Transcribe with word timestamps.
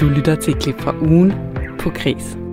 Du 0.00 0.08
lytter 0.08 0.34
til 0.34 0.54
et 0.54 0.62
klip 0.62 0.80
fra 0.80 0.94
ugen 1.00 1.32
på 1.78 1.90
Kris. 1.90 2.45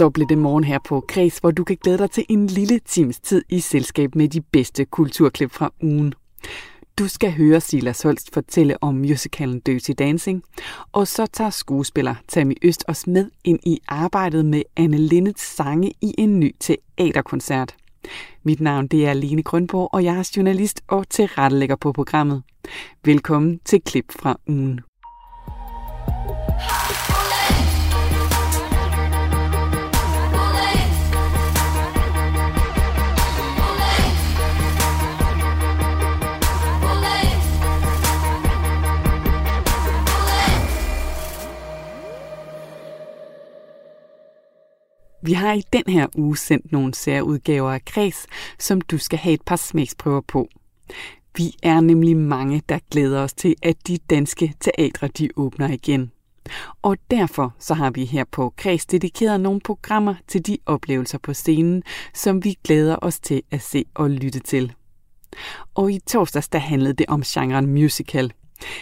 Så 0.00 0.10
blev 0.10 0.28
det 0.28 0.38
morgen 0.38 0.64
her 0.64 0.78
på 0.84 1.04
Kreds, 1.08 1.38
hvor 1.38 1.50
du 1.50 1.64
kan 1.64 1.76
glæde 1.82 1.98
dig 1.98 2.10
til 2.10 2.24
en 2.28 2.46
lille 2.46 2.78
times 2.78 3.20
tid 3.20 3.42
i 3.48 3.60
selskab 3.60 4.14
med 4.14 4.28
de 4.28 4.40
bedste 4.40 4.84
kulturklip 4.84 5.50
fra 5.52 5.72
ugen. 5.82 6.14
Du 6.98 7.08
skal 7.08 7.32
høre 7.32 7.60
Silas 7.60 8.02
Holst 8.02 8.34
fortælle 8.34 8.82
om 8.82 8.94
musicalen 8.94 9.60
Dirty 9.60 9.90
Dancing, 9.98 10.42
og 10.92 11.08
så 11.08 11.26
tager 11.26 11.50
skuespiller 11.50 12.14
Tammy 12.28 12.54
Øst 12.62 12.84
os 12.88 13.06
med 13.06 13.30
ind 13.44 13.58
i 13.66 13.80
arbejdet 13.88 14.44
med 14.44 14.62
Anne 14.76 14.98
Lindets 14.98 15.56
sange 15.56 15.92
i 16.00 16.14
en 16.18 16.40
ny 16.40 16.54
teaterkoncert. 16.60 17.74
Mit 18.42 18.60
navn 18.60 18.86
det 18.86 19.06
er 19.06 19.12
Line 19.12 19.42
Grønborg, 19.42 19.88
og 19.92 20.04
jeg 20.04 20.16
er 20.16 20.30
journalist 20.36 20.80
og 20.88 21.08
tilrettelægger 21.08 21.76
på 21.76 21.92
programmet. 21.92 22.42
Velkommen 23.04 23.60
til 23.64 23.82
Klip 23.82 24.12
fra 24.12 24.38
ugen. 24.46 24.80
Vi 45.22 45.32
har 45.32 45.52
i 45.52 45.62
den 45.72 45.82
her 45.88 46.06
uge 46.14 46.36
sendt 46.36 46.72
nogle 46.72 46.94
særudgaver 46.94 47.72
af 47.72 47.84
Kreds, 47.84 48.26
som 48.58 48.80
du 48.80 48.98
skal 48.98 49.18
have 49.18 49.34
et 49.34 49.42
par 49.42 49.56
smagsprøver 49.56 50.20
på. 50.20 50.48
Vi 51.36 51.54
er 51.62 51.80
nemlig 51.80 52.16
mange, 52.16 52.62
der 52.68 52.78
glæder 52.90 53.20
os 53.20 53.32
til, 53.32 53.54
at 53.62 53.76
de 53.88 53.98
danske 54.10 54.54
teatre 54.60 55.08
de 55.08 55.28
åbner 55.36 55.68
igen. 55.68 56.12
Og 56.82 56.96
derfor 57.10 57.54
så 57.58 57.74
har 57.74 57.90
vi 57.90 58.04
her 58.04 58.24
på 58.30 58.54
Kreds 58.56 58.86
dedikeret 58.86 59.40
nogle 59.40 59.60
programmer 59.60 60.14
til 60.28 60.46
de 60.46 60.58
oplevelser 60.66 61.18
på 61.18 61.34
scenen, 61.34 61.82
som 62.14 62.44
vi 62.44 62.58
glæder 62.64 62.96
os 63.02 63.20
til 63.20 63.42
at 63.50 63.62
se 63.62 63.84
og 63.94 64.10
lytte 64.10 64.40
til. 64.40 64.72
Og 65.74 65.92
i 65.92 65.98
torsdags 66.06 66.48
der 66.48 66.58
handlede 66.58 66.94
det 66.94 67.06
om 67.08 67.22
genren 67.22 67.66
musical– 67.66 68.32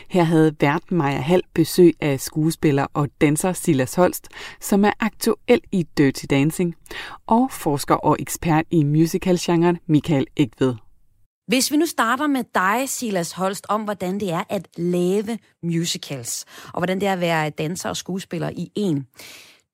her 0.08 0.22
havde 0.22 0.56
vært 0.60 0.90
Maja 0.90 1.20
Hall 1.20 1.42
besøg 1.54 1.94
af 2.00 2.20
skuespiller 2.20 2.86
og 2.94 3.08
danser 3.20 3.52
Silas 3.52 3.94
Holst, 3.94 4.28
som 4.60 4.84
er 4.84 4.92
aktuel 5.00 5.60
i 5.72 5.86
Dirty 5.98 6.24
Dancing, 6.30 6.74
og 7.26 7.52
forsker 7.52 7.94
og 7.94 8.16
ekspert 8.18 8.64
i 8.70 8.84
musicalgenren 8.84 9.78
Michael 9.86 10.26
Egved. 10.36 10.74
Hvis 11.48 11.72
vi 11.72 11.76
nu 11.76 11.86
starter 11.86 12.26
med 12.26 12.44
dig, 12.54 12.88
Silas 12.88 13.32
Holst, 13.32 13.66
om 13.68 13.82
hvordan 13.82 14.20
det 14.20 14.32
er 14.32 14.42
at 14.48 14.68
lave 14.76 15.38
musicals, 15.62 16.44
og 16.72 16.80
hvordan 16.80 17.00
det 17.00 17.08
er 17.08 17.12
at 17.12 17.20
være 17.20 17.50
danser 17.50 17.88
og 17.88 17.96
skuespiller 17.96 18.50
i 18.50 18.70
en. 18.74 19.06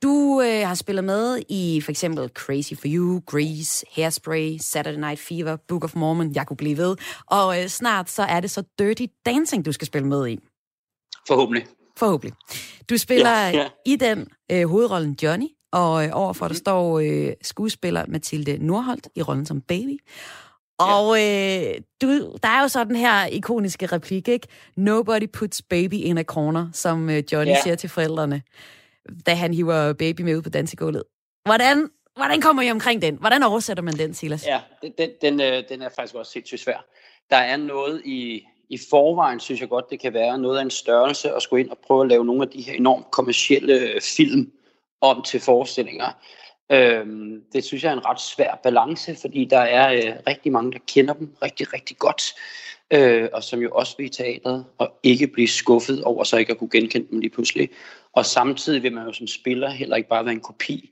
Du 0.04 0.40
øh, 0.40 0.66
har 0.66 0.74
spillet 0.74 1.04
med 1.04 1.42
i 1.48 1.80
for 1.80 1.90
eksempel 1.90 2.28
Crazy 2.28 2.72
for 2.74 2.86
You, 2.86 3.22
Grease, 3.26 3.86
Hairspray, 3.96 4.56
Saturday 4.60 4.98
Night 4.98 5.20
Fever, 5.20 5.56
Book 5.68 5.84
of 5.84 5.94
Mormon, 5.96 6.34
jeg 6.34 6.46
kunne 6.46 6.56
blive 6.56 6.76
ved. 6.76 6.96
Og 7.26 7.62
øh, 7.62 7.68
snart 7.68 8.10
så 8.10 8.22
er 8.22 8.40
det 8.40 8.50
så 8.50 8.62
Dirty 8.78 9.04
Dancing, 9.26 9.64
du 9.64 9.72
skal 9.72 9.86
spille 9.86 10.08
med 10.08 10.28
i. 10.28 10.38
Forhåbentlig. 11.26 11.66
Forhåbentlig. 11.96 12.36
Du 12.90 12.98
spiller 12.98 13.30
ja, 13.30 13.50
ja. 13.50 13.68
i 13.86 13.96
den 13.96 14.28
øh, 14.52 14.68
hovedrollen 14.68 15.16
Johnny, 15.22 15.46
og 15.72 16.04
øh, 16.04 16.10
overfor 16.12 16.48
der 16.48 16.54
står 16.54 16.98
øh, 16.98 17.32
skuespiller 17.42 18.04
Mathilde 18.08 18.66
Nordholt 18.66 19.08
i 19.16 19.22
rollen 19.22 19.46
som 19.46 19.60
baby. 19.60 19.98
Og 20.78 21.22
øh, 21.22 21.74
du, 22.02 22.08
der 22.42 22.48
er 22.48 22.62
jo 22.62 22.68
så 22.68 22.84
den 22.84 22.96
her 22.96 23.26
ikoniske 23.26 23.86
replik, 23.86 24.28
ikke? 24.28 24.48
Nobody 24.76 25.26
puts 25.32 25.62
baby 25.62 25.94
in 25.94 26.18
a 26.18 26.22
corner, 26.22 26.68
som 26.72 27.10
øh, 27.10 27.22
Johnny 27.32 27.50
ja. 27.50 27.62
siger 27.62 27.76
til 27.76 27.90
forældrene 27.90 28.42
da 29.26 29.34
han 29.34 29.54
hiver 29.54 29.92
baby 29.92 30.20
med 30.20 30.36
ud 30.36 30.42
på 30.42 30.50
dansegulvet. 30.50 31.02
Hvordan, 31.44 31.90
hvordan 32.16 32.40
kommer 32.40 32.62
I 32.62 32.70
omkring 32.70 33.02
den? 33.02 33.16
Hvordan 33.20 33.42
oversætter 33.42 33.82
man 33.82 33.94
den, 33.94 34.14
Silas? 34.14 34.46
Ja, 34.46 34.60
den, 34.98 35.10
den, 35.22 35.40
øh, 35.40 35.62
den 35.68 35.82
er 35.82 35.88
faktisk 35.88 36.14
også 36.14 36.32
sindssygt 36.32 36.60
svær. 36.60 36.86
Der 37.30 37.36
er 37.36 37.56
noget 37.56 38.02
i, 38.04 38.46
i 38.70 38.78
forvejen, 38.90 39.40
synes 39.40 39.60
jeg 39.60 39.68
godt, 39.68 39.90
det 39.90 40.00
kan 40.00 40.14
være 40.14 40.38
noget 40.38 40.58
af 40.58 40.62
en 40.62 40.70
størrelse 40.70 41.32
at 41.32 41.42
skulle 41.42 41.62
ind 41.62 41.70
og 41.70 41.78
prøve 41.86 42.02
at 42.02 42.08
lave 42.08 42.24
nogle 42.24 42.42
af 42.42 42.48
de 42.48 42.62
her 42.62 42.72
enormt 42.72 43.10
kommercielle 43.10 43.74
øh, 43.80 44.00
film 44.00 44.52
om 45.00 45.22
til 45.22 45.40
forestillinger. 45.40 46.12
Øhm, 46.72 47.42
det 47.52 47.64
synes 47.64 47.84
jeg 47.84 47.90
er 47.90 47.96
en 47.96 48.06
ret 48.06 48.20
svær 48.20 48.60
balance, 48.62 49.16
fordi 49.20 49.44
der 49.44 49.58
er 49.58 49.92
øh, 49.92 50.16
rigtig 50.26 50.52
mange, 50.52 50.72
der 50.72 50.78
kender 50.86 51.14
dem 51.14 51.36
rigtig, 51.42 51.72
rigtig 51.72 51.98
godt 51.98 52.22
øh, 52.90 53.28
og 53.32 53.44
som 53.44 53.60
jo 53.60 53.70
også 53.72 53.94
vil 53.96 54.06
i 54.06 54.08
teatret, 54.08 54.64
og 54.78 54.92
ikke 55.02 55.26
blive 55.26 55.48
skuffet 55.48 56.04
over 56.04 56.24
så 56.24 56.36
ikke 56.36 56.52
at 56.52 56.58
kunne 56.58 56.70
genkende 56.70 57.06
dem 57.10 57.20
lige 57.20 57.30
pludselig. 57.30 57.70
Og 58.16 58.26
samtidig 58.26 58.82
vil 58.82 58.92
man 58.92 59.06
jo 59.06 59.12
som 59.12 59.26
spiller 59.26 59.70
heller 59.70 59.96
ikke 59.96 60.08
bare 60.08 60.24
være 60.24 60.34
en 60.34 60.40
kopi. 60.40 60.90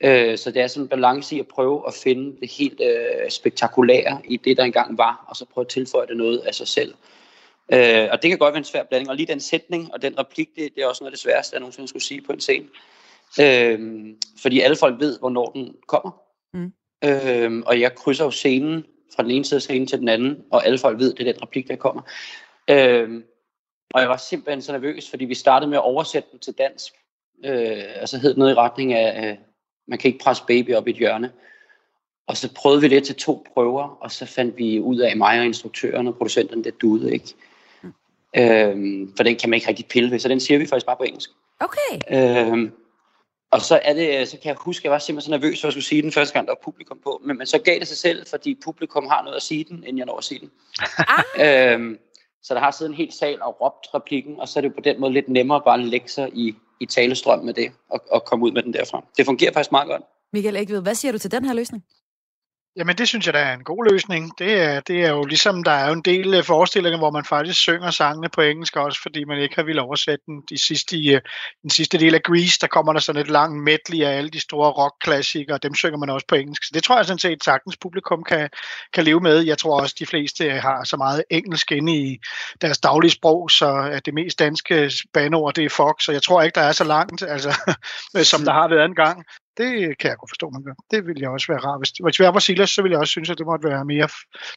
Øh, 0.00 0.38
så 0.38 0.50
det 0.50 0.62
er 0.62 0.66
sådan 0.66 0.82
en 0.82 0.88
balance 0.88 1.36
i 1.36 1.40
at 1.40 1.48
prøve 1.48 1.82
at 1.86 1.94
finde 1.94 2.40
det 2.40 2.50
helt 2.50 2.80
øh, 2.80 3.30
spektakulære 3.30 4.20
i 4.24 4.36
det, 4.36 4.56
der 4.56 4.64
engang 4.64 4.98
var, 4.98 5.24
og 5.28 5.36
så 5.36 5.44
prøve 5.44 5.64
at 5.64 5.68
tilføje 5.68 6.06
det 6.06 6.16
noget 6.16 6.38
af 6.38 6.54
sig 6.54 6.68
selv. 6.68 6.94
Øh, 7.72 8.08
og 8.12 8.22
det 8.22 8.30
kan 8.30 8.38
godt 8.38 8.52
være 8.52 8.58
en 8.58 8.64
svær 8.64 8.82
blanding. 8.82 9.10
Og 9.10 9.16
lige 9.16 9.26
den 9.26 9.40
sætning 9.40 9.92
og 9.92 10.02
den 10.02 10.18
replik, 10.18 10.48
det, 10.56 10.74
det 10.74 10.82
er 10.82 10.86
også 10.86 11.04
noget 11.04 11.12
af 11.12 11.16
det 11.16 11.20
sværeste, 11.20 11.54
jeg 11.54 11.60
nogensinde 11.60 11.88
skulle 11.88 12.02
sige 12.02 12.20
på 12.20 12.32
en 12.32 12.40
scene. 12.40 12.66
Øh, 13.40 14.06
fordi 14.42 14.60
alle 14.60 14.76
folk 14.76 15.00
ved, 15.00 15.18
hvornår 15.18 15.50
den 15.50 15.74
kommer. 15.88 16.10
Mm. 16.54 16.72
Øh, 17.04 17.62
og 17.66 17.80
jeg 17.80 17.94
krydser 17.94 18.24
jo 18.24 18.30
scenen 18.30 18.84
fra 19.16 19.22
den 19.22 19.30
ene 19.30 19.44
side 19.44 19.58
af 19.58 19.62
scenen 19.62 19.86
til 19.86 19.98
den 19.98 20.08
anden, 20.08 20.44
og 20.50 20.66
alle 20.66 20.78
folk 20.78 20.98
ved, 20.98 21.14
det 21.14 21.28
er 21.28 21.32
den 21.32 21.42
replik, 21.42 21.68
der 21.68 21.76
kommer. 21.76 22.02
Øh, 22.70 23.22
og 23.94 24.00
jeg 24.00 24.08
var 24.08 24.16
simpelthen 24.16 24.62
så 24.62 24.72
nervøs, 24.72 25.10
fordi 25.10 25.24
vi 25.24 25.34
startede 25.34 25.70
med 25.70 25.78
at 25.78 25.84
oversætte 25.84 26.28
den 26.32 26.38
til 26.38 26.52
dansk. 26.52 26.92
Øh, 27.44 27.82
altså 27.94 28.18
hed 28.18 28.36
noget 28.36 28.52
i 28.52 28.54
retning 28.54 28.92
af, 28.92 29.30
øh, 29.30 29.36
man 29.88 29.98
kan 29.98 30.08
ikke 30.08 30.24
presse 30.24 30.42
baby 30.46 30.74
op 30.74 30.88
i 30.88 30.90
et 30.90 30.96
hjørne. 30.96 31.32
Og 32.26 32.36
så 32.36 32.54
prøvede 32.54 32.80
vi 32.80 32.88
det 32.88 33.04
til 33.04 33.14
to 33.14 33.46
prøver, 33.54 33.98
og 34.00 34.10
så 34.10 34.26
fandt 34.26 34.58
vi 34.58 34.80
ud 34.80 34.98
af, 34.98 35.16
mig 35.16 35.38
og 35.38 35.44
instruktøren 35.44 36.06
og 36.06 36.16
producenten, 36.16 36.64
det 36.64 36.80
duede 36.80 37.12
ikke. 37.12 37.34
Mm. 37.82 37.92
Øh, 38.36 39.08
for 39.16 39.24
den 39.24 39.36
kan 39.36 39.50
man 39.50 39.56
ikke 39.56 39.68
rigtig 39.68 39.86
pille 39.86 40.10
ved, 40.10 40.18
så 40.18 40.28
den 40.28 40.40
siger 40.40 40.58
vi 40.58 40.66
faktisk 40.66 40.86
bare 40.86 40.96
på 40.96 41.02
engelsk. 41.02 41.30
Okay. 41.60 42.00
Øh, 42.10 42.70
og 43.50 43.60
så, 43.60 43.80
er 43.82 43.92
det, 43.92 44.28
så 44.28 44.36
kan 44.36 44.48
jeg 44.48 44.56
huske, 44.58 44.80
at 44.80 44.84
jeg 44.84 44.92
var 44.92 44.98
simpelthen 44.98 45.32
så 45.32 45.38
nervøs 45.38 45.60
for 45.60 45.68
at 45.68 45.74
skulle 45.74 45.84
sige 45.84 46.02
den 46.02 46.12
første 46.12 46.32
gang, 46.32 46.46
der 46.46 46.52
var 46.52 46.60
publikum 46.64 46.98
på. 47.04 47.22
Men, 47.24 47.38
men 47.38 47.46
så 47.46 47.58
gav 47.58 47.78
det 47.78 47.88
sig 47.88 47.96
selv, 47.96 48.26
fordi 48.26 48.58
publikum 48.64 49.06
har 49.06 49.22
noget 49.22 49.36
at 49.36 49.42
sige 49.42 49.64
den, 49.64 49.76
inden 49.76 49.98
jeg 49.98 50.06
når 50.06 50.18
at 50.18 50.24
sige 50.24 50.40
den. 50.40 50.50
Ah. 51.38 51.74
øhm, 51.74 51.98
så 52.44 52.54
der 52.54 52.60
har 52.60 52.70
siddet 52.70 52.90
en 52.90 52.96
hel 52.96 53.12
sal 53.12 53.42
og 53.42 53.60
råbt 53.60 53.94
replikken, 53.94 54.40
og 54.40 54.48
så 54.48 54.58
er 54.58 54.60
det 54.60 54.74
på 54.74 54.80
den 54.80 55.00
måde 55.00 55.12
lidt 55.12 55.28
nemmere 55.28 55.60
bare 55.64 55.78
at 55.78 55.84
lægge 55.84 56.08
sig 56.08 56.30
i, 56.34 56.54
i 56.80 56.86
talestrøm 56.86 57.44
med 57.44 57.54
det, 57.54 57.72
og, 57.90 58.00
og 58.10 58.24
komme 58.24 58.44
ud 58.44 58.52
med 58.52 58.62
den 58.62 58.72
derfra. 58.72 59.04
Det 59.16 59.26
fungerer 59.26 59.52
faktisk 59.52 59.72
meget 59.72 59.88
godt. 59.88 60.02
Michael 60.32 60.56
Ægved, 60.56 60.82
hvad 60.82 60.94
siger 60.94 61.12
du 61.12 61.18
til 61.18 61.30
den 61.30 61.44
her 61.44 61.54
løsning? 61.54 61.84
Jamen 62.76 62.98
det 62.98 63.08
synes 63.08 63.26
jeg, 63.26 63.34
der 63.34 63.40
er 63.40 63.54
en 63.54 63.64
god 63.64 63.90
løsning. 63.90 64.38
Det 64.38 64.62
er, 64.62 64.80
det 64.80 65.04
er 65.04 65.10
jo 65.10 65.24
ligesom, 65.24 65.64
der 65.64 65.70
er 65.70 65.86
jo 65.86 65.92
en 65.92 66.02
del 66.02 66.34
øh, 66.34 66.44
forestillinger, 66.44 66.98
hvor 66.98 67.10
man 67.10 67.24
faktisk 67.24 67.60
synger 67.60 67.90
sangene 67.90 68.28
på 68.28 68.40
engelsk 68.40 68.76
også, 68.76 69.02
fordi 69.02 69.24
man 69.24 69.38
ikke 69.38 69.54
har 69.54 69.62
ville 69.62 69.82
oversætte 69.82 70.24
den. 70.26 70.42
De 70.50 70.66
sidste, 70.66 70.96
i, 70.96 71.18
den 71.62 71.70
sidste 71.70 71.98
del 71.98 72.14
af 72.14 72.22
Grease, 72.22 72.58
der 72.60 72.66
kommer 72.66 72.92
der 72.92 73.00
sådan 73.00 73.22
et 73.22 73.30
langt 73.30 73.62
medley 73.64 74.04
af 74.04 74.16
alle 74.16 74.30
de 74.30 74.40
store 74.40 74.70
rockklassikere, 74.70 75.58
dem 75.58 75.74
synger 75.74 75.98
man 75.98 76.10
også 76.10 76.26
på 76.26 76.34
engelsk. 76.34 76.64
Så 76.64 76.70
det 76.74 76.82
tror 76.82 76.96
jeg 76.96 77.06
sådan 77.06 77.18
set 77.18 77.44
sagtens 77.44 77.76
publikum 77.76 78.24
kan, 78.24 78.48
kan 78.92 79.04
leve 79.04 79.20
med. 79.20 79.40
Jeg 79.40 79.58
tror 79.58 79.80
også, 79.80 79.94
de 79.98 80.06
fleste 80.06 80.44
øh, 80.44 80.54
har 80.54 80.84
så 80.84 80.96
meget 80.96 81.24
engelsk 81.30 81.72
inde 81.72 81.96
i 81.96 82.18
deres 82.60 82.78
daglige 82.78 83.10
sprog, 83.10 83.50
så 83.50 83.90
at 83.92 84.06
det 84.06 84.14
mest 84.14 84.38
danske 84.38 84.92
banord, 85.12 85.54
det 85.54 85.64
er 85.64 85.70
Fox, 85.70 86.04
så 86.04 86.12
jeg 86.12 86.22
tror 86.22 86.42
ikke, 86.42 86.54
der 86.54 86.66
er 86.66 86.72
så 86.72 86.84
langt, 86.84 87.22
altså, 87.22 87.76
som 88.32 88.44
der 88.44 88.52
har 88.52 88.68
været 88.68 88.84
en 88.84 88.94
gang. 88.94 89.24
Det 89.56 89.98
kan 89.98 90.10
jeg 90.10 90.16
godt 90.18 90.30
forstå, 90.30 90.50
man 90.50 90.62
gør. 90.62 90.74
Det 90.90 91.06
ville 91.06 91.20
jeg 91.22 91.30
også 91.30 91.46
være 91.52 91.58
rart. 91.58 91.80
Hvis, 91.80 91.90
hvis 91.90 92.20
jeg 92.20 92.34
var 92.34 92.40
Silas, 92.40 92.70
så 92.70 92.82
ville 92.82 92.92
jeg 92.92 93.00
også 93.00 93.10
synes, 93.10 93.30
at 93.30 93.38
det 93.38 93.46
måtte 93.46 93.68
være 93.68 93.84
mere 93.84 94.08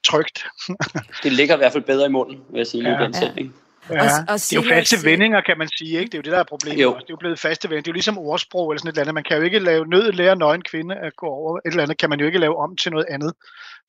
trygt. 0.03 0.45
det 1.23 1.31
ligger 1.31 1.55
i 1.55 1.57
hvert 1.57 1.73
fald 1.73 1.83
bedre 1.83 2.05
i 2.05 2.09
munden, 2.09 2.37
vil 2.49 2.57
jeg 2.57 2.67
sige, 2.67 2.89
ja. 2.89 2.99
i 2.99 3.03
den 3.03 3.13
sætning. 3.13 3.53
Ja, 3.89 4.03
og, 4.03 4.25
og 4.27 4.35
det 4.39 4.53
er 4.53 4.61
jo 4.61 4.69
faste 4.69 4.97
vendinger, 5.05 5.41
kan 5.41 5.57
man 5.57 5.69
sige, 5.77 5.99
ikke? 5.99 6.05
Det 6.11 6.13
er 6.13 6.17
jo 6.17 6.21
det, 6.21 6.31
der 6.31 6.39
er 6.39 6.43
problemet. 6.43 6.83
Jo. 6.83 6.93
Det 6.93 7.01
er 7.01 7.05
jo 7.09 7.15
blevet 7.15 7.39
faste 7.39 7.69
vendinger. 7.69 7.83
Det 7.83 7.87
er 7.87 7.91
jo 7.91 7.93
ligesom 7.93 8.17
ordsprog 8.17 8.71
eller 8.71 8.79
sådan 8.79 8.89
et 8.89 8.93
eller 8.93 9.01
andet. 9.01 9.13
Man 9.13 9.23
kan 9.23 9.37
jo 9.37 9.43
ikke 9.43 9.59
lave 9.59 9.87
nød 9.87 10.11
lære 10.11 10.35
nøgen 10.35 10.61
kvinde 10.61 10.95
at 10.95 11.15
gå 11.15 11.25
over. 11.25 11.57
Et 11.57 11.61
eller 11.65 11.83
andet 11.83 11.97
kan 11.97 12.09
man 12.09 12.19
jo 12.19 12.25
ikke 12.25 12.39
lave 12.39 12.57
om 12.57 12.75
til 12.75 12.91
noget 12.91 13.05
andet. 13.09 13.33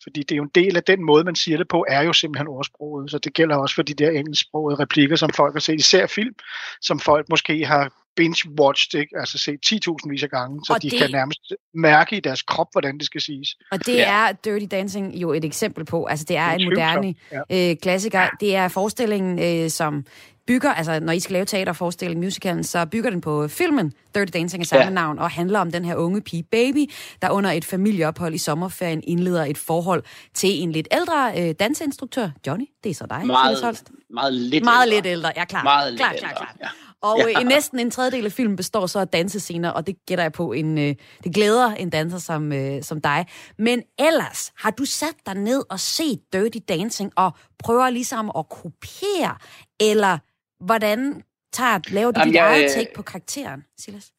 Fordi 0.02 0.20
det 0.20 0.32
er 0.32 0.36
jo 0.36 0.42
en 0.42 0.50
del 0.54 0.76
af 0.76 0.82
den 0.82 1.04
måde, 1.04 1.24
man 1.24 1.34
siger 1.34 1.58
det 1.58 1.68
på, 1.68 1.84
er 1.88 2.02
jo 2.02 2.12
simpelthen 2.12 2.48
ordsproget. 2.48 3.10
Så 3.10 3.18
det 3.18 3.34
gælder 3.34 3.56
også 3.56 3.74
for 3.74 3.82
de 3.82 3.94
der 3.94 4.10
engelsksprogede 4.10 4.78
replikker, 4.82 5.16
som 5.16 5.30
folk 5.30 5.54
har 5.54 5.60
set, 5.60 5.80
især 5.80 6.06
film, 6.06 6.34
som 6.80 7.00
folk 7.00 7.26
måske 7.30 7.64
har 7.64 7.92
binge-watched, 8.20 9.00
ikke? 9.00 9.18
altså 9.18 9.38
set 9.38 9.58
10.000 9.66 10.10
vis 10.10 10.22
af 10.22 10.30
gange, 10.30 10.60
så 10.66 10.72
og 10.72 10.82
de 10.82 10.90
det... 10.90 10.98
kan 10.98 11.10
nærmest 11.10 11.52
mærke 11.74 12.16
i 12.16 12.20
deres 12.20 12.42
krop, 12.42 12.66
hvordan 12.72 12.98
det 12.98 13.06
skal 13.06 13.20
siges. 13.20 13.48
Og 13.72 13.86
det 13.86 13.94
ja. 13.94 14.28
er 14.28 14.32
Dirty 14.32 14.66
Dancing 14.70 15.14
jo 15.14 15.32
et 15.32 15.44
eksempel 15.44 15.84
på. 15.84 16.04
Altså 16.04 16.24
det 16.28 16.36
er 16.36 16.50
en 16.50 16.64
moderne 16.64 17.14
ja. 17.32 17.70
øh, 17.70 17.76
klassiker. 17.76 18.20
Ja. 18.20 18.28
Det 18.40 18.56
er 18.56 18.68
forestillingen, 18.68 19.64
øh, 19.64 19.70
som 19.70 20.04
bygger, 20.46 20.74
altså 20.74 21.00
når 21.00 21.12
I 21.12 21.20
skal 21.20 21.32
lave 21.32 21.44
teaterforestilling, 21.44 22.20
musicalen, 22.20 22.64
så 22.64 22.86
bygger 22.86 23.10
den 23.10 23.20
på 23.20 23.48
filmen 23.48 23.92
Dirty 24.14 24.32
Dancing 24.32 24.60
af 24.60 24.66
samme 24.66 24.84
ja. 24.84 24.90
navn, 24.90 25.18
og 25.18 25.30
handler 25.30 25.58
om 25.58 25.72
den 25.72 25.84
her 25.84 25.94
unge 25.94 26.20
pige 26.20 26.42
Baby, 26.42 26.90
der 27.22 27.30
under 27.30 27.50
et 27.50 27.64
familieophold 27.64 28.34
i 28.34 28.38
sommerferien 28.38 29.02
indleder 29.06 29.44
et 29.44 29.58
forhold 29.58 30.02
til 30.34 30.62
en 30.62 30.72
lidt 30.72 30.88
ældre 30.92 31.32
øh, 31.38 31.54
danseinstruktør. 31.60 32.30
Johnny, 32.46 32.64
det 32.84 32.90
er 32.90 32.94
så 32.94 33.06
dig, 33.10 33.26
Meget, 33.26 33.84
meget 34.10 34.34
lidt 34.34 34.64
Meget 34.64 34.86
ældre. 34.86 34.96
lidt 34.96 35.06
ældre, 35.06 35.32
ja 35.36 35.44
klar. 35.44 35.62
Meget 35.62 35.96
klar, 35.96 36.10
lidt 36.12 36.20
klar, 36.20 36.34
klar. 36.34 36.56
Ja. 36.60 36.68
Og 37.02 37.18
ja. 37.18 37.40
øh, 37.40 37.46
næsten 37.46 37.78
en 37.78 37.90
tredjedel 37.90 38.24
af 38.24 38.32
filmen 38.32 38.56
består 38.56 38.86
så 38.86 38.98
af 38.98 39.08
dansescener, 39.08 39.70
og 39.70 39.86
det 39.86 40.06
gætter 40.06 40.24
jeg 40.24 40.32
på, 40.32 40.52
en, 40.52 40.78
øh, 40.78 40.94
det 41.24 41.34
glæder 41.34 41.74
en 41.74 41.90
danser 41.90 42.18
som, 42.18 42.52
øh, 42.52 42.82
som 42.82 43.00
dig. 43.00 43.26
Men 43.58 43.82
ellers, 43.98 44.52
har 44.56 44.70
du 44.70 44.84
sat 44.84 45.14
dig 45.26 45.34
ned 45.34 45.64
og 45.70 45.80
set 45.80 46.20
Dirty 46.32 46.58
Dancing, 46.68 47.12
og 47.16 47.30
prøver 47.58 47.90
ligesom 47.90 48.30
at 48.38 48.48
kopiere, 48.48 49.36
eller 49.80 50.18
hvordan 50.64 51.22
tager, 51.52 51.80
laver 51.90 52.10
du 52.10 52.20
Jamen, 52.20 52.32
dit 52.32 52.38
jeg, 52.38 52.50
eget 52.50 52.64
øh, 52.64 52.70
take 52.70 52.90
på 52.94 53.02
karakteren, 53.02 53.64
Silas? 53.78 54.12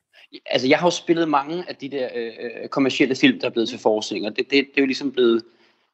Altså, 0.46 0.68
jeg 0.68 0.80
har 0.80 0.88
jo 0.88 0.92
spillet 0.92 1.30
mange 1.30 1.64
af 1.68 1.76
de 1.76 1.90
der 1.90 2.10
øh, 2.16 2.26
øh 2.26 2.68
kommercielle 2.70 3.16
film, 3.16 3.40
der 3.40 3.48
er 3.48 3.52
blevet 3.52 3.70
til 3.70 3.80
forestillinger. 3.80 4.30
Det, 4.30 4.38
det, 4.38 4.52
det 4.52 4.78
er 4.78 4.82
jo 4.82 4.86
ligesom 4.86 5.12
blevet 5.12 5.44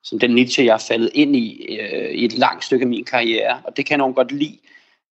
som 0.04 0.20
den 0.20 0.36
niche, 0.36 0.66
jeg 0.66 0.74
har 0.74 0.84
faldet 0.88 1.10
ind 1.14 1.36
i 1.36 1.78
øh, 1.80 2.12
i 2.12 2.26
et 2.26 2.34
langt 2.34 2.66
stykke 2.66 2.84
af 2.84 2.88
min 2.88 3.06
karriere, 3.06 3.62
og 3.64 3.78
det 3.78 3.86
kan 3.86 3.92
jeg 3.92 4.08
nok 4.08 4.16
godt 4.16 4.32
lide. 4.32 4.58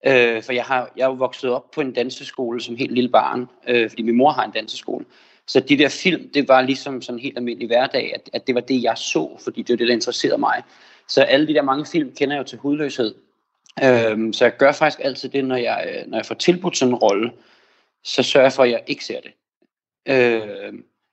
Øh, 0.07 0.43
for 0.43 0.53
jeg 0.53 0.65
har, 0.65 0.93
jeg 0.97 1.03
er 1.03 1.09
jo 1.09 1.15
vokset 1.15 1.51
op 1.51 1.71
på 1.71 1.81
en 1.81 1.93
danseskole 1.93 2.61
som 2.61 2.77
helt 2.77 2.93
lille 2.93 3.11
barn, 3.11 3.49
øh, 3.69 3.91
fordi 3.91 4.03
min 4.03 4.17
mor 4.17 4.31
har 4.31 4.45
en 4.45 4.51
danseskole. 4.51 5.05
Så 5.47 5.61
de 5.61 5.79
der 5.79 5.89
film, 5.89 6.31
det 6.35 6.49
var 6.49 6.63
ligesom 6.63 7.03
sådan 7.03 7.19
en 7.19 7.23
helt 7.23 7.39
almindelig 7.39 7.69
hverdag, 7.69 8.15
at, 8.15 8.31
at 8.33 8.47
det 8.47 8.55
var 8.55 8.61
det, 8.61 8.83
jeg 8.83 8.99
så, 8.99 9.41
fordi 9.45 9.63
det 9.63 9.73
var 9.73 9.77
det, 9.77 9.89
der 9.89 9.95
interesserede 9.95 10.39
mig. 10.39 10.63
Så 11.09 11.23
alle 11.23 11.47
de 11.47 11.55
der 11.55 11.63
mange 11.63 11.87
film 11.87 12.15
kender 12.15 12.37
jeg 12.37 12.43
jo 12.43 12.47
til 12.47 12.59
hudløshed. 12.59 13.15
Øhm, 13.85 14.33
så 14.33 14.45
jeg 14.45 14.57
gør 14.57 14.73
faktisk 14.73 15.01
altid 15.05 15.29
det, 15.29 15.45
når 15.45 15.57
jeg, 15.57 15.87
øh, 15.89 16.11
når 16.11 16.19
jeg 16.19 16.27
får 16.27 16.35
tilbudt 16.35 16.77
sådan 16.77 16.95
en 16.95 16.99
rolle, 16.99 17.33
så 18.05 18.23
sørger 18.23 18.45
jeg 18.45 18.53
for, 18.53 18.63
at 18.63 18.71
jeg 18.71 18.83
ikke 18.87 19.05
ser 19.05 19.21
det. 19.21 19.33
Øh, 20.09 20.73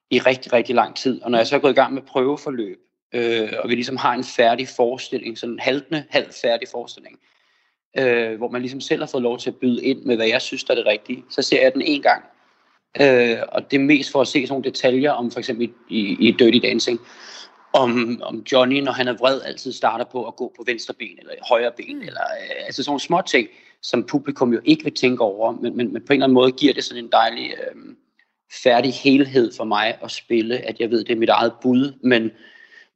I 0.09 0.19
rigtig, 0.19 0.53
rigtig 0.53 0.75
lang 0.75 0.95
tid. 0.95 1.21
Og 1.21 1.31
når 1.31 1.37
jeg 1.37 1.47
så 1.47 1.55
er 1.55 1.59
gået 1.59 1.71
i 1.71 1.75
gang 1.75 1.94
med 1.94 2.01
prøveforløb, 2.01 2.79
øh, 3.13 3.53
og 3.59 3.69
vi 3.69 3.75
ligesom 3.75 3.97
har 3.97 4.13
en 4.13 4.23
færdig 4.23 4.67
forestilling, 4.67 5.37
sådan 5.37 5.53
en 5.53 5.59
haltende, 5.59 6.03
halvfærdig 6.09 6.67
forestilling, 6.71 7.19
øh, 7.97 8.38
hvor 8.38 8.49
man 8.49 8.61
ligesom 8.61 8.81
selv 8.81 9.01
har 9.01 9.07
fået 9.07 9.23
lov 9.23 9.38
til 9.38 9.49
at 9.49 9.55
byde 9.55 9.83
ind 9.83 10.03
med, 10.03 10.15
hvad 10.15 10.27
jeg 10.27 10.41
synes, 10.41 10.63
der 10.63 10.71
er 10.71 10.75
det 10.75 10.85
rigtige, 10.85 11.23
så 11.29 11.41
ser 11.41 11.61
jeg 11.61 11.73
den 11.73 11.81
en 11.81 12.01
gang. 12.01 12.23
Øh, 13.01 13.38
og 13.47 13.71
det 13.71 13.77
er 13.77 13.83
mest 13.83 14.11
for 14.11 14.21
at 14.21 14.27
se 14.27 14.47
sådan 14.47 14.47
nogle 14.49 14.63
detaljer 14.63 15.11
om 15.11 15.31
for 15.31 15.39
eksempel 15.39 15.69
i, 15.89 16.17
i, 16.19 16.31
Dirty 16.31 16.59
Dancing, 16.67 16.99
om, 17.73 18.21
om 18.23 18.43
Johnny, 18.51 18.79
når 18.79 18.91
han 18.91 19.07
er 19.07 19.17
vred, 19.17 19.41
altid 19.41 19.71
starter 19.71 20.05
på 20.05 20.27
at 20.27 20.35
gå 20.35 20.53
på 20.57 20.63
venstre 20.65 20.93
ben 20.93 21.19
eller 21.19 21.33
højre 21.49 21.71
ben, 21.77 21.95
mm. 21.95 22.01
eller 22.01 22.21
øh, 22.21 22.65
altså 22.65 22.83
sådan 22.83 22.89
nogle 22.89 22.99
små 22.99 23.21
ting, 23.21 23.47
som 23.81 24.03
publikum 24.03 24.53
jo 24.53 24.59
ikke 24.65 24.83
vil 24.83 24.94
tænke 24.94 25.23
over, 25.23 25.51
men, 25.51 25.77
men, 25.77 25.94
men 25.94 26.05
på 26.05 26.13
en 26.13 26.17
eller 26.17 26.25
anden 26.25 26.33
måde 26.33 26.51
giver 26.51 26.73
det 26.73 26.83
sådan 26.83 27.03
en 27.03 27.11
dejlig 27.11 27.51
øh, 27.51 27.95
færdig 28.63 28.94
helhed 28.94 29.51
for 29.57 29.63
mig 29.63 29.97
at 30.03 30.11
spille, 30.11 30.57
at 30.57 30.79
jeg 30.79 30.89
ved, 30.91 31.03
det 31.03 31.13
er 31.13 31.19
mit 31.19 31.29
eget 31.29 31.53
bud, 31.61 31.94
men, 32.03 32.31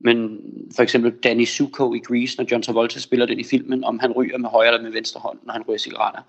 men 0.01 0.39
for 0.75 0.83
eksempel 0.83 1.11
Danny 1.11 1.45
Zuko 1.45 1.93
i 1.93 1.99
Grease, 1.99 2.37
når 2.37 2.45
John 2.51 2.63
Travolta 2.63 2.99
spiller 2.99 3.25
den 3.25 3.39
i 3.39 3.43
filmen, 3.43 3.83
om 3.83 3.99
han 3.99 4.11
ryger 4.11 4.37
med 4.37 4.49
højre 4.49 4.67
eller 4.67 4.83
med 4.83 4.91
venstre 4.91 5.19
hånd, 5.19 5.39
når 5.43 5.53
han 5.53 5.63
ryger 5.67 5.77
cigaretter. 5.77 6.21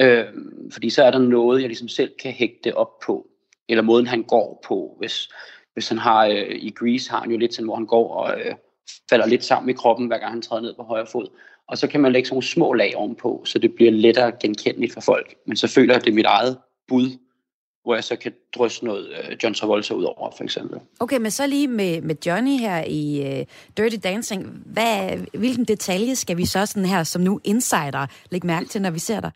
Øh, 0.00 0.24
fordi 0.72 0.90
så 0.90 1.04
er 1.04 1.10
der 1.10 1.18
noget, 1.18 1.60
jeg 1.60 1.68
ligesom 1.68 1.88
selv 1.88 2.12
kan 2.22 2.32
hægte 2.32 2.76
op 2.76 3.00
på, 3.06 3.26
eller 3.68 3.82
måden 3.82 4.06
han 4.06 4.22
går 4.22 4.62
på, 4.66 4.96
hvis 4.98 5.28
hvis 5.74 5.88
han 5.88 5.98
har 5.98 6.26
øh, 6.26 6.50
i 6.50 6.70
Grease, 6.70 7.10
har 7.10 7.20
han 7.20 7.30
jo 7.30 7.38
lidt 7.38 7.54
sådan, 7.54 7.66
hvor 7.66 7.76
han 7.76 7.86
går 7.86 8.14
og 8.14 8.40
øh, 8.40 8.54
falder 9.10 9.26
lidt 9.26 9.44
sammen 9.44 9.70
i 9.70 9.72
kroppen, 9.72 10.06
hver 10.06 10.18
gang 10.18 10.32
han 10.32 10.42
træder 10.42 10.62
ned 10.62 10.74
på 10.74 10.82
højre 10.82 11.06
fod. 11.06 11.26
Og 11.68 11.78
så 11.78 11.86
kan 11.88 12.00
man 12.00 12.12
lægge 12.12 12.26
sådan 12.26 12.34
nogle 12.34 12.46
små 12.46 12.72
lag 12.72 12.96
ovenpå, 12.96 13.42
så 13.44 13.58
det 13.58 13.74
bliver 13.74 13.90
lettere 13.90 14.32
genkendeligt 14.40 14.92
for 14.92 15.00
folk. 15.00 15.34
Men 15.46 15.56
så 15.56 15.68
føler 15.68 15.94
jeg, 15.94 15.98
at 15.98 16.04
det 16.04 16.10
er 16.10 16.14
mit 16.14 16.26
eget 16.26 16.58
bud, 16.88 17.10
hvor 17.84 17.94
jeg 17.94 18.04
så 18.04 18.16
kan 18.16 18.32
drysse 18.54 18.84
noget 18.84 19.08
øh, 19.08 19.36
John 19.42 19.54
Travolta 19.54 19.94
ud 19.94 20.04
over, 20.04 20.30
for 20.36 20.44
eksempel. 20.44 20.80
Okay, 21.00 21.18
men 21.18 21.30
så 21.30 21.46
lige 21.46 21.68
med, 21.68 22.00
med 22.00 22.16
Johnny 22.26 22.58
her 22.58 22.84
i 22.86 23.22
øh, 23.38 23.46
Dirty 23.76 23.96
Dancing. 24.04 24.62
Hvad, 24.66 25.18
hvilken 25.38 25.64
detalje 25.64 26.16
skal 26.16 26.36
vi 26.36 26.46
så 26.46 26.66
sådan 26.66 26.84
her, 26.84 27.04
som 27.04 27.22
nu 27.22 27.40
insider, 27.44 28.06
lægge 28.30 28.46
mærke 28.46 28.68
til, 28.68 28.82
når 28.82 28.90
vi 28.90 28.98
ser 28.98 29.20
dig? 29.20 29.30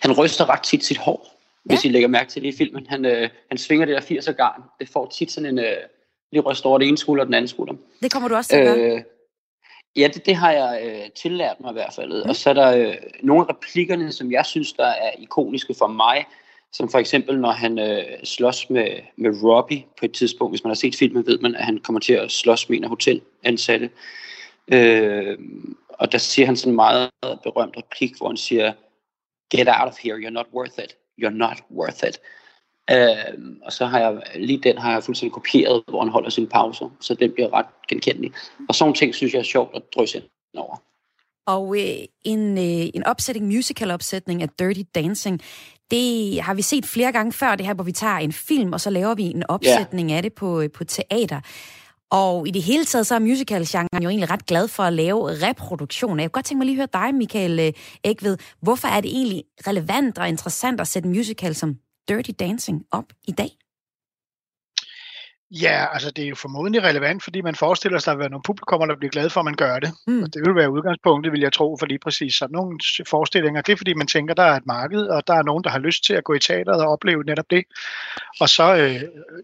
Han 0.00 0.12
ryster 0.12 0.50
ret 0.50 0.62
tit 0.62 0.84
sit 0.84 0.98
hår 0.98 1.34
hvis 1.64 1.84
I 1.84 1.88
lægger 1.88 2.08
mærke 2.08 2.30
til 2.30 2.42
det 2.42 2.48
i 2.54 2.56
filmen. 2.56 2.86
Han, 2.88 3.04
øh, 3.04 3.30
han 3.48 3.58
svinger 3.58 3.86
det 3.86 3.94
der 3.94 4.20
80'er 4.20 4.32
garn. 4.32 4.62
Det 4.80 4.88
får 4.88 5.06
tit 5.06 5.32
sådan 5.32 5.50
en 5.50 5.58
øh, 5.58 5.76
lige 6.32 6.42
røst 6.42 6.64
over 6.64 6.78
det 6.78 6.88
ene 6.88 6.98
skulder 6.98 7.22
og 7.22 7.26
den 7.26 7.34
anden 7.34 7.48
skulder. 7.48 7.74
Det 8.02 8.12
kommer 8.12 8.28
du 8.28 8.34
også 8.34 8.50
til 8.50 8.56
at 8.56 8.64
gøre? 8.64 8.96
Øh, 8.96 9.02
ja, 9.96 10.08
det, 10.14 10.26
det 10.26 10.36
har 10.36 10.52
jeg 10.52 10.80
øh, 10.84 11.10
tillært 11.22 11.56
mig 11.60 11.70
i 11.70 11.72
hvert 11.72 11.92
fald. 11.94 12.22
Mm. 12.24 12.28
Og 12.28 12.36
så 12.36 12.50
er 12.50 12.54
der 12.54 12.76
øh, 12.76 12.94
nogle 13.22 13.44
af 13.48 13.54
replikkerne, 13.54 14.12
som 14.12 14.32
jeg 14.32 14.46
synes, 14.46 14.72
der 14.72 14.86
er 14.86 15.10
ikoniske 15.18 15.74
for 15.78 15.86
mig, 15.86 16.26
som 16.74 16.90
for 16.90 16.98
eksempel, 16.98 17.40
når 17.40 17.50
han 17.50 17.78
øh, 17.78 18.04
slås 18.24 18.70
med, 18.70 18.88
med 19.16 19.42
Robbie 19.42 19.84
på 19.98 20.04
et 20.04 20.12
tidspunkt. 20.12 20.52
Hvis 20.52 20.64
man 20.64 20.70
har 20.70 20.74
set 20.74 20.96
filmen, 20.96 21.26
ved 21.26 21.38
man, 21.38 21.54
at 21.54 21.64
han 21.64 21.78
kommer 21.78 22.00
til 22.00 22.12
at 22.12 22.32
slås 22.32 22.68
med 22.68 22.78
en 22.78 22.84
af 22.84 22.90
hotelansatte. 22.90 23.90
Øh, 24.72 25.38
og 25.88 26.12
der 26.12 26.18
siger 26.18 26.46
han 26.46 26.56
sådan 26.56 26.72
en 26.72 26.76
meget 26.76 27.10
berømt 27.42 27.76
replik, 27.76 28.16
hvor 28.18 28.28
han 28.28 28.36
siger, 28.36 28.72
Get 29.56 29.68
out 29.68 29.88
of 29.88 29.98
here, 30.02 30.16
you're 30.16 30.30
not 30.30 30.46
worth 30.54 30.78
it 30.84 30.96
you're 31.18 31.30
not 31.30 31.62
worth 31.70 32.04
it. 32.08 32.20
Øh, 32.90 33.58
og 33.62 33.72
så 33.72 33.86
har 33.86 34.00
jeg, 34.00 34.22
lige 34.36 34.58
den 34.58 34.78
har 34.78 34.92
jeg 34.92 35.02
fuldstændig 35.02 35.32
kopieret, 35.32 35.82
hvor 35.88 36.00
han 36.00 36.08
holder 36.08 36.30
sin 36.30 36.48
pauser, 36.48 36.90
så 37.00 37.14
den 37.14 37.32
bliver 37.32 37.52
ret 37.52 37.66
genkendelig. 37.88 38.32
Og 38.68 38.74
sådan 38.74 38.94
ting 38.94 39.14
synes 39.14 39.32
jeg 39.32 39.38
er 39.38 39.44
sjovt 39.44 39.76
at 39.76 39.82
drysse 39.94 40.18
ind 40.18 40.60
over. 40.60 40.76
Og 41.46 41.76
øh, 41.78 41.96
en, 42.24 42.58
øh, 42.58 42.90
en 42.94 43.06
opsætning, 43.06 43.46
musical-opsætning 43.46 44.42
af 44.42 44.48
Dirty 44.48 44.82
Dancing, 44.94 45.40
det 45.90 46.40
har 46.42 46.54
vi 46.54 46.62
set 46.62 46.86
flere 46.86 47.12
gange 47.12 47.32
før, 47.32 47.54
det 47.54 47.66
her, 47.66 47.74
hvor 47.74 47.84
vi 47.84 47.92
tager 47.92 48.16
en 48.16 48.32
film, 48.32 48.72
og 48.72 48.80
så 48.80 48.90
laver 48.90 49.14
vi 49.14 49.22
en 49.22 49.42
opsætning 49.48 50.08
yeah. 50.10 50.16
af 50.16 50.22
det 50.22 50.32
på, 50.32 50.60
øh, 50.60 50.70
på 50.70 50.84
teater. 50.84 51.40
Og 52.10 52.48
i 52.48 52.50
det 52.50 52.62
hele 52.62 52.84
taget, 52.84 53.06
så 53.06 53.14
er 53.14 53.18
musical-genren 53.18 54.02
jo 54.02 54.08
egentlig 54.08 54.30
ret 54.30 54.46
glad 54.46 54.68
for 54.68 54.82
at 54.82 54.92
lave 54.92 55.48
reproduktioner. 55.48 56.22
Jeg 56.22 56.30
kunne 56.30 56.38
godt 56.38 56.46
tænke 56.46 56.58
mig 56.58 56.66
lige 56.66 56.82
at 56.82 56.88
høre 56.94 57.02
dig, 57.06 57.14
Michael 57.14 57.74
Ægved. 58.04 58.32
Øh, 58.32 58.38
Hvorfor 58.62 58.88
er 58.88 59.00
det 59.00 59.10
egentlig 59.10 59.44
relevant 59.66 60.18
og 60.18 60.28
interessant 60.28 60.80
at 60.80 60.88
sætte 60.88 61.08
musical 61.08 61.54
som 61.54 61.76
Dirty 62.08 62.30
Dancing 62.38 62.82
op 62.90 63.04
i 63.28 63.32
dag? 63.32 63.50
Ja, 65.62 65.86
altså 65.92 66.10
det 66.10 66.24
er 66.24 66.28
jo 66.28 66.34
formodentlig 66.34 66.82
relevant, 66.82 67.22
fordi 67.22 67.40
man 67.40 67.54
forestiller 67.54 67.98
sig, 67.98 68.12
at 68.12 68.18
der 68.18 68.24
er 68.24 68.28
nogle 68.28 68.42
publikummer, 68.42 68.86
der 68.86 68.96
bliver 68.96 69.10
glade 69.10 69.30
for, 69.30 69.40
at 69.40 69.44
man 69.44 69.54
gør 69.54 69.78
det. 69.78 69.90
Mm. 70.06 70.22
Og 70.22 70.34
det 70.34 70.42
vil 70.46 70.54
være 70.54 70.70
udgangspunktet, 70.70 71.32
vil 71.32 71.40
jeg 71.40 71.52
tro, 71.52 71.76
for 71.78 71.86
lige 71.86 71.98
præcis 71.98 72.34
sådan 72.34 72.52
nogle 72.52 72.78
forestillinger. 73.08 73.62
Det 73.62 73.72
er 73.72 73.76
fordi, 73.76 73.94
man 73.94 74.06
tænker, 74.06 74.34
der 74.34 74.42
er 74.42 74.56
et 74.56 74.66
marked, 74.66 75.02
og 75.02 75.26
der 75.26 75.34
er 75.34 75.42
nogen, 75.42 75.64
der 75.64 75.70
har 75.70 75.78
lyst 75.78 76.04
til 76.04 76.14
at 76.14 76.24
gå 76.24 76.34
i 76.34 76.38
teateret 76.38 76.82
og 76.82 76.88
opleve 76.92 77.24
netop 77.24 77.50
det. 77.50 77.64
Og 78.40 78.48
så, 78.48 78.76
øh, 78.76 79.00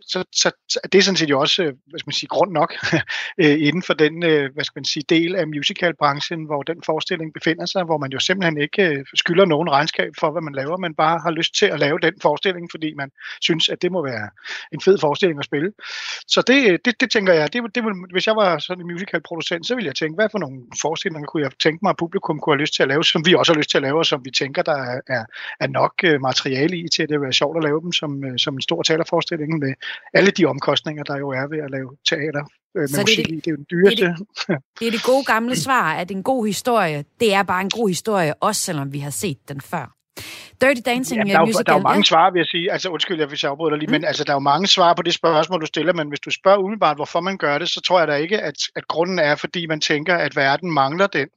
så, 0.06 0.24
så, 0.32 0.50
så 0.68 0.80
det 0.92 0.98
er 0.98 1.02
sådan 1.02 1.16
set 1.16 1.30
jo 1.30 1.40
også, 1.40 1.62
øh, 1.62 1.72
hvad 1.86 1.98
skal 1.98 2.08
man 2.08 2.12
sige, 2.12 2.28
grund 2.28 2.52
nok 2.52 2.74
øh, 3.42 3.56
inden 3.66 3.82
for 3.82 3.94
den, 3.94 4.24
øh, 4.24 4.54
hvad 4.54 4.64
skal 4.64 4.80
man 4.80 4.84
sige, 4.84 5.04
del 5.08 5.36
af 5.36 5.46
musicalbranchen, 5.46 6.44
hvor 6.44 6.62
den 6.62 6.82
forestilling 6.86 7.34
befinder 7.34 7.66
sig, 7.66 7.84
hvor 7.84 7.98
man 7.98 8.10
jo 8.10 8.18
simpelthen 8.18 8.60
ikke 8.60 9.04
skylder 9.14 9.44
nogen 9.44 9.70
regnskab 9.70 10.12
for, 10.20 10.30
hvad 10.30 10.42
man 10.42 10.54
laver, 10.54 10.76
men 10.76 10.94
bare 10.94 11.18
har 11.18 11.30
lyst 11.30 11.54
til 11.54 11.66
at 11.66 11.80
lave 11.80 11.98
den 11.98 12.14
forestilling, 12.22 12.68
fordi 12.70 12.94
man 12.94 13.10
synes, 13.40 13.68
at 13.68 13.82
det 13.82 13.92
må 13.92 14.04
være 14.04 14.30
en 14.72 14.80
fed 14.80 14.98
forestilling 14.98 15.38
at 15.38 15.44
spille. 15.44 15.72
Så 16.26 16.42
det, 16.46 16.84
det, 16.84 17.00
det 17.00 17.10
tænker 17.10 17.32
jeg, 17.32 17.52
det, 17.52 17.62
det 17.74 17.84
vil, 17.84 17.92
hvis 18.12 18.26
jeg 18.26 18.36
var 18.36 18.58
sådan 18.58 18.84
en 18.84 18.92
musicalproducent, 18.92 19.66
så 19.66 19.74
ville 19.74 19.86
jeg 19.86 19.94
tænke, 19.94 20.14
hvad 20.14 20.28
for 20.30 20.38
nogle 20.38 20.58
forestillinger 20.82 21.26
kunne 21.26 21.42
jeg 21.42 21.50
tænke 21.62 21.78
mig, 21.82 21.90
at 21.90 21.96
publikum 21.96 22.40
kunne 22.40 22.54
have 22.54 22.60
lyst 22.60 22.74
til 22.74 22.82
at 22.82 22.88
lave, 22.88 23.04
som 23.04 23.26
vi 23.26 23.34
også 23.34 23.52
har 23.52 23.58
lyst 23.58 23.70
til 23.70 23.78
at 23.78 23.82
lave, 23.82 23.98
og 23.98 24.06
som 24.06 24.24
vi 24.24 24.30
tænker, 24.30 24.62
der 24.62 24.76
er, 24.76 25.00
er, 25.06 25.24
er 25.60 25.66
nok 25.66 25.92
øh, 26.04 26.20
materiale 26.20 26.76
i 26.76 26.88
til, 26.88 27.02
at 27.02 27.08
det 27.08 27.20
vil 27.20 27.22
være 27.22 27.32
sjovt 27.32 27.56
at 27.56 27.62
lave 27.62 27.80
dem 27.80 27.92
som, 27.92 28.24
øh, 28.24 28.38
som 28.38 28.54
en 28.54 28.62
stor 28.62 28.82
teaterforestilling 28.82 29.58
med 29.58 29.72
alle 30.14 30.30
de 30.30 30.46
omkostninger, 30.46 31.04
der 31.04 31.16
jo 31.18 31.28
er 31.28 31.46
ved 31.46 31.58
at 31.58 31.70
lave 31.70 31.90
teater 32.08 32.44
øh, 32.76 32.80
med 32.80 32.88
så 32.88 33.00
musik 33.00 33.26
det, 33.26 33.34
det, 33.34 33.44
det 33.44 33.46
er 33.46 33.50
jo 33.50 33.56
den 33.56 33.66
dyreste. 33.70 34.04
Det, 34.04 34.18
det, 34.48 34.58
det 34.78 34.86
er 34.86 34.90
det 34.90 35.02
gode 35.04 35.24
gamle 35.24 35.56
svar, 35.56 35.94
at 35.94 36.10
en 36.10 36.22
god 36.22 36.46
historie, 36.46 37.04
det 37.20 37.34
er 37.34 37.42
bare 37.42 37.60
en 37.60 37.70
god 37.70 37.88
historie, 37.88 38.34
også 38.34 38.60
selvom 38.60 38.92
vi 38.92 38.98
har 38.98 39.10
set 39.10 39.48
den 39.48 39.60
før. 39.60 39.99
Dirty 40.60 40.80
Dancing 40.86 41.18
ja, 41.26 41.32
der, 41.32 41.40
er, 41.40 41.44
musical, 41.46 41.64
der 41.66 41.72
er 41.72 41.76
jo 41.76 41.82
mange 41.82 41.98
ja. 41.98 42.10
svar, 42.12 42.30
vil 42.30 42.40
jeg 42.40 42.46
sige. 42.46 42.72
Altså, 42.72 42.88
undskyld, 42.88 43.24
hvis 43.24 43.42
jeg 43.42 43.50
afbryder 43.50 43.76
lige, 43.76 43.86
mm. 43.86 43.92
men 43.92 44.04
altså, 44.04 44.24
der 44.24 44.30
er 44.30 44.34
jo 44.34 44.40
mange 44.52 44.66
svar 44.66 44.94
på 44.94 45.02
det 45.02 45.14
spørgsmål, 45.14 45.60
du 45.60 45.66
stiller, 45.66 45.92
men 45.92 46.08
hvis 46.08 46.20
du 46.20 46.30
spørger 46.30 46.58
umiddelbart, 46.58 46.96
hvorfor 46.96 47.20
man 47.20 47.38
gør 47.38 47.58
det, 47.58 47.68
så 47.70 47.80
tror 47.80 47.98
jeg 47.98 48.08
da 48.08 48.14
ikke, 48.14 48.38
at, 48.38 48.54
at 48.76 48.88
grunden 48.88 49.18
er, 49.18 49.34
fordi 49.34 49.66
man 49.66 49.80
tænker, 49.80 50.16
at 50.16 50.36
verden 50.36 50.70
mangler 50.72 51.06
den. 51.06 51.28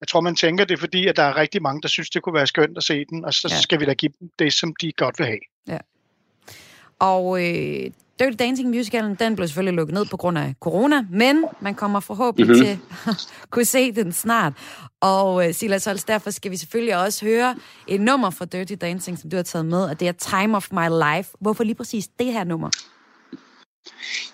Jeg 0.00 0.08
tror, 0.08 0.20
man 0.20 0.36
tænker 0.36 0.64
det, 0.64 0.80
fordi 0.80 1.06
at 1.06 1.16
der 1.16 1.22
er 1.22 1.36
rigtig 1.36 1.62
mange, 1.62 1.82
der 1.82 1.88
synes, 1.88 2.10
det 2.10 2.22
kunne 2.22 2.34
være 2.34 2.46
skønt 2.46 2.76
at 2.76 2.84
se 2.84 3.04
den, 3.04 3.24
og 3.24 3.34
så 3.34 3.48
ja. 3.50 3.60
skal 3.60 3.80
vi 3.80 3.84
da 3.84 3.94
give 3.94 4.12
dem 4.20 4.30
det, 4.38 4.52
som 4.52 4.74
de 4.80 4.92
godt 4.92 5.18
vil 5.18 5.26
have. 5.26 5.40
Ja. 5.68 5.78
Og 6.98 7.44
øh, 7.44 7.90
Dirty 8.18 8.36
Dancing 8.38 8.68
musicalen, 8.70 9.14
den 9.14 9.36
blev 9.36 9.48
selvfølgelig 9.48 9.74
lukket 9.74 9.94
ned 9.94 10.04
på 10.04 10.16
grund 10.16 10.38
af 10.38 10.54
corona, 10.60 11.06
men 11.10 11.44
man 11.60 11.74
kommer 11.74 12.00
forhåbentlig 12.00 12.46
mm-hmm. 12.46 12.64
til 12.64 13.10
at 13.10 13.28
kunne 13.50 13.64
se 13.64 13.92
den 13.92 14.12
snart. 14.12 14.52
Og 15.00 15.34
uh, 15.34 15.50
Silas 15.52 15.84
Holst, 15.84 16.08
derfor 16.08 16.30
skal 16.30 16.50
vi 16.50 16.56
selvfølgelig 16.56 16.96
også 16.96 17.24
høre 17.24 17.56
et 17.88 18.00
nummer 18.00 18.30
fra 18.30 18.44
Dirty 18.44 18.74
Dancing, 18.80 19.18
som 19.18 19.30
du 19.30 19.36
har 19.36 19.42
taget 19.42 19.66
med, 19.66 19.84
og 19.84 20.00
det 20.00 20.08
er 20.08 20.12
Time 20.12 20.56
of 20.56 20.68
My 20.72 20.88
Life. 20.88 21.30
Hvorfor 21.40 21.64
lige 21.64 21.74
præcis 21.74 22.08
det 22.08 22.32
her 22.32 22.44
nummer? 22.44 22.70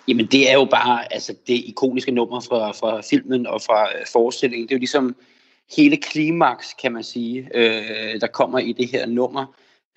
Jamen 0.07 0.25
det 0.25 0.49
er 0.49 0.53
jo 0.53 0.65
bare 0.65 1.13
altså, 1.13 1.35
det 1.47 1.53
ikoniske 1.53 2.11
nummer 2.11 2.39
fra, 2.39 2.71
fra 2.71 3.01
filmen 3.09 3.47
og 3.47 3.61
fra 3.61 3.83
uh, 3.83 4.05
forestillingen. 4.11 4.67
Det 4.67 4.73
er 4.73 4.77
jo 4.77 4.79
ligesom 4.79 5.15
hele 5.77 5.97
klimaks, 5.97 6.73
kan 6.81 6.91
man 6.91 7.03
sige, 7.03 7.49
øh, 7.55 8.21
der 8.21 8.27
kommer 8.27 8.59
i 8.59 8.71
det 8.71 8.87
her 8.87 9.05
nummer. 9.05 9.45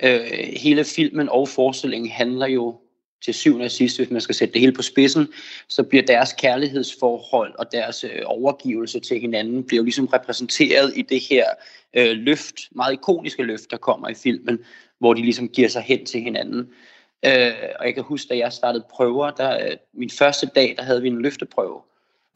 Øh, 0.02 0.20
hele 0.56 0.84
filmen 0.84 1.28
og 1.28 1.48
forestillingen 1.48 2.10
handler 2.10 2.46
jo 2.46 2.80
til 3.24 3.34
syvende 3.34 3.64
og 3.64 3.70
sidst, 3.70 3.96
hvis 3.98 4.10
man 4.10 4.20
skal 4.20 4.34
sætte 4.34 4.52
det 4.52 4.60
hele 4.60 4.72
på 4.72 4.82
spidsen, 4.82 5.28
så 5.68 5.82
bliver 5.82 6.02
deres 6.02 6.32
kærlighedsforhold 6.32 7.54
og 7.58 7.72
deres 7.72 8.04
øh, 8.04 8.22
overgivelse 8.24 9.00
til 9.00 9.20
hinanden 9.20 9.64
bliver 9.64 9.78
jo 9.78 9.84
ligesom 9.84 10.06
repræsenteret 10.06 10.92
i 10.96 11.02
det 11.02 11.20
her 11.20 11.44
øh, 11.94 12.16
løft, 12.16 12.54
meget 12.70 12.92
ikoniske 12.92 13.42
løft, 13.42 13.70
der 13.70 13.76
kommer 13.76 14.08
i 14.08 14.14
filmen, 14.14 14.58
hvor 14.98 15.14
de 15.14 15.22
ligesom 15.22 15.48
giver 15.48 15.68
sig 15.68 15.82
hen 15.82 16.06
til 16.06 16.20
hinanden. 16.20 16.70
Øh, 17.24 17.52
og 17.80 17.86
jeg 17.86 17.94
kan 17.94 18.02
huske, 18.02 18.28
da 18.28 18.38
jeg 18.38 18.52
startede 18.52 18.84
prøver, 18.90 19.30
der, 19.30 19.66
øh, 19.66 19.76
min 19.94 20.10
første 20.10 20.46
dag, 20.46 20.74
der 20.78 20.82
havde 20.82 21.02
vi 21.02 21.08
en 21.08 21.22
løfteprøve, 21.22 21.80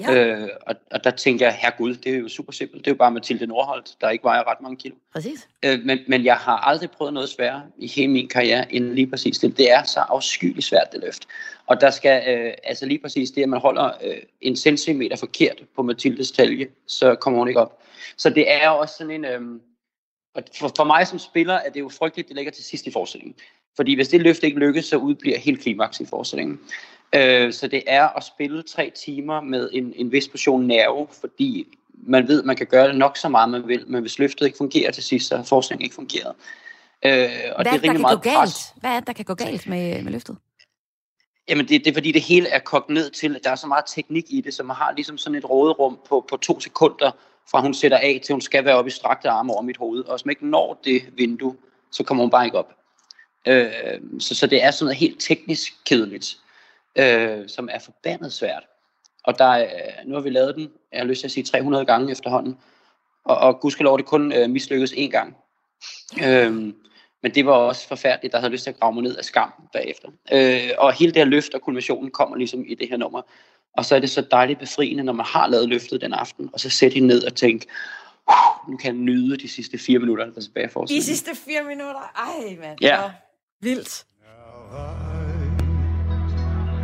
Ja. 0.00 0.14
Øh, 0.14 0.48
og, 0.66 0.74
og 0.90 1.04
der 1.04 1.10
tænker 1.10 1.46
jeg, 1.46 1.54
her 1.54 1.70
gud, 1.78 1.94
det 1.94 2.14
er 2.14 2.18
jo 2.18 2.28
super 2.28 2.52
simpelt. 2.52 2.84
Det 2.84 2.90
er 2.90 2.94
jo 2.94 2.98
bare 2.98 3.10
Mathilde 3.10 3.46
Nordholt, 3.46 3.96
der 4.00 4.10
ikke 4.10 4.24
vejer 4.24 4.50
ret 4.50 4.60
mange 4.60 4.76
kilo. 4.76 4.94
Præcis. 5.12 5.48
Øh, 5.64 5.80
men, 5.84 5.98
men 6.08 6.24
jeg 6.24 6.36
har 6.36 6.56
aldrig 6.56 6.90
prøvet 6.90 7.14
noget 7.14 7.28
sværere 7.28 7.62
i 7.78 7.86
hele 7.86 8.08
min 8.08 8.28
karriere 8.28 8.74
end 8.74 8.84
lige 8.84 9.06
præcis 9.06 9.38
det. 9.38 9.58
Det 9.58 9.72
er 9.72 9.82
så 9.82 10.00
afskyeligt 10.00 10.66
svært, 10.66 10.92
det 10.92 11.00
løft. 11.00 11.26
Og 11.66 11.80
der 11.80 11.90
skal, 11.90 12.38
øh, 12.38 12.52
altså 12.64 12.86
lige 12.86 12.98
præcis 12.98 13.30
det, 13.30 13.42
at 13.42 13.48
man 13.48 13.60
holder 13.60 13.90
øh, 14.04 14.16
en 14.40 14.56
centimeter 14.56 15.16
forkert 15.16 15.62
på 15.76 15.82
Mathildes 15.82 16.32
talje, 16.32 16.66
så 16.86 17.14
kommer 17.14 17.38
hun 17.38 17.48
ikke 17.48 17.60
op. 17.60 17.82
Så 18.16 18.30
det 18.30 18.52
er 18.52 18.68
også 18.68 18.94
sådan 18.98 19.10
en... 19.10 19.24
Øh, 19.24 19.40
og 20.34 20.42
for, 20.58 20.72
for 20.76 20.84
mig 20.84 21.06
som 21.06 21.18
spiller 21.18 21.54
er 21.54 21.70
det 21.70 21.80
jo 21.80 21.88
frygteligt, 21.88 22.28
det 22.28 22.36
ligger 22.36 22.52
til 22.52 22.64
sidst 22.64 22.86
i 22.86 22.90
forestillingen. 22.90 23.34
Fordi 23.76 23.94
hvis 23.94 24.08
det 24.08 24.20
løft 24.20 24.42
ikke 24.42 24.58
lykkes, 24.58 24.84
så 24.84 24.96
udbliver 24.96 25.38
helt 25.38 25.60
klimaks 25.60 26.00
i 26.00 26.06
forestillingen. 26.06 26.60
Øh, 27.14 27.52
så 27.52 27.68
det 27.68 27.82
er 27.86 28.08
at 28.08 28.24
spille 28.24 28.62
tre 28.62 28.92
timer 29.04 29.40
med 29.40 29.70
en, 29.72 29.92
en 29.96 30.12
vis 30.12 30.28
portion 30.28 30.66
nerve, 30.66 31.06
fordi 31.20 31.66
man 32.06 32.28
ved, 32.28 32.40
at 32.40 32.46
man 32.46 32.56
kan 32.56 32.66
gøre 32.66 32.88
det 32.88 32.96
nok 32.96 33.16
så 33.16 33.28
meget, 33.28 33.50
man 33.50 33.68
vil, 33.68 33.84
men 33.88 34.00
hvis 34.00 34.18
løftet 34.18 34.46
ikke 34.46 34.58
fungerer 34.58 34.90
til 34.90 35.02
sidst, 35.02 35.28
så 35.28 35.36
har 35.36 35.44
forskningen 35.44 35.84
ikke 35.84 35.94
fungeret. 35.94 36.34
Øh, 37.04 37.12
og 37.56 37.62
Hvad 37.62 37.64
det 37.64 37.72
er, 37.72 37.78
der 37.78 37.92
kan 37.92 38.00
meget 38.00 38.22
gå 38.22 38.30
galt? 38.30 38.38
Pres. 38.38 38.74
Hvad 38.76 38.90
er 38.90 39.00
det, 39.00 39.06
der 39.06 39.12
kan 39.12 39.24
gå 39.24 39.34
galt 39.34 39.66
med, 39.66 40.02
med 40.02 40.12
løftet? 40.12 40.36
Jamen 41.48 41.68
det, 41.68 41.84
det 41.84 41.90
er 41.90 41.94
fordi 41.94 42.12
det 42.12 42.22
hele 42.22 42.48
er 42.48 42.58
kogt 42.58 42.90
ned 42.90 43.10
til, 43.10 43.36
at 43.36 43.44
der 43.44 43.50
er 43.50 43.54
så 43.54 43.66
meget 43.66 43.84
teknik 43.86 44.24
i 44.28 44.40
det, 44.40 44.54
så 44.54 44.62
man 44.62 44.76
har 44.76 44.92
ligesom 44.92 45.18
sådan 45.18 45.38
et 45.38 45.50
råderum 45.50 45.98
på, 46.08 46.26
på 46.28 46.36
to 46.36 46.60
sekunder, 46.60 47.10
fra 47.50 47.60
hun 47.60 47.74
sætter 47.74 47.98
af 47.98 48.20
til 48.24 48.32
hun 48.32 48.40
skal 48.40 48.64
være 48.64 48.74
oppe 48.74 48.88
i 48.88 48.90
strakte 48.90 49.28
arme 49.28 49.52
over 49.52 49.62
mit 49.62 49.76
hoved. 49.76 50.04
Og 50.04 50.14
hvis 50.14 50.24
man 50.24 50.32
ikke 50.32 50.46
når 50.46 50.80
det 50.84 51.02
vindue, 51.16 51.56
så 51.92 52.04
kommer 52.04 52.24
hun 52.24 52.30
bare 52.30 52.44
ikke 52.44 52.58
op. 52.58 52.72
Øh, 53.46 53.70
så, 54.18 54.34
så 54.34 54.46
det 54.46 54.64
er 54.64 54.70
sådan 54.70 54.84
noget 54.84 54.96
helt 54.96 55.20
teknisk 55.20 55.72
kedeligt 55.86 56.36
øh, 56.98 57.48
som 57.48 57.68
er 57.72 57.78
forbandet 57.78 58.32
svært. 58.32 58.66
Og 59.24 59.38
der, 59.38 59.50
øh, 59.50 59.68
nu 60.06 60.14
har 60.14 60.22
vi 60.22 60.30
lavet 60.30 60.54
den, 60.54 60.70
jeg 60.92 61.00
har 61.00 61.06
lyst 61.06 61.20
til 61.20 61.26
at 61.26 61.32
sige 61.32 61.44
300 61.44 61.84
gange 61.84 62.12
efterhånden, 62.12 62.56
og, 63.24 63.36
og 63.36 63.60
gudskelov 63.60 63.98
det 63.98 64.06
kun 64.06 64.32
øh, 64.32 64.50
mislykkedes 64.50 64.92
én 64.92 65.10
gang. 65.10 65.36
Øh, 66.24 66.52
men 67.22 67.34
det 67.34 67.46
var 67.46 67.52
også 67.52 67.88
forfærdeligt, 67.88 68.32
der 68.32 68.38
havde 68.38 68.52
lyst 68.52 68.64
til 68.64 68.70
at 68.70 68.80
grave 68.80 68.94
mig 68.94 69.02
ned 69.02 69.16
af 69.16 69.24
skam 69.24 69.52
bagefter. 69.72 70.08
Øh, 70.32 70.70
og 70.78 70.92
hele 70.92 71.12
det 71.12 71.20
her 71.20 71.24
løft 71.24 71.54
og 71.54 71.60
kulminationen 71.60 72.10
kommer 72.10 72.36
ligesom 72.36 72.64
i 72.66 72.74
det 72.74 72.88
her 72.88 72.96
nummer. 72.96 73.22
Og 73.76 73.84
så 73.84 73.96
er 73.96 74.00
det 74.00 74.10
så 74.10 74.26
dejligt 74.30 74.58
befriende, 74.58 75.02
når 75.02 75.12
man 75.12 75.26
har 75.26 75.48
lavet 75.48 75.68
løftet 75.68 76.00
den 76.00 76.12
aften, 76.12 76.50
og 76.52 76.60
så 76.60 76.70
sætte 76.70 76.94
hende 76.94 77.08
ned 77.08 77.24
og 77.24 77.34
tænke, 77.34 77.66
nu 78.68 78.76
kan 78.76 78.94
jeg 78.94 79.02
nyde 79.02 79.36
de 79.36 79.48
sidste 79.48 79.78
fire 79.78 79.98
minutter, 79.98 80.24
der 80.24 80.36
er 80.36 80.40
tilbage 80.40 80.68
for 80.68 80.84
De 80.84 81.02
sidste 81.02 81.30
fire 81.34 81.62
minutter? 81.62 82.12
Ej, 82.16 82.56
mand. 82.60 82.78
Ja. 82.80 83.10
Vildt. 83.60 84.04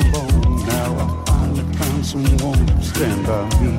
so 0.00 0.18
long. 0.18 0.66
Now 0.66 0.90
I 0.96 1.24
finally 1.26 1.76
found 1.76 2.06
someone 2.06 2.66
to 2.66 2.82
stand 2.82 3.26
by 3.26 3.44
me. 3.60 3.72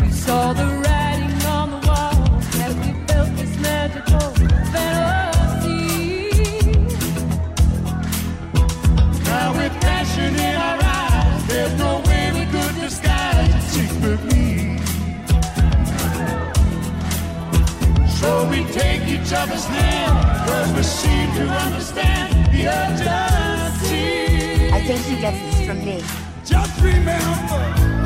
We 0.00 0.10
saw 0.12 0.52
the 0.52 0.66
writing 0.82 1.42
on 1.46 1.70
the 1.70 1.80
wall 1.86 2.16
as 2.64 2.74
we 2.76 2.92
felt 3.06 3.30
this 3.36 3.54
magical 3.58 4.30
fantasy. 4.72 5.90
Now 9.24 9.48
with 9.56 9.74
passion 9.80 10.34
in 10.34 10.56
our 10.56 10.78
eyes, 10.82 11.46
there's 11.48 11.74
no 11.78 12.02
way 12.06 12.32
we 12.32 12.44
could 12.52 12.74
disguise 12.80 13.54
it 13.54 13.62
secretly. 13.76 14.78
So 18.20 18.48
we 18.50 18.64
take 18.72 19.02
each 19.08 19.32
other's 19.32 19.64
hand, 19.64 20.48
cause 20.48 20.72
we 20.76 20.82
seem 20.82 21.34
to 21.34 21.44
understand. 21.48 22.37
I 22.66 23.70
think 24.86 25.00
he 25.02 25.20
gets 25.20 25.38
this 25.38 25.66
from 25.66 25.84
me. 25.84 26.02
Just 26.44 26.80
remember. 26.80 27.97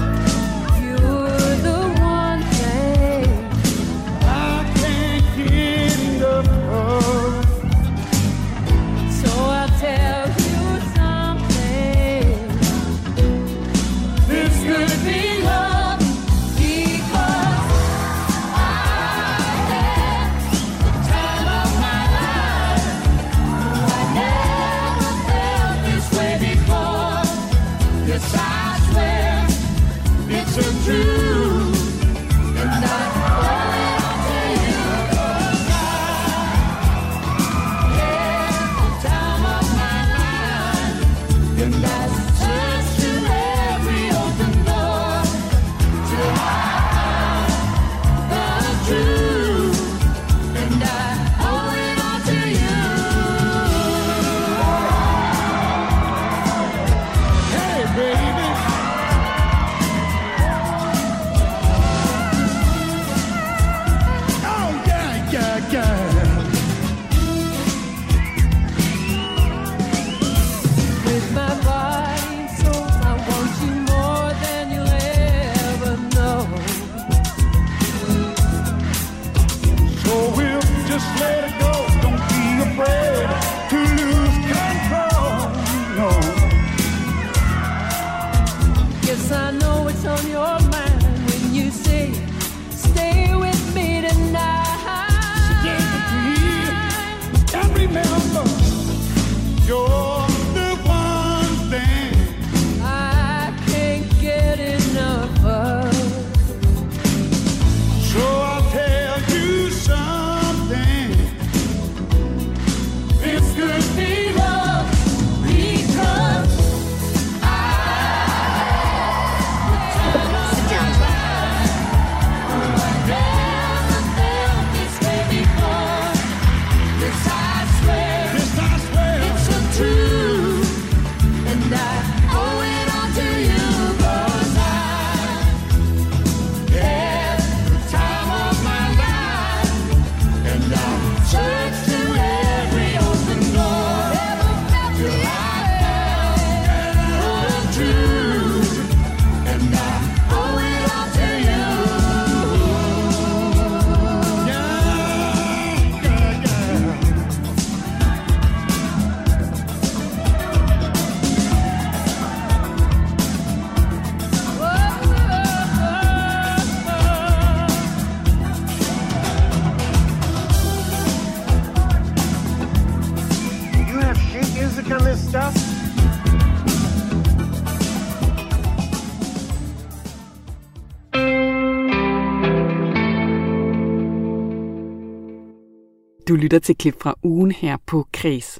Lytter 186.52 186.64
til 186.66 186.76
klip 186.76 187.02
fra 187.02 187.14
ugen 187.22 187.52
her 187.52 187.76
på 187.86 188.06
Kres. 188.12 188.58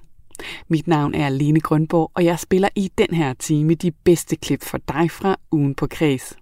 Mit 0.69 0.87
navn 0.87 1.15
er 1.15 1.29
Lene 1.29 1.61
Grønborg, 1.61 2.11
og 2.15 2.25
jeg 2.25 2.39
spiller 2.39 2.69
i 2.77 2.91
den 2.99 3.15
her 3.17 3.35
time 3.35 3.75
de 3.75 3.91
bedste 3.91 4.37
klip 4.37 4.63
for 4.63 4.79
dig 4.79 5.11
fra 5.11 5.37
ugen 5.51 5.75
på 5.75 5.87
Kres. 5.87 6.37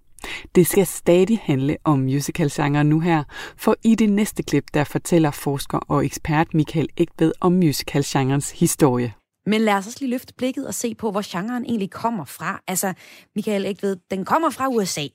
Det 0.54 0.66
skal 0.66 0.86
stadig 0.86 1.40
handle 1.42 1.76
om 1.84 1.98
musicalgenre 1.98 2.84
nu 2.84 3.00
her, 3.00 3.24
for 3.56 3.76
i 3.84 3.94
det 3.94 4.10
næste 4.10 4.42
klip, 4.42 4.64
der 4.74 4.84
fortæller 4.84 5.30
forsker 5.30 5.78
og 5.78 6.04
ekspert 6.04 6.54
Michael 6.54 6.88
Ægved 6.98 7.32
om 7.40 7.52
musicalgenrens 7.52 8.50
historie. 8.50 9.14
Men 9.46 9.60
lad 9.60 9.74
os 9.74 9.86
også 9.86 9.98
lige 10.00 10.10
løfte 10.10 10.34
blikket 10.34 10.66
og 10.66 10.74
se 10.74 10.94
på, 10.94 11.10
hvor 11.10 11.38
genren 11.38 11.64
egentlig 11.64 11.90
kommer 11.90 12.24
fra. 12.24 12.60
Altså, 12.66 12.92
Michael 13.34 13.64
Ægved, 13.64 13.96
den 14.10 14.24
kommer 14.24 14.50
fra 14.50 14.68
USA. 14.68 15.06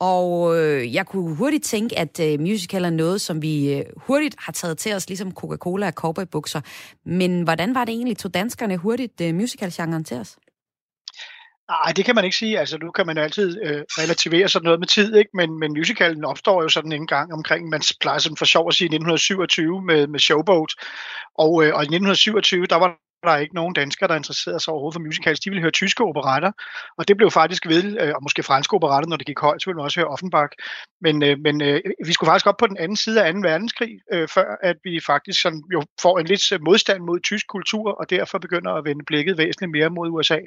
Og 0.00 0.58
øh, 0.58 0.94
jeg 0.94 1.06
kunne 1.06 1.36
hurtigt 1.36 1.64
tænke, 1.64 1.98
at 1.98 2.20
øh, 2.20 2.40
musical 2.40 2.84
er 2.84 2.90
noget, 2.90 3.20
som 3.20 3.42
vi 3.42 3.74
øh, 3.74 3.84
hurtigt 3.96 4.34
har 4.38 4.52
taget 4.52 4.78
til 4.78 4.94
os, 4.94 5.08
ligesom 5.08 5.32
Coca-Cola 5.32 5.86
og 5.86 5.92
cowboybukser. 5.92 6.60
Men 7.04 7.42
hvordan 7.42 7.74
var 7.74 7.84
det 7.84 7.92
egentlig, 7.92 8.16
tog 8.16 8.34
danskerne 8.34 8.76
hurtigt 8.76 9.20
øh, 9.20 9.34
musical-genren 9.34 10.04
til 10.04 10.16
os? 10.16 10.36
Nej, 11.68 11.92
det 11.96 12.04
kan 12.04 12.14
man 12.14 12.24
ikke 12.24 12.36
sige. 12.36 12.58
Altså, 12.58 12.78
nu 12.78 12.90
kan 12.90 13.06
man 13.06 13.16
jo 13.16 13.22
altid 13.22 13.58
øh, 13.62 13.82
relativere 13.88 14.48
sådan 14.48 14.64
noget 14.64 14.80
med 14.80 14.86
tid, 14.86 15.14
ikke? 15.14 15.30
Men, 15.34 15.58
men 15.58 15.72
musicalen 15.72 16.24
opstår 16.24 16.62
jo 16.62 16.68
sådan 16.68 16.92
en 16.92 17.06
gang 17.06 17.32
omkring, 17.32 17.68
man 17.68 17.82
plejer 18.00 18.18
som 18.18 18.36
for 18.36 18.44
sjov 18.44 18.68
at 18.68 18.74
sige, 18.74 18.86
1927 18.86 19.82
med, 19.82 20.06
med 20.06 20.20
Showboat. 20.20 20.72
Og, 21.38 21.64
øh, 21.64 21.74
og 21.74 21.82
i 21.82 21.90
1927, 21.94 22.66
der 22.66 22.76
var 22.76 22.96
der 23.22 23.30
er 23.30 23.38
ikke 23.38 23.54
nogen 23.54 23.74
danskere, 23.74 24.08
der 24.08 24.16
interesserer 24.16 24.58
sig 24.58 24.72
overhovedet 24.72 24.94
for 24.94 25.00
musicals. 25.00 25.40
De 25.40 25.50
ville 25.50 25.60
høre 25.60 25.70
tyske 25.70 26.04
operetter, 26.04 26.52
og 26.98 27.08
det 27.08 27.16
blev 27.16 27.30
faktisk 27.30 27.66
ved, 27.66 28.00
øh, 28.00 28.12
og 28.16 28.22
måske 28.22 28.42
franske 28.42 28.74
operetter, 28.74 29.08
når 29.08 29.16
det 29.16 29.26
gik 29.26 29.40
højt, 29.40 29.62
så 29.62 29.70
ville 29.70 29.76
man 29.76 29.84
også 29.84 30.00
høre 30.00 30.08
Offenbach. 30.08 30.52
Men, 31.00 31.22
øh, 31.22 31.38
men 31.38 31.62
øh, 31.62 31.80
vi 32.06 32.12
skulle 32.12 32.28
faktisk 32.28 32.46
op 32.46 32.56
på 32.58 32.66
den 32.66 32.76
anden 32.76 32.96
side 32.96 33.24
af 33.24 33.32
2. 33.32 33.38
verdenskrig, 33.38 33.92
før 34.34 34.56
at 34.62 34.76
vi 34.84 35.00
faktisk 35.06 35.42
sådan, 35.42 35.62
jo 35.72 35.82
får 36.02 36.18
en 36.18 36.26
lidt 36.26 36.44
modstand 36.60 37.02
mod 37.02 37.20
tysk 37.20 37.46
kultur, 37.46 37.92
og 37.92 38.10
derfor 38.10 38.38
begynder 38.38 38.72
at 38.72 38.84
vende 38.84 39.04
blikket 39.04 39.38
væsentligt 39.38 39.72
mere 39.72 39.90
mod 39.90 40.08
USA. 40.10 40.38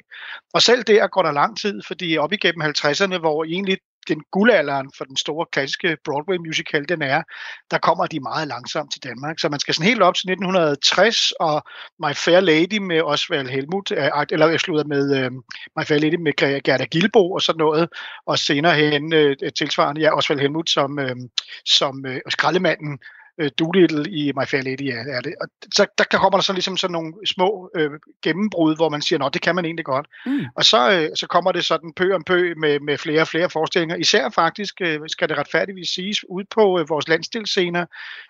Og 0.54 0.62
selv 0.62 0.82
der 0.82 1.06
går 1.06 1.22
der 1.22 1.32
lang 1.32 1.58
tid, 1.58 1.82
fordi 1.86 2.18
op 2.18 2.32
igennem 2.32 2.62
50'erne, 2.62 3.18
hvor 3.18 3.44
egentlig 3.44 3.78
den 4.08 4.22
guldalderen 4.32 4.90
for 4.96 5.04
den 5.04 5.16
store 5.16 5.46
klassiske 5.52 5.96
Broadway 6.04 6.36
musical, 6.36 6.88
den 6.88 7.02
er, 7.02 7.22
der 7.70 7.78
kommer 7.78 8.06
de 8.06 8.20
meget 8.20 8.48
langsomt 8.48 8.92
til 8.92 9.02
Danmark. 9.02 9.38
Så 9.38 9.48
man 9.48 9.60
skal 9.60 9.74
sådan 9.74 9.88
helt 9.88 10.02
op 10.02 10.14
til 10.14 10.30
1960, 10.30 11.32
og 11.32 11.62
My 11.98 12.12
Fair 12.14 12.40
Lady 12.40 12.78
med 12.78 13.00
Osvald 13.02 13.48
Helmut, 13.48 13.90
øh, 13.92 14.10
eller 14.30 14.48
jeg 14.48 14.60
slutter 14.60 14.84
med 14.84 15.26
uh, 15.26 15.32
My 15.76 15.84
Fair 15.84 15.98
Lady 15.98 16.14
med 16.14 16.62
Gerda 16.62 16.84
Gilbo 16.84 17.32
og 17.32 17.42
sådan 17.42 17.58
noget, 17.58 17.88
og 18.26 18.38
senere 18.38 18.74
hen 18.74 19.04
uh, 19.14 19.48
tilsvarende, 19.58 20.00
ja, 20.00 20.16
Osvald 20.16 20.40
Helmut 20.40 20.70
som, 20.70 20.98
uh, 20.98 21.16
som 21.64 22.04
uh, 22.08 22.16
skraldemanden 22.28 22.98
øh, 23.38 23.50
Doolittle 23.58 24.10
i 24.10 24.32
My 24.32 24.46
Fair 24.46 24.62
Lady 24.62 24.82
er, 24.82 25.16
er 25.16 25.20
det. 25.20 25.34
Og 25.40 25.48
så 25.74 25.86
der 25.98 26.04
kommer 26.04 26.38
der 26.38 26.42
så 26.42 26.52
ligesom 26.52 26.76
sådan 26.76 26.92
nogle 26.92 27.12
små 27.26 27.70
øh, 27.76 27.90
gennembrud, 28.22 28.76
hvor 28.76 28.88
man 28.88 29.02
siger, 29.02 29.18
nå, 29.18 29.28
det 29.28 29.42
kan 29.42 29.54
man 29.54 29.64
egentlig 29.64 29.84
godt. 29.84 30.06
Mm. 30.26 30.44
Og 30.56 30.64
så, 30.64 30.90
øh, 30.90 31.08
så 31.16 31.26
kommer 31.26 31.52
det 31.52 31.64
sådan 31.64 31.92
pø 31.96 32.14
om 32.14 32.24
pø 32.24 32.54
med, 32.56 32.80
med 32.80 32.98
flere 32.98 33.20
og 33.20 33.28
flere 33.28 33.50
forestillinger. 33.50 33.96
Især 33.96 34.28
faktisk, 34.28 34.74
øh, 34.80 35.00
skal 35.06 35.28
det 35.28 35.38
retfærdigvis 35.38 35.88
siges, 35.88 36.24
ud 36.28 36.44
på 36.50 36.78
øh, 36.78 36.88
vores 36.88 37.08
landstilscener 37.08 37.86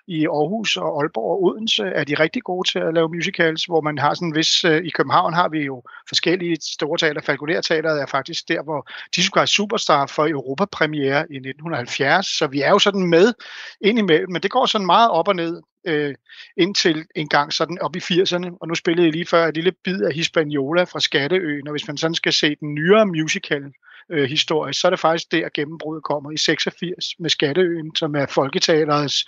i 0.06 0.26
Aarhus 0.26 0.76
og 0.76 1.02
Aalborg 1.02 1.30
og 1.30 1.44
Odense, 1.44 1.82
er 1.82 2.04
de 2.04 2.14
rigtig 2.14 2.42
gode 2.42 2.70
til 2.70 2.78
at 2.78 2.94
lave 2.94 3.08
musicals, 3.08 3.64
hvor 3.64 3.80
man 3.80 3.98
har 3.98 4.14
sådan 4.14 4.34
vis... 4.34 4.64
Øh, 4.64 4.84
I 4.84 4.90
København 4.90 5.34
har 5.34 5.48
vi 5.48 5.58
jo 5.58 5.82
forskellige 6.08 6.56
store 6.60 6.98
teater. 6.98 7.20
Falconer 7.20 7.60
Teateret 7.60 8.02
er 8.02 8.06
faktisk 8.06 8.48
der, 8.48 8.62
hvor 8.62 8.88
Jesus 9.16 9.30
Christ 9.36 9.52
Superstar 9.52 10.06
for 10.06 10.26
Europapremiere 10.28 11.20
i 11.30 11.36
1970. 11.36 12.26
Så 12.26 12.46
vi 12.46 12.60
er 12.60 12.70
jo 12.70 12.78
sådan 12.78 13.06
med 13.06 13.32
indimellem, 13.80 14.32
men 14.32 14.42
det 14.42 14.50
går 14.50 14.66
sådan 14.66 14.86
meget 14.86 14.93
op 14.96 15.28
og 15.28 15.36
ned 15.36 15.62
øh, 15.86 16.14
indtil 16.56 17.04
en 17.16 17.28
gang 17.28 17.52
sådan 17.52 17.78
op 17.80 17.96
i 17.96 17.98
80'erne, 17.98 18.56
og 18.60 18.68
nu 18.68 18.74
spillede 18.74 19.06
jeg 19.06 19.12
lige 19.12 19.26
før 19.26 19.46
et 19.46 19.54
lille 19.54 19.72
bid 19.84 20.02
af 20.02 20.14
Hispaniola 20.14 20.84
fra 20.84 21.00
Skatteøen, 21.00 21.68
og 21.68 21.72
hvis 21.72 21.86
man 21.86 21.96
sådan 21.96 22.14
skal 22.14 22.32
se 22.32 22.56
den 22.60 22.74
nyere 22.74 23.06
musical 23.06 23.62
øh, 24.10 24.28
historie, 24.28 24.74
så 24.74 24.86
er 24.86 24.90
det 24.90 25.00
faktisk 25.00 25.32
der 25.32 25.48
gennembruddet 25.54 26.04
kommer 26.04 26.30
i 26.30 26.36
86 26.36 27.04
med 27.18 27.30
Skatteøen, 27.30 27.96
som 27.96 28.14
er 28.14 28.26
folketalerets 28.26 29.24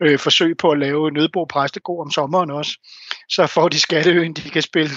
øh, 0.00 0.18
forsøg 0.18 0.56
på 0.56 0.70
at 0.70 0.78
lave 0.78 1.10
Nødbo 1.10 1.44
Præstegård 1.44 2.06
om 2.06 2.10
sommeren 2.10 2.50
også. 2.50 2.72
Så 3.28 3.46
får 3.46 3.68
de 3.68 3.80
Skatteøen, 3.80 4.32
de 4.32 4.50
kan 4.50 4.62
spille 4.62 4.90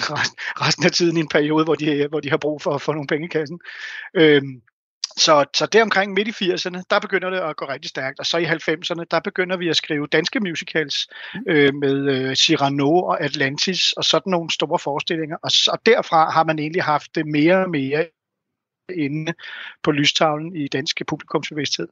resten 0.64 0.84
af 0.84 0.90
tiden 0.90 1.16
i 1.16 1.20
en 1.20 1.28
periode, 1.28 1.64
hvor 1.64 1.74
de, 1.74 2.06
hvor 2.08 2.20
de 2.20 2.30
har 2.30 2.36
brug 2.36 2.62
for 2.62 2.70
at 2.70 2.82
få 2.82 2.92
nogle 2.92 3.06
penge 3.06 3.26
i 3.26 3.28
kassen. 3.28 3.60
Øh, 4.14 4.42
så, 5.16 5.44
så 5.54 5.66
der 5.66 5.82
omkring 5.82 6.12
midt 6.12 6.28
i 6.28 6.44
80'erne, 6.44 6.82
der 6.90 6.98
begynder 7.00 7.30
det 7.30 7.38
at 7.38 7.56
gå 7.56 7.64
rigtig 7.68 7.88
stærkt, 7.88 8.20
og 8.20 8.26
så 8.26 8.38
i 8.38 8.44
90'erne, 8.44 9.04
der 9.10 9.20
begynder 9.24 9.56
vi 9.56 9.68
at 9.68 9.76
skrive 9.76 10.06
danske 10.06 10.40
musicals 10.40 11.08
mm. 11.34 11.40
øh, 11.48 11.74
med 11.74 11.96
øh, 12.14 12.34
Cyrano 12.34 13.02
og 13.02 13.20
Atlantis 13.20 13.92
og 13.92 14.04
sådan 14.04 14.30
nogle 14.30 14.50
store 14.50 14.78
forestillinger, 14.78 15.36
og, 15.42 15.50
og 15.72 15.78
derfra 15.86 16.30
har 16.30 16.44
man 16.44 16.58
egentlig 16.58 16.82
haft 16.82 17.14
det 17.14 17.26
mere 17.26 17.56
og 17.64 17.70
mere 17.70 18.06
inde 18.96 19.34
på 19.82 19.90
lystavlen 19.90 20.56
i 20.56 20.68
dansk 20.68 21.02
publikumsbevidsthed. 21.08 21.88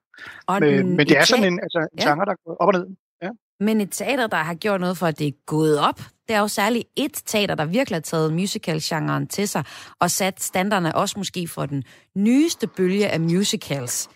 Men, 0.61 0.97
men 0.97 1.07
det 1.09 1.19
er 1.19 1.25
sådan 1.25 1.45
en, 1.45 1.61
altså, 1.63 1.79
en 1.93 1.99
ja. 1.99 2.09
genre, 2.09 2.25
der 2.25 2.35
går 2.45 2.57
op 2.61 2.69
og 2.69 2.73
ned. 2.73 2.87
Men 3.62 3.81
et 3.81 3.90
teater, 3.90 4.27
der 4.27 4.37
har 4.37 4.55
gjort 4.55 4.81
noget 4.81 4.98
for, 4.98 5.07
at 5.07 5.18
det 5.18 5.27
er 5.27 5.33
gået 5.46 5.79
op, 5.79 6.01
det 6.29 6.37
er 6.37 6.40
jo 6.40 6.48
særligt 6.48 6.88
et 6.96 7.22
teater, 7.27 7.55
der 7.55 7.64
virkelig 7.64 7.96
har 7.96 8.01
taget 8.01 8.33
musical-genren 8.33 9.27
til 9.27 9.48
sig, 9.48 9.64
og 10.01 10.11
sat 10.11 10.42
standarderne 10.42 10.94
også 10.94 11.18
måske 11.18 11.48
for 11.48 11.66
den 11.66 11.85
nyeste 12.16 12.66
bølge 12.66 13.09
af 13.09 13.20
musicals. 13.20 14.11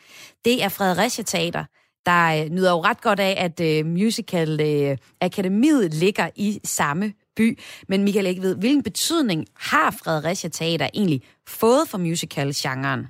Det 0.44 0.64
er 0.64 0.68
Fredericia 0.68 1.24
Teater, 1.24 1.64
der 2.06 2.44
øh, 2.44 2.50
nyder 2.50 2.70
jo 2.70 2.82
ret 2.82 3.00
godt 3.00 3.20
af, 3.20 3.34
at 3.38 3.60
øh, 3.60 3.86
Musical 3.86 4.60
øh, 4.60 4.96
Akademiet 5.20 5.94
ligger 5.94 6.30
i 6.36 6.60
samme 6.64 7.12
by. 7.36 7.58
Men 7.88 8.04
Michael 8.04 8.26
ikke 8.26 8.42
ved, 8.42 8.56
hvilken 8.56 8.82
betydning 8.82 9.46
har 9.56 9.90
Fredericia 9.90 10.50
Teater 10.50 10.88
egentlig 10.94 11.22
fået 11.48 11.88
for 11.88 11.98
musical-genren? 11.98 13.06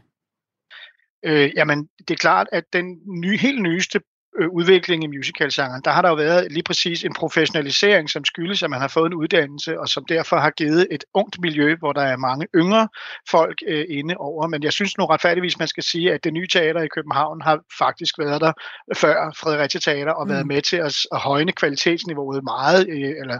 Øh, 1.25 1.51
jamen, 1.57 1.88
det 1.99 2.11
er 2.11 2.18
klart, 2.18 2.46
at 2.53 2.64
den 2.72 2.99
nye, 3.22 3.37
helt 3.37 3.62
nyeste 3.62 4.01
øh, 4.38 4.49
udvikling 4.49 5.05
i 5.05 5.07
musicalgenren, 5.07 5.83
der 5.85 5.90
har 5.90 6.03
der 6.03 6.09
jo 6.09 6.14
været 6.14 6.53
lige 6.53 6.62
præcis 6.62 7.05
en 7.05 7.14
professionalisering, 7.14 8.11
som 8.11 8.25
skyldes, 8.25 8.62
at 8.62 8.70
man 8.70 8.81
har 8.81 8.88
fået 8.88 9.07
en 9.07 9.14
uddannelse, 9.14 9.81
og 9.81 9.88
som 9.88 10.05
derfor 10.05 10.37
har 10.37 10.51
givet 10.51 10.87
et 10.90 11.05
ungt 11.14 11.40
miljø, 11.40 11.77
hvor 11.79 11.92
der 11.92 12.03
er 12.03 12.16
mange 12.16 12.46
yngre 12.55 12.88
folk 13.31 13.59
øh, 13.68 13.85
inde 13.88 14.14
over. 14.18 14.46
Men 14.46 14.62
jeg 14.62 14.72
synes 14.72 14.99
nu 14.99 15.05
retfærdigvis, 15.05 15.59
man 15.59 15.68
skal 15.68 15.83
sige, 15.83 16.12
at 16.12 16.25
det 16.25 16.33
nye 16.33 16.46
teater 16.46 16.83
i 16.83 16.88
København 16.88 17.40
har 17.40 17.61
faktisk 17.79 18.18
været 18.18 18.40
der 18.40 18.53
før 18.96 19.33
Fredericia 19.37 19.81
Teater, 19.81 20.12
og 20.12 20.27
mm. 20.27 20.33
været 20.33 20.46
med 20.46 20.62
til 20.62 20.77
at, 20.77 20.94
at 21.12 21.18
højne 21.18 21.53
kvalitetsniveauet 21.53 22.44
meget, 22.44 22.88
øh, 22.88 23.14
eller 23.20 23.38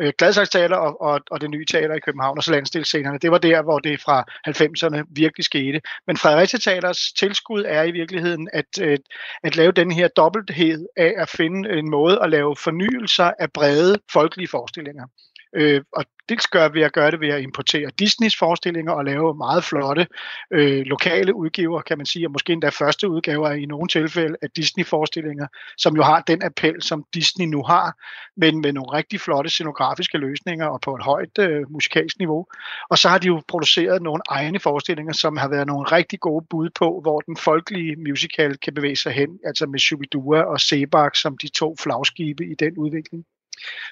øh, 0.00 0.12
Gladsaxe 0.18 0.76
og, 0.76 1.02
og, 1.02 1.20
og 1.30 1.40
det 1.40 1.50
nye 1.50 1.64
teater 1.64 1.94
i 1.94 2.00
København, 2.00 2.38
og 2.38 2.44
så 2.44 2.50
landstilscenerne. 2.50 3.18
Det 3.18 3.30
var 3.30 3.38
der, 3.38 3.62
hvor 3.62 3.78
det 3.78 4.00
fra 4.00 4.24
90'erne 4.48 5.02
virkelig 5.10 5.44
skete. 5.44 5.80
Men 6.06 6.16
Fredericia 6.16 6.58
Teaters 6.58 7.12
tilskud 7.18 7.64
er 7.66 7.82
i 7.82 7.90
virkeligheden 7.90 8.48
at, 8.52 8.66
øh, 8.80 8.98
at 9.44 9.56
lave 9.56 9.72
den 9.72 9.90
her 9.90 10.08
dobbelthed 10.34 10.86
af 10.96 11.14
at 11.16 11.28
finde 11.28 11.78
en 11.78 11.90
måde 11.90 12.18
at 12.22 12.30
lave 12.30 12.56
fornyelser 12.56 13.32
af 13.38 13.52
brede 13.52 13.98
folkelige 14.12 14.48
forestillinger. 14.48 15.06
Øh, 15.54 15.82
og 15.92 16.04
dels 16.28 16.46
gør 16.46 16.68
vi 16.68 16.82
at 16.82 16.92
gøre 16.92 17.10
det 17.10 17.20
ved 17.20 17.28
at 17.28 17.42
importere 17.42 17.90
Disneys 17.98 18.36
forestillinger 18.38 18.92
og 18.92 19.04
lave 19.04 19.34
meget 19.34 19.64
flotte 19.64 20.06
øh, 20.50 20.82
lokale 20.86 21.34
udgiver, 21.34 21.80
kan 21.82 21.98
man 21.98 22.06
sige, 22.06 22.26
og 22.26 22.32
måske 22.32 22.52
endda 22.52 22.68
første 22.68 23.08
udgaver 23.08 23.50
i 23.50 23.64
nogle 23.66 23.88
tilfælde 23.88 24.36
af 24.42 24.50
Disney-forestillinger, 24.50 25.46
som 25.78 25.96
jo 25.96 26.02
har 26.02 26.20
den 26.20 26.42
appel, 26.42 26.82
som 26.82 27.04
Disney 27.14 27.46
nu 27.46 27.62
har, 27.62 27.92
men 28.36 28.60
med 28.60 28.72
nogle 28.72 28.92
rigtig 28.92 29.20
flotte 29.20 29.50
scenografiske 29.50 30.18
løsninger 30.18 30.66
og 30.66 30.80
på 30.80 30.94
et 30.94 31.02
højt 31.02 31.38
øh, 31.38 31.70
musikalsk 31.70 32.18
niveau. 32.18 32.46
Og 32.90 32.98
så 32.98 33.08
har 33.08 33.18
de 33.18 33.26
jo 33.26 33.42
produceret 33.48 34.02
nogle 34.02 34.22
egne 34.28 34.60
forestillinger, 34.60 35.12
som 35.12 35.36
har 35.36 35.48
været 35.48 35.66
nogle 35.66 35.84
rigtig 35.84 36.20
gode 36.20 36.46
bud 36.50 36.70
på, 36.70 37.00
hvor 37.02 37.20
den 37.20 37.36
folkelige 37.36 37.96
musical 37.96 38.56
kan 38.56 38.74
bevæge 38.74 38.96
sig 38.96 39.12
hen, 39.12 39.38
altså 39.44 39.66
med 39.66 39.78
Shubidua 39.78 40.42
og 40.42 40.60
Sebak 40.60 41.16
som 41.16 41.38
de 41.38 41.48
to 41.48 41.76
flagskibe 41.80 42.46
i 42.46 42.54
den 42.54 42.78
udvikling. 42.78 43.24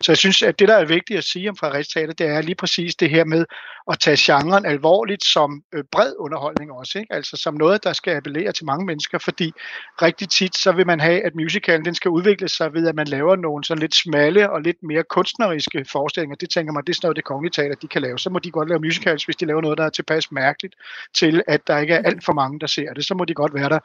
Så 0.03 0.12
jeg 0.12 0.16
synes, 0.16 0.42
at 0.42 0.59
det, 0.59 0.68
der 0.68 0.77
er 0.77 0.85
vigtigt 0.85 1.18
at 1.18 1.25
sige 1.25 1.51
om 1.51 1.57
Fredericia 1.57 2.01
Teater, 2.01 2.12
det 2.12 2.27
er 2.27 2.42
lige 2.42 2.55
præcis 2.55 2.94
det 2.94 3.11
her 3.11 3.25
med 3.25 3.44
at 3.90 3.99
tage 3.99 4.16
genren 4.20 4.66
alvorligt 4.66 5.25
som 5.25 5.62
øh, 5.73 5.85
bred 5.92 6.12
underholdning 6.18 6.73
også. 6.73 6.99
Ikke? 6.99 7.14
Altså 7.14 7.37
som 7.37 7.55
noget, 7.55 7.85
der 7.85 7.92
skal 7.92 8.16
appellere 8.16 8.53
til 8.53 8.64
mange 8.64 8.87
mennesker, 8.87 9.18
fordi 9.18 9.53
rigtig 10.03 10.29
tit, 10.29 10.57
så 10.57 10.73
vil 10.73 10.87
man 10.87 11.01
have, 11.01 11.27
at 11.27 11.35
musicalen 11.35 11.85
den 11.85 11.94
skal 11.94 12.09
udvikle 12.09 12.49
sig 12.49 12.75
ved, 12.75 12.88
at 12.88 12.94
man 12.94 13.07
laver 13.07 13.37
nogle 13.37 13.64
sådan 13.64 13.81
lidt 13.81 13.94
smalle 13.94 14.51
og 14.51 14.62
lidt 14.62 14.83
mere 14.83 15.03
kunstneriske 15.03 15.85
forestillinger. 15.92 16.37
Det 16.37 16.51
tænker 16.51 16.73
man, 16.73 16.85
det 16.85 16.90
er 16.90 16.94
sådan 16.94 17.07
noget, 17.07 17.16
det 17.16 17.25
kongelige 17.25 17.53
teater, 17.53 17.75
de 17.75 17.88
kan 17.88 18.03
lave. 18.03 18.18
Så 18.18 18.31
må 18.31 18.38
de 18.38 18.51
godt 18.51 18.68
lave 18.68 18.81
musicals, 18.81 19.25
hvis 19.25 19.37
de 19.37 19.46
laver 19.46 19.61
noget, 19.61 19.79
der 19.79 19.85
er 19.85 19.90
tilpas 19.90 20.33
mærkeligt 20.33 20.75
til, 21.14 21.42
at 21.46 21.66
der 21.66 21.79
ikke 21.79 21.94
er 21.94 22.03
alt 22.03 22.25
for 22.25 22.33
mange, 22.33 22.61
der 22.61 22.66
ser 22.66 22.92
det. 22.92 23.05
Så 23.05 23.14
må 23.14 23.25
de 23.25 23.35
godt 23.35 23.55
være 23.55 23.68
der. 23.68 23.79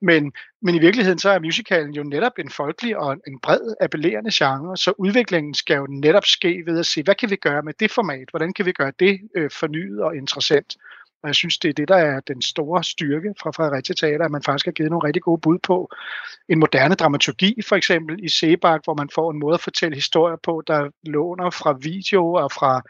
Men, 0.00 0.32
men 0.62 0.74
i 0.74 0.78
virkeligheden, 0.78 1.18
så 1.18 1.30
er 1.30 1.38
musicalen 1.38 1.94
jo 1.94 2.02
netop 2.02 2.32
en 2.38 2.50
folkelig 2.50 2.96
og 2.96 3.16
en 3.26 3.38
bred 3.42 3.74
appellerende 3.80 4.30
genre, 4.34 4.76
så 4.76 4.92
udviklingen 5.20 5.54
skal 5.54 5.76
jo 5.76 5.86
netop 5.86 6.24
ske 6.24 6.62
ved 6.66 6.78
at 6.78 6.86
se, 6.86 7.02
hvad 7.02 7.14
kan 7.14 7.30
vi 7.30 7.36
gøre 7.36 7.62
med 7.62 7.72
det 7.80 7.90
format? 7.90 8.28
Hvordan 8.30 8.52
kan 8.52 8.66
vi 8.66 8.72
gøre 8.72 8.92
det 8.98 9.20
øh, 9.36 9.50
fornyet 9.50 10.02
og 10.02 10.16
interessant? 10.16 10.76
Og 11.22 11.26
jeg 11.26 11.34
synes, 11.34 11.58
det 11.58 11.68
er 11.68 11.72
det, 11.72 11.88
der 11.88 11.96
er 11.96 12.20
den 12.20 12.42
store 12.42 12.84
styrke 12.84 13.34
fra 13.42 13.50
Fredericia 13.50 13.94
Teater, 13.94 14.24
at 14.24 14.30
man 14.30 14.42
faktisk 14.42 14.66
har 14.66 14.72
givet 14.72 14.90
nogle 14.90 15.06
rigtig 15.06 15.22
gode 15.22 15.40
bud 15.40 15.58
på 15.58 15.88
en 16.48 16.58
moderne 16.58 16.94
dramaturgi, 16.94 17.54
for 17.68 17.76
eksempel 17.76 18.24
i 18.24 18.28
Sebak, 18.28 18.80
hvor 18.84 18.94
man 18.94 19.08
får 19.14 19.30
en 19.30 19.38
måde 19.38 19.54
at 19.54 19.60
fortælle 19.60 19.94
historier 19.94 20.36
på, 20.42 20.62
der 20.66 20.90
låner 21.06 21.50
fra 21.50 21.78
video 21.82 22.32
og 22.32 22.52
fra, 22.52 22.82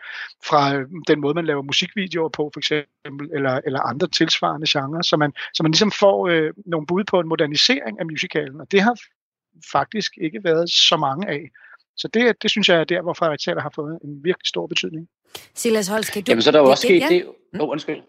fra 0.48 0.74
øh, 0.76 0.86
den 1.06 1.20
måde, 1.20 1.34
man 1.34 1.46
laver 1.46 1.62
musikvideoer 1.62 2.28
på, 2.28 2.50
for 2.52 2.60
eksempel, 2.60 3.30
eller, 3.34 3.60
eller 3.66 3.80
andre 3.80 4.08
tilsvarende 4.08 4.66
genrer, 4.68 5.02
så 5.02 5.16
man, 5.16 5.32
så 5.54 5.62
man 5.62 5.72
ligesom 5.72 5.90
får 5.90 6.28
øh, 6.28 6.50
nogle 6.66 6.86
bud 6.86 7.04
på 7.04 7.20
en 7.20 7.28
modernisering 7.28 8.00
af 8.00 8.06
musicalen, 8.06 8.60
og 8.60 8.66
det 8.72 8.80
har 8.80 8.94
faktisk 9.72 10.12
ikke 10.20 10.40
været 10.44 10.70
så 10.70 10.96
mange 10.96 11.28
af. 11.28 11.42
Så 12.00 12.08
det, 12.08 12.42
det 12.42 12.50
synes 12.50 12.68
jeg 12.68 12.80
er 12.80 12.84
der, 12.84 13.02
hvor 13.02 13.12
Fredericia 13.12 13.60
har 13.60 13.72
fået 13.74 13.98
en 14.04 14.24
virkelig 14.24 14.46
stor 14.46 14.66
betydning. 14.66 15.08
Silas 15.54 15.88
Holst, 15.88 16.12
kan 16.12 16.22
du... 16.22 16.30
Jamen, 16.30 16.42
så 16.42 16.50
er 16.50 16.52
der 16.52 16.58
jo 16.58 16.70
også 16.70 16.82
sket 16.82 17.02
det... 17.08 17.26
Mm. 17.52 17.60
Oh, 17.60 17.68
undskyld. 17.68 18.00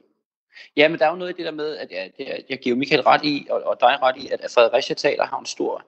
Ja, 0.77 0.87
men 0.87 0.99
der 0.99 1.05
er 1.05 1.09
jo 1.09 1.15
noget 1.15 1.33
i 1.33 1.37
det 1.37 1.45
der 1.45 1.51
med, 1.51 1.77
at 1.77 1.91
jeg, 1.91 2.11
jeg, 2.19 2.43
jeg 2.49 2.59
giver 2.59 2.75
Michael 2.75 3.01
ret 3.01 3.25
i, 3.25 3.47
og, 3.49 3.63
og 3.65 3.77
dig 3.79 3.97
ret 4.01 4.15
i, 4.17 4.29
at 4.31 4.51
Fredericia 4.53 4.95
taler 4.95 5.25
har 5.25 5.39
en 5.39 5.45
stor 5.45 5.85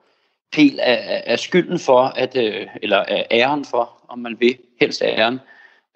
del 0.56 0.80
af, 0.80 1.22
af 1.26 1.38
skylden 1.38 1.78
for, 1.78 2.00
at, 2.02 2.36
øh, 2.36 2.66
eller 2.82 2.98
af 2.98 3.26
æren 3.30 3.64
for, 3.64 4.04
om 4.08 4.18
man 4.18 4.36
vil, 4.40 4.58
helst 4.80 5.02
æren, 5.02 5.40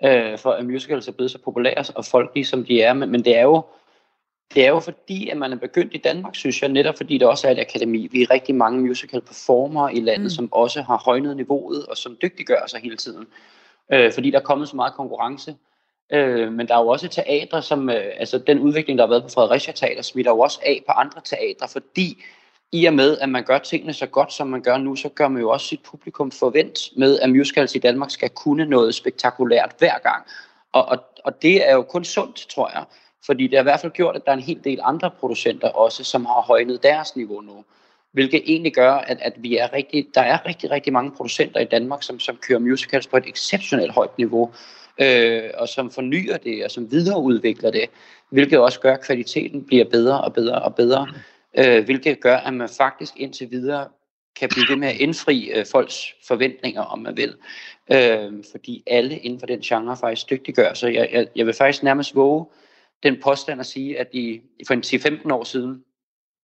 øh, 0.04 0.38
for 0.38 0.50
at 0.50 0.64
musicals 0.64 1.08
er 1.08 1.12
blevet 1.12 1.30
så 1.30 1.38
populære 1.38 1.84
og 1.94 2.04
folkelige, 2.04 2.44
som 2.44 2.64
de 2.64 2.82
er. 2.82 2.92
Men, 2.92 3.10
men 3.10 3.24
det 3.24 3.36
er 3.36 3.42
jo 3.42 3.62
det 4.54 4.66
er 4.66 4.68
jo 4.68 4.80
fordi, 4.80 5.28
at 5.28 5.36
man 5.36 5.52
er 5.52 5.56
begyndt 5.56 5.94
i 5.94 5.98
Danmark, 5.98 6.34
synes 6.34 6.62
jeg, 6.62 6.70
netop 6.70 6.96
fordi 6.96 7.18
det 7.18 7.28
også 7.28 7.48
er 7.48 7.52
et 7.52 7.58
akademi. 7.58 8.08
Vi 8.12 8.22
er 8.22 8.30
rigtig 8.30 8.54
mange 8.54 8.80
musical 8.80 9.20
performer 9.20 9.88
i 9.88 10.00
landet, 10.00 10.24
mm. 10.24 10.30
som 10.30 10.52
også 10.52 10.82
har 10.82 11.02
højnet 11.04 11.36
niveauet, 11.36 11.86
og 11.86 11.96
som 11.96 12.16
dygtiggør 12.22 12.66
sig 12.66 12.80
hele 12.80 12.96
tiden. 12.96 13.26
Øh, 13.92 14.12
fordi 14.12 14.30
der 14.30 14.38
er 14.38 14.42
kommet 14.42 14.68
så 14.68 14.76
meget 14.76 14.94
konkurrence. 14.94 15.56
Øh, 16.12 16.52
men 16.52 16.68
der 16.68 16.74
er 16.74 16.82
jo 16.82 16.88
også 16.88 17.08
teatre, 17.08 17.62
som, 17.62 17.90
øh, 17.90 18.04
altså 18.16 18.38
den 18.38 18.58
udvikling, 18.58 18.98
der 18.98 19.04
har 19.04 19.10
været 19.10 19.22
på 19.22 19.28
Fredericia 19.28 19.72
Teater, 19.72 20.02
smitter 20.02 20.32
jo 20.32 20.38
også 20.38 20.60
af 20.62 20.82
på 20.86 20.92
andre 20.92 21.20
teatre, 21.24 21.68
fordi 21.68 22.24
i 22.72 22.84
og 22.84 22.94
med, 22.94 23.18
at 23.18 23.28
man 23.28 23.44
gør 23.44 23.58
tingene 23.58 23.92
så 23.92 24.06
godt, 24.06 24.32
som 24.32 24.46
man 24.46 24.62
gør 24.62 24.76
nu, 24.78 24.96
så 24.96 25.08
gør 25.08 25.28
man 25.28 25.42
jo 25.42 25.50
også 25.50 25.66
sit 25.66 25.82
publikum 25.82 26.30
forvent 26.30 26.78
med, 26.96 27.18
at 27.20 27.30
musicals 27.30 27.74
i 27.74 27.78
Danmark 27.78 28.10
skal 28.10 28.30
kunne 28.30 28.66
noget 28.66 28.94
spektakulært 28.94 29.74
hver 29.78 29.98
gang. 29.98 30.26
Og, 30.72 30.84
og, 30.84 30.98
og 31.24 31.42
det 31.42 31.68
er 31.68 31.74
jo 31.74 31.82
kun 31.82 32.04
sundt, 32.04 32.36
tror 32.36 32.70
jeg. 32.74 32.84
Fordi 33.26 33.46
det 33.46 33.54
har 33.54 33.62
i 33.62 33.70
hvert 33.70 33.80
fald 33.80 33.92
gjort, 33.92 34.16
at 34.16 34.22
der 34.24 34.32
er 34.32 34.36
en 34.36 34.42
hel 34.42 34.60
del 34.64 34.78
andre 34.82 35.10
producenter 35.10 35.68
også, 35.68 36.04
som 36.04 36.26
har 36.26 36.40
højnet 36.40 36.82
deres 36.82 37.16
niveau 37.16 37.40
nu. 37.40 37.64
Hvilket 38.12 38.42
egentlig 38.46 38.74
gør, 38.74 38.92
at, 38.92 39.18
at 39.20 39.32
vi 39.36 39.56
er 39.56 39.72
rigtig, 39.72 40.06
der 40.14 40.20
er 40.20 40.46
rigtig, 40.46 40.70
rigtig 40.70 40.92
mange 40.92 41.10
producenter 41.10 41.60
i 41.60 41.64
Danmark, 41.64 42.02
som, 42.02 42.20
som 42.20 42.36
kører 42.36 42.58
musicals 42.58 43.06
på 43.06 43.16
et 43.16 43.26
exceptionelt 43.26 43.92
højt 43.92 44.18
niveau, 44.18 44.50
øh, 45.00 45.50
og 45.54 45.68
som 45.68 45.90
fornyer 45.90 46.36
det, 46.36 46.64
og 46.64 46.70
som 46.70 46.92
videreudvikler 46.92 47.70
det, 47.70 47.84
hvilket 48.30 48.58
også 48.58 48.80
gør, 48.80 48.94
at 48.94 49.04
kvaliteten 49.04 49.64
bliver 49.66 49.84
bedre 49.84 50.20
og 50.20 50.32
bedre 50.32 50.62
og 50.62 50.74
bedre, 50.74 51.08
øh, 51.58 51.84
hvilket 51.84 52.20
gør, 52.20 52.36
at 52.36 52.54
man 52.54 52.68
faktisk 52.78 53.12
indtil 53.16 53.50
videre 53.50 53.88
kan 54.40 54.48
blive 54.48 54.66
ved 54.68 54.76
med 54.76 54.88
at 54.88 54.96
indfri 54.96 55.50
øh, 55.54 55.66
folks 55.72 56.14
forventninger, 56.28 56.82
om 56.82 56.98
man 56.98 57.16
vil. 57.16 57.34
Øh, 57.92 58.44
fordi 58.50 58.82
alle 58.86 59.18
inden 59.18 59.40
for 59.40 59.46
den 59.46 59.60
genre 59.60 59.96
faktisk 59.96 60.30
dygtiggør. 60.30 60.74
Så 60.74 60.88
jeg, 60.88 61.08
jeg, 61.12 61.26
jeg 61.36 61.46
vil 61.46 61.54
faktisk 61.54 61.82
nærmest 61.82 62.14
våge 62.14 62.46
den 63.02 63.20
påstand 63.22 63.60
at 63.60 63.66
sige, 63.66 63.98
at 63.98 64.08
i, 64.12 64.40
for 64.66 64.74
en 64.74 64.82
10-15 64.86 65.32
år 65.32 65.44
siden, 65.44 65.84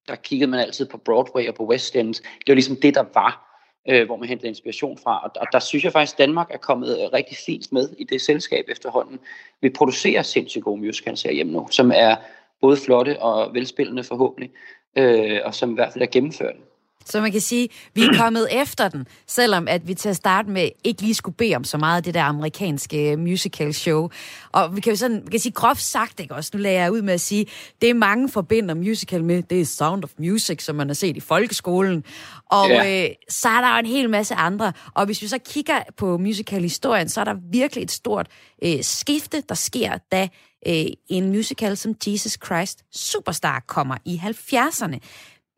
der 0.08 0.14
kiggede 0.14 0.50
man 0.50 0.60
altid 0.60 0.86
på 0.86 0.96
Broadway 0.98 1.48
og 1.48 1.54
på 1.54 1.66
West 1.66 1.96
End. 1.96 2.14
Det 2.14 2.48
var 2.48 2.54
ligesom 2.54 2.76
det, 2.82 2.94
der 2.94 3.04
var, 3.14 3.60
øh, 3.88 4.06
hvor 4.06 4.16
man 4.16 4.28
hentede 4.28 4.48
inspiration 4.48 4.98
fra. 4.98 5.24
Og, 5.24 5.30
og 5.36 5.46
der 5.52 5.58
synes 5.58 5.84
jeg 5.84 5.92
faktisk, 5.92 6.14
at 6.14 6.18
Danmark 6.18 6.50
er 6.50 6.58
kommet 6.58 6.98
øh, 6.98 7.12
rigtig 7.12 7.36
fint 7.46 7.72
med 7.72 7.88
i 7.98 8.04
det 8.04 8.20
selskab 8.20 8.64
efterhånden. 8.68 9.18
Vi 9.60 9.70
producerer 9.70 10.22
sindssygt 10.22 10.64
gode 10.64 10.80
musicals 10.80 11.22
herhjemme 11.22 11.52
nu, 11.52 11.68
som 11.70 11.92
er 11.94 12.16
både 12.60 12.76
flotte 12.76 13.22
og 13.22 13.54
velspillende 13.54 14.04
forhåbentlig, 14.04 14.50
øh, 14.98 15.40
og 15.44 15.54
som 15.54 15.70
i 15.70 15.74
hvert 15.74 15.92
fald 15.92 16.02
er 16.02 16.10
gennemført. 16.12 16.56
Så 17.04 17.20
man 17.20 17.32
kan 17.32 17.40
sige, 17.40 17.68
vi 17.94 18.02
er 18.02 18.16
kommet 18.18 18.48
efter 18.62 18.88
den, 18.88 19.06
selvom 19.26 19.68
at 19.68 19.88
vi 19.88 19.94
til 19.94 20.08
at 20.08 20.16
starte 20.16 20.50
med 20.50 20.68
ikke 20.84 21.02
lige 21.02 21.14
skulle 21.14 21.36
bede 21.36 21.56
om 21.56 21.64
så 21.64 21.78
meget 21.78 21.96
af 21.96 22.02
det 22.02 22.14
der 22.14 22.22
amerikanske 22.22 23.16
musical 23.16 23.74
show. 23.74 24.08
Og 24.52 24.76
vi 24.76 24.80
kan 24.80 24.92
jo 24.92 24.96
sådan, 24.96 25.22
vi 25.24 25.30
kan 25.30 25.40
sige 25.40 25.52
groft 25.52 25.82
sagt, 25.82 26.20
ikke 26.20 26.34
også? 26.34 26.50
Nu 26.54 26.60
lader 26.60 26.80
jeg 26.80 26.92
ud 26.92 27.02
med 27.02 27.14
at 27.14 27.20
sige, 27.20 27.46
det 27.80 27.90
er 27.90 27.94
mange 27.94 28.28
forbinder 28.28 28.74
musical 28.74 29.24
med, 29.24 29.42
det 29.42 29.60
er 29.60 29.64
Sound 29.64 30.04
of 30.04 30.10
Music, 30.18 30.64
som 30.64 30.76
man 30.76 30.88
har 30.88 30.94
set 30.94 31.16
i 31.16 31.20
folkeskolen. 31.20 32.04
Og 32.50 32.70
yeah. 32.70 33.04
øh, 33.04 33.10
så 33.28 33.48
er 33.48 33.60
der 33.60 33.72
jo 33.72 33.78
en 33.78 33.86
hel 33.86 34.10
masse 34.10 34.34
andre. 34.34 34.72
Og 34.94 35.06
hvis 35.06 35.22
vi 35.22 35.26
så 35.26 35.38
kigger 35.38 35.82
på 35.96 36.18
musical-historien, 36.18 37.08
så 37.08 37.20
er 37.20 37.24
der 37.24 37.34
virkelig 37.52 37.82
et 37.82 37.90
stort 37.90 38.26
øh, 38.64 38.82
skifte, 38.82 39.42
der 39.48 39.54
sker, 39.54 39.98
da 40.12 40.28
øh, 40.66 40.86
en 41.08 41.28
musical 41.28 41.76
som 41.76 41.94
Jesus 42.06 42.38
Christ 42.44 42.84
Superstar 42.92 43.64
kommer 43.66 43.96
i 44.04 44.20
70'erne. 44.24 44.98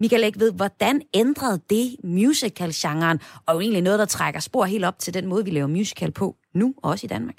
Michael 0.01 0.25
ikke 0.25 0.41
ved, 0.41 0.53
hvordan 0.53 1.03
ændrede 1.15 1.61
det 1.71 1.97
musical-genren, 2.05 3.21
og 3.47 3.55
jo 3.55 3.61
egentlig 3.61 3.83
noget, 3.83 3.99
der 3.99 4.05
trækker 4.05 4.41
spor 4.41 4.65
helt 4.65 4.85
op 4.85 4.99
til 4.99 5.15
den 5.15 5.27
måde, 5.27 5.45
vi 5.45 5.51
laver 5.51 5.67
musical 5.67 6.13
på 6.13 6.37
nu, 6.55 6.75
også 6.83 7.07
i 7.07 7.09
Danmark? 7.09 7.37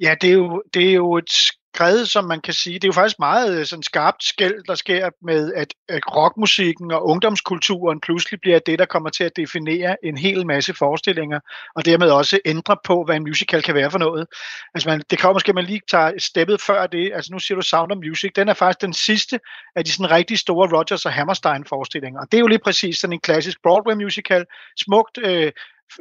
Ja, 0.00 0.14
det 0.20 0.30
er 0.30 0.34
jo, 0.34 0.62
det 0.74 0.88
er 0.90 0.94
jo 0.94 1.16
et 1.16 1.30
skred, 1.74 2.06
som 2.06 2.24
man 2.24 2.40
kan 2.40 2.54
sige. 2.54 2.74
Det 2.74 2.84
er 2.84 2.88
jo 2.88 2.92
faktisk 2.92 3.18
meget 3.18 3.58
øh, 3.58 3.66
sådan 3.66 3.82
skarpt 3.82 4.24
skæld, 4.24 4.64
der 4.68 4.74
sker 4.74 5.10
med, 5.22 5.52
at, 5.54 5.74
at 5.88 6.16
rockmusikken 6.16 6.92
og 6.92 7.06
ungdomskulturen 7.06 8.00
pludselig 8.00 8.40
bliver 8.40 8.58
det, 8.58 8.78
der 8.78 8.84
kommer 8.84 9.10
til 9.10 9.24
at 9.24 9.36
definere 9.36 9.96
en 10.04 10.16
hel 10.18 10.46
masse 10.46 10.74
forestillinger, 10.74 11.40
og 11.76 11.84
dermed 11.84 12.10
også 12.10 12.38
ændre 12.44 12.76
på, 12.84 13.04
hvad 13.04 13.16
en 13.16 13.22
musical 13.22 13.62
kan 13.62 13.74
være 13.74 13.90
for 13.90 13.98
noget. 13.98 14.26
Altså 14.74 14.88
man, 14.88 15.02
det 15.10 15.18
kommer 15.18 15.34
måske, 15.34 15.48
at 15.48 15.54
man 15.54 15.64
lige 15.64 15.80
tager 15.90 16.12
steppet 16.18 16.60
før 16.60 16.86
det. 16.86 17.12
Altså 17.14 17.32
nu 17.32 17.38
siger 17.38 17.56
du 17.56 17.62
Sound 17.62 17.92
of 17.92 17.98
Music. 17.98 18.32
Den 18.36 18.48
er 18.48 18.54
faktisk 18.54 18.80
den 18.80 18.92
sidste 18.92 19.40
af 19.76 19.84
de 19.84 19.92
sådan 19.92 20.10
rigtig 20.10 20.38
store 20.38 20.78
Rogers 20.78 21.06
og 21.06 21.12
Hammerstein 21.12 21.64
forestillinger. 21.64 22.20
Og 22.20 22.26
det 22.32 22.38
er 22.38 22.40
jo 22.40 22.46
lige 22.46 22.64
præcis 22.64 22.98
sådan 22.98 23.12
en 23.12 23.20
klassisk 23.20 23.62
Broadway 23.62 23.94
musical. 23.94 24.44
Smukt 24.76 25.18
øh, 25.18 25.52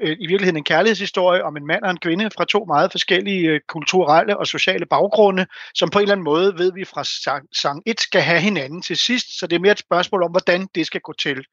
Øh, 0.01 0.17
i 0.19 0.27
virkeligheden 0.27 0.57
en 0.57 0.63
kærlighedshistorie 0.63 1.43
om 1.43 1.57
en 1.57 1.67
mand 1.67 1.83
og 1.83 1.91
en 1.91 1.97
kvinde 1.97 2.29
fra 2.37 2.45
to 2.45 2.65
meget 2.65 2.91
forskellige 2.91 3.49
øh, 3.49 3.59
kulturelle 3.67 4.37
og 4.37 4.47
sociale 4.47 4.85
baggrunde, 4.85 5.45
som 5.73 5.89
på 5.89 5.99
en 5.99 6.03
eller 6.03 6.11
anden 6.11 6.23
måde 6.23 6.57
ved 6.57 6.73
vi 6.73 6.85
fra 6.85 7.03
sang, 7.03 7.47
sang 7.61 7.83
1 7.85 7.99
skal 7.99 8.21
have 8.21 8.39
hinanden 8.39 8.81
til 8.81 8.97
sidst, 8.97 9.39
så 9.39 9.47
det 9.47 9.55
er 9.55 9.59
mere 9.59 9.71
et 9.71 9.79
spørgsmål 9.79 10.23
om, 10.23 10.31
hvordan 10.31 10.67
det 10.75 10.87
skal 10.87 11.01
gå 11.01 11.13
til. 11.13 11.45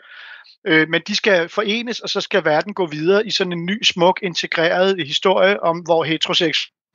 Øh, 0.66 0.88
men 0.88 1.02
de 1.06 1.16
skal 1.16 1.48
forenes, 1.48 2.00
og 2.00 2.08
så 2.08 2.20
skal 2.20 2.44
verden 2.44 2.74
gå 2.74 2.86
videre 2.86 3.26
i 3.26 3.30
sådan 3.30 3.52
en 3.52 3.66
ny, 3.66 3.82
smuk, 3.82 4.20
integreret 4.22 5.06
historie 5.06 5.62
om, 5.62 5.78
hvor 5.78 6.04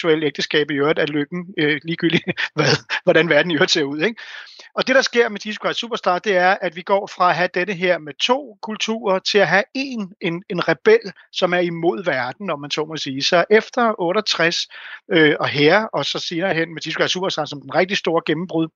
homoseksuelle 0.04 0.26
ægteskab 0.26 0.72
i 0.72 0.74
øvrigt 0.74 1.00
er 1.00 1.06
lykken, 1.06 1.54
øh, 1.58 1.80
ligegyldigt 1.84 2.24
hvad, 2.56 2.66
hvordan 3.04 3.30
verden 3.30 3.52
i 3.52 3.56
øvrigt 3.56 3.72
ser 3.72 3.84
ud. 3.84 4.02
Ikke? 4.02 4.22
Og 4.76 4.88
det, 4.88 4.96
der 4.96 5.02
sker 5.02 5.30
med 5.30 5.40
Jesus 5.46 5.60
Christ 5.60 5.80
Superstar, 5.80 6.20
det 6.20 6.36
er, 6.38 6.58
at 6.62 6.76
vi 6.76 6.82
går 6.82 7.08
fra 7.08 7.30
at 7.30 7.36
have 7.36 7.50
dette 7.54 7.74
her 7.74 7.98
med 7.98 8.14
to 8.14 8.58
kulturer 8.62 9.20
til 9.20 9.38
at 9.38 9.48
have 9.48 9.64
en, 9.74 10.14
en, 10.22 10.44
en 10.50 10.68
rebel, 10.68 11.12
som 11.32 11.54
er 11.54 11.60
imod 11.60 12.04
verden, 12.04 12.50
om 12.50 12.60
man 12.60 12.72
så 12.72 12.86
må 12.86 12.98
sige. 12.98 13.24
Så 13.24 13.46
efter 13.50 13.96
68 14.00 14.68
øh, 15.12 15.36
og 15.40 15.48
her, 15.48 15.84
og 15.84 16.06
så 16.06 16.20
senere 16.20 16.54
hen 16.54 16.74
med 16.74 16.82
Jesus 16.86 17.00
Christ 17.00 17.14
Superstar 17.14 17.46
som 17.46 17.62
den 17.62 17.76
rigtig 17.76 17.98
store 17.98 18.22
gennembrud, 18.26 18.68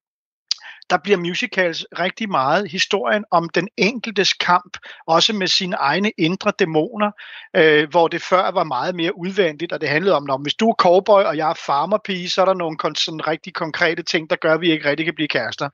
der 0.89 0.97
bliver 0.97 1.17
musicals 1.17 1.85
rigtig 1.99 2.29
meget 2.29 2.71
historien 2.71 3.25
om 3.31 3.49
den 3.49 3.67
enkeltes 3.77 4.33
kamp, 4.33 4.77
også 5.07 5.33
med 5.33 5.47
sine 5.47 5.75
egne 5.75 6.11
indre 6.17 6.51
dæmoner, 6.59 7.11
øh, 7.55 7.89
hvor 7.89 8.07
det 8.07 8.21
før 8.21 8.51
var 8.51 8.63
meget 8.63 8.95
mere 8.95 9.17
udvendigt, 9.17 9.71
og 9.73 9.81
det 9.81 9.89
handlede 9.89 10.15
om, 10.15 10.29
at 10.29 10.41
hvis 10.41 10.53
du 10.53 10.69
er 10.69 10.73
cowboy, 10.73 11.23
og 11.23 11.37
jeg 11.37 11.49
er 11.49 11.53
farmerpige, 11.65 12.29
så 12.29 12.41
er 12.41 12.45
der 12.45 12.53
nogle 12.53 12.77
sådan 12.95 13.27
rigtig 13.27 13.53
konkrete 13.53 14.03
ting, 14.03 14.29
der 14.29 14.35
gør, 14.35 14.53
at 14.53 14.61
vi 14.61 14.71
ikke 14.71 14.89
rigtig 14.89 15.05
kan 15.05 15.15
blive 15.15 15.27
kærester. 15.27 15.69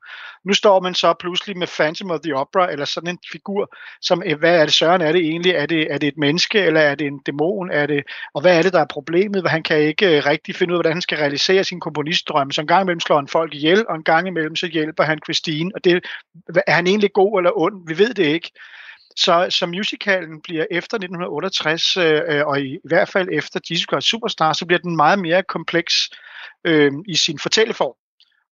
Nu 0.46 0.54
står 0.54 0.80
man 0.80 0.94
så 0.94 1.14
pludselig 1.20 1.58
med 1.58 1.68
Phantom 1.68 2.12
of 2.12 2.20
the 2.20 2.36
Opera, 2.36 2.72
eller 2.72 2.86
sådan 2.86 3.10
en 3.10 3.20
figur, 3.32 3.76
som, 4.02 4.24
øh, 4.26 4.40
hvad 4.40 4.60
er 4.60 4.66
det 4.66 4.74
søren, 4.74 5.02
er 5.02 5.12
det 5.12 5.22
egentlig? 5.22 5.52
Er 5.52 5.66
det, 5.66 5.94
er 5.94 5.98
det 5.98 6.08
et 6.08 6.18
menneske, 6.18 6.60
eller 6.60 6.82
er 6.82 6.96
det 6.96 7.08
en 7.08 7.20
dæmon? 7.26 7.72
Er 7.72 7.86
det, 7.86 8.04
og 8.34 8.42
hvad 8.42 8.58
er 8.58 8.62
det, 8.62 8.74
der 8.74 8.80
er 8.80 8.86
problemet? 8.90 9.50
Han 9.50 9.64
kan 9.64 9.80
ikke 9.80 10.18
øh, 10.18 10.26
rigtig 10.26 10.56
finde 10.56 10.74
ud 10.74 10.76
af, 10.76 10.78
hvordan 10.78 10.94
han 10.94 11.02
skal 11.02 11.18
realisere 11.18 11.64
sin 11.64 11.80
komponistdrøm, 11.80 12.52
Så 12.52 12.62
en 12.62 12.68
gang 12.68 12.82
imellem 12.82 13.00
slår 13.00 13.16
han 13.16 13.28
folk 13.28 13.54
ihjel, 13.54 13.86
og 13.90 13.96
en 13.96 14.04
gang 14.04 14.28
imellem 14.28 14.56
så 14.56 14.68
hjælper 14.76 15.04
han 15.04 15.20
Christine, 15.26 15.72
og 15.76 15.84
det, 15.84 16.06
er 16.68 16.74
han 16.74 16.88
egentlig 16.88 17.14
god 17.14 17.40
eller 17.40 17.52
ond? 17.58 17.88
Vi 17.88 17.98
ved 17.98 18.14
det 18.14 18.26
ikke. 18.26 18.52
Så, 19.16 19.48
så 19.50 19.66
musicalen 19.66 20.42
bliver 20.42 20.66
efter 20.72 20.98
1968, 20.98 21.98
øh, 21.98 22.22
øh, 22.28 22.48
og 22.48 22.62
i, 22.62 22.76
i 22.76 22.88
hvert 22.88 23.10
fald 23.10 23.30
efter 23.32 23.60
Jesus 23.70 23.88
Christ 23.90 24.08
Superstar, 24.08 24.54
så 24.54 24.66
bliver 24.66 24.80
den 24.80 24.96
meget 24.96 25.20
mere 25.20 25.44
kompleks 25.44 25.94
øh, 26.66 26.92
i 27.08 27.16
sin 27.16 27.40
fortælleform. 27.40 27.96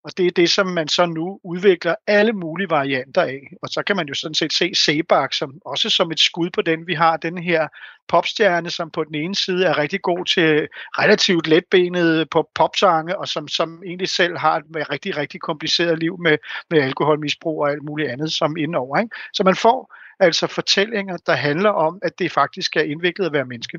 Og 0.04 0.10
det 0.16 0.26
er 0.26 0.30
det, 0.30 0.50
som 0.50 0.66
man 0.66 0.88
så 0.88 1.06
nu 1.06 1.40
udvikler 1.44 1.94
alle 2.06 2.32
mulige 2.32 2.70
varianter 2.70 3.22
af. 3.22 3.40
Og 3.62 3.68
så 3.68 3.82
kan 3.86 3.96
man 3.96 4.08
jo 4.08 4.14
sådan 4.14 4.34
set 4.34 4.52
se 4.52 4.74
Sebak 4.74 5.34
som, 5.34 5.60
også 5.64 5.90
som 5.90 6.10
et 6.10 6.20
skud 6.20 6.50
på 6.50 6.62
den. 6.62 6.86
Vi 6.86 6.94
har 6.94 7.16
den 7.16 7.38
her 7.38 7.68
popstjerne, 8.08 8.70
som 8.70 8.90
på 8.90 9.04
den 9.04 9.14
ene 9.14 9.34
side 9.34 9.66
er 9.66 9.78
rigtig 9.78 10.02
god 10.02 10.24
til 10.24 10.68
relativt 10.98 11.46
letbenet 11.46 12.30
på 12.30 12.48
popsange, 12.54 13.18
og 13.18 13.28
som, 13.28 13.48
som 13.48 13.82
egentlig 13.86 14.08
selv 14.08 14.38
har 14.38 14.56
et 14.56 14.90
rigtig, 14.90 15.16
rigtig 15.16 15.40
kompliceret 15.40 15.98
liv 15.98 16.18
med, 16.22 16.38
med 16.70 16.78
alkoholmisbrug 16.80 17.62
og 17.62 17.70
alt 17.70 17.82
muligt 17.82 18.10
andet 18.10 18.32
som 18.32 18.56
indover. 18.56 18.98
Ikke? 18.98 19.16
Så 19.32 19.44
man 19.44 19.56
får 19.56 19.94
altså 20.20 20.46
fortællinger, 20.46 21.16
der 21.16 21.34
handler 21.34 21.70
om, 21.70 21.98
at 22.02 22.18
det 22.18 22.32
faktisk 22.32 22.76
er 22.76 22.82
indviklet 22.82 23.26
at 23.26 23.32
være 23.32 23.44
menneske. 23.44 23.78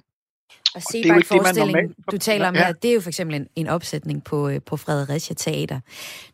Og 0.75 0.81
se 0.91 1.03
bare 1.09 1.23
forestilling, 1.23 1.95
du 2.11 2.17
taler 2.17 2.47
om 2.47 2.55
ja. 2.55 2.65
her, 2.65 2.73
det 2.73 2.89
er 2.89 2.93
jo 2.93 3.01
for 3.01 3.09
eksempel 3.09 3.35
en, 3.35 3.47
en 3.55 3.67
opsætning 3.67 4.23
på, 4.23 4.49
øh, 4.49 4.61
på 4.65 4.77
Fredericia 4.77 5.35
Teater. 5.35 5.79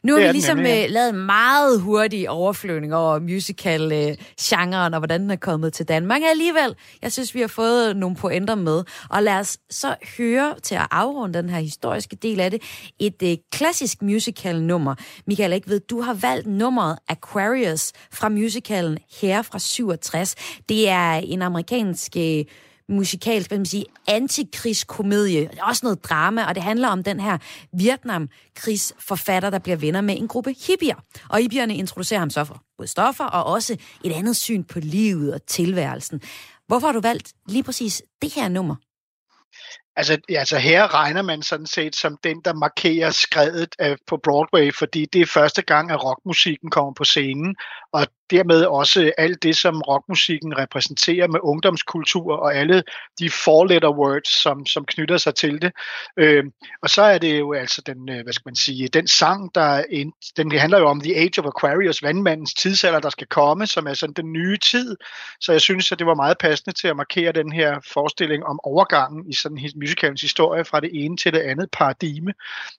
Nu 0.03 0.13
har 0.13 0.21
vi 0.21 0.31
ligesom 0.31 0.57
nemlig, 0.57 0.71
ja. 0.71 0.83
Øh, 0.83 0.89
lavet 0.89 1.09
en 1.09 1.25
meget 1.25 1.81
hurtig 1.81 2.29
overflyvning 2.29 2.95
over 2.95 3.19
musical-genren, 3.19 4.93
og 4.93 4.99
hvordan 4.99 5.21
den 5.21 5.31
er 5.31 5.35
kommet 5.35 5.73
til 5.73 5.87
Danmark. 5.87 6.21
Alligevel, 6.29 6.75
jeg 7.01 7.11
synes, 7.11 7.35
vi 7.35 7.39
har 7.39 7.47
fået 7.47 7.97
nogle 7.97 8.15
pointer 8.15 8.55
med. 8.55 8.83
Og 9.09 9.23
lad 9.23 9.39
os 9.39 9.57
så 9.69 9.95
høre 10.17 10.55
til 10.63 10.75
at 10.75 10.87
afrunde 10.91 11.41
den 11.41 11.49
her 11.49 11.59
historiske 11.59 12.15
del 12.15 12.39
af 12.39 12.51
det, 12.51 12.61
et 12.99 13.21
uh, 13.23 13.29
klassisk 13.51 14.01
musical-nummer. 14.01 14.95
Michael, 15.27 15.53
ikke 15.53 15.69
ved, 15.69 15.79
du 15.79 16.01
har 16.01 16.13
valgt 16.13 16.47
nummeret 16.47 16.97
Aquarius 17.07 17.91
fra 18.11 18.29
musicalen 18.29 18.97
her 19.21 19.41
fra 19.41 19.59
67. 19.59 20.35
Det 20.69 20.89
er 20.89 21.13
en 21.13 21.41
amerikansk 21.41 22.11
uh, 22.15 22.41
musikalsk, 22.91 23.49
hvad 23.49 23.57
man 23.57 23.65
sige, 23.65 23.85
antikrigskomedie. 24.07 25.41
Det 25.41 25.59
er 25.59 25.63
også 25.63 25.85
noget 25.85 26.03
drama, 26.03 26.45
og 26.45 26.55
det 26.55 26.63
handler 26.63 26.87
om 26.87 27.03
den 27.03 27.19
her 27.19 27.37
Vietnamkrigsforfatter, 27.77 29.49
der 29.49 29.59
bliver 29.59 29.77
venner 29.77 30.01
med 30.01 30.17
en 30.17 30.27
gruppe 30.27 30.55
hippier. 30.67 30.95
Og 31.29 31.39
hippierne 31.39 31.75
introducerer 31.75 32.19
ham 32.19 32.29
så 32.29 32.43
for 32.43 32.63
både 32.77 32.87
stoffer 32.87 33.25
og 33.25 33.43
også 33.43 33.77
et 34.03 34.11
andet 34.11 34.35
syn 34.35 34.63
på 34.63 34.79
livet 34.79 35.33
og 35.33 35.45
tilværelsen. 35.47 36.21
Hvorfor 36.67 36.87
har 36.87 36.93
du 36.93 37.01
valgt 37.01 37.33
lige 37.47 37.63
præcis 37.63 38.03
det 38.21 38.33
her 38.33 38.49
nummer? 38.49 38.75
Altså, 39.95 40.17
altså 40.29 40.57
her 40.57 40.93
regner 40.93 41.21
man 41.21 41.41
sådan 41.41 41.65
set 41.65 41.95
som 41.95 42.17
den, 42.23 42.41
der 42.45 42.53
markerer 42.53 43.11
skredet 43.11 43.75
af, 43.79 43.95
på 44.07 44.17
Broadway, 44.23 44.73
fordi 44.73 45.05
det 45.05 45.21
er 45.21 45.25
første 45.25 45.61
gang, 45.61 45.91
at 45.91 46.03
rockmusikken 46.03 46.69
kommer 46.69 46.93
på 46.93 47.03
scenen, 47.03 47.55
og 47.93 48.07
dermed 48.31 48.65
også 48.65 49.11
alt 49.17 49.43
det, 49.43 49.55
som 49.55 49.81
rockmusikken 49.81 50.57
repræsenterer 50.57 51.27
med 51.27 51.39
ungdomskultur 51.43 52.33
og 52.35 52.55
alle 52.55 52.83
de 53.19 53.29
four-letter 53.29 53.89
words, 53.89 54.41
som, 54.41 54.65
som 54.65 54.85
knytter 54.85 55.17
sig 55.17 55.35
til 55.35 55.61
det. 55.61 55.71
Øh, 56.17 56.43
og 56.81 56.89
så 56.89 57.01
er 57.01 57.17
det 57.17 57.39
jo 57.39 57.53
altså 57.53 57.81
den, 57.85 58.09
øh, 58.09 58.23
hvad 58.23 58.33
skal 58.33 58.49
man 58.49 58.55
sige, 58.55 58.87
den 58.87 59.07
sang, 59.07 59.55
der 59.55 59.83
en, 59.89 60.13
den 60.37 60.51
handler 60.51 60.79
jo 60.79 60.87
om 60.87 61.01
The 61.01 61.15
Age 61.15 61.39
of 61.39 61.45
Aquarius, 61.45 62.03
vandmandens 62.03 62.53
tidsalder, 62.53 62.99
der 62.99 63.09
skal 63.09 63.27
komme, 63.27 63.67
som 63.67 63.87
er 63.87 63.93
sådan 63.93 64.13
den 64.13 64.33
nye 64.33 64.57
tid. 64.57 64.97
Så 65.39 65.51
jeg 65.51 65.61
synes, 65.61 65.91
at 65.91 65.99
det 65.99 66.07
var 66.07 66.15
meget 66.15 66.37
passende 66.37 66.77
til 66.77 66.87
at 66.87 66.95
markere 66.95 67.31
den 67.31 67.51
her 67.51 67.79
forestilling 67.93 68.45
om 68.45 68.59
overgangen 68.63 69.27
i 69.27 69.33
sådan 69.33 69.55
musikalens 69.75 69.91
musicalens 69.91 70.21
historie 70.21 70.65
fra 70.65 70.79
det 70.79 70.89
ene 70.93 71.17
til 71.17 71.33
det 71.33 71.39
andet 71.39 71.69
paradigme. 71.71 72.33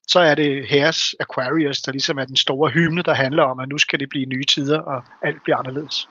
Så 0.09 0.21
er 0.21 0.35
det 0.35 0.67
Herres 0.69 1.15
Aquarius, 1.21 1.83
der 1.83 1.93
ligesom 1.93 2.19
er 2.19 2.25
den 2.25 2.37
store 2.37 2.71
hymne, 2.71 3.03
der 3.03 3.15
handler 3.15 3.43
om, 3.43 3.61
at 3.61 3.69
nu 3.69 3.79
skal 3.79 4.01
det 4.01 4.09
blive 4.09 4.27
nye 4.27 4.45
tider, 4.45 4.79
og 4.81 5.05
alt 5.23 5.42
bliver 5.45 5.57
anderledes. 5.57 6.09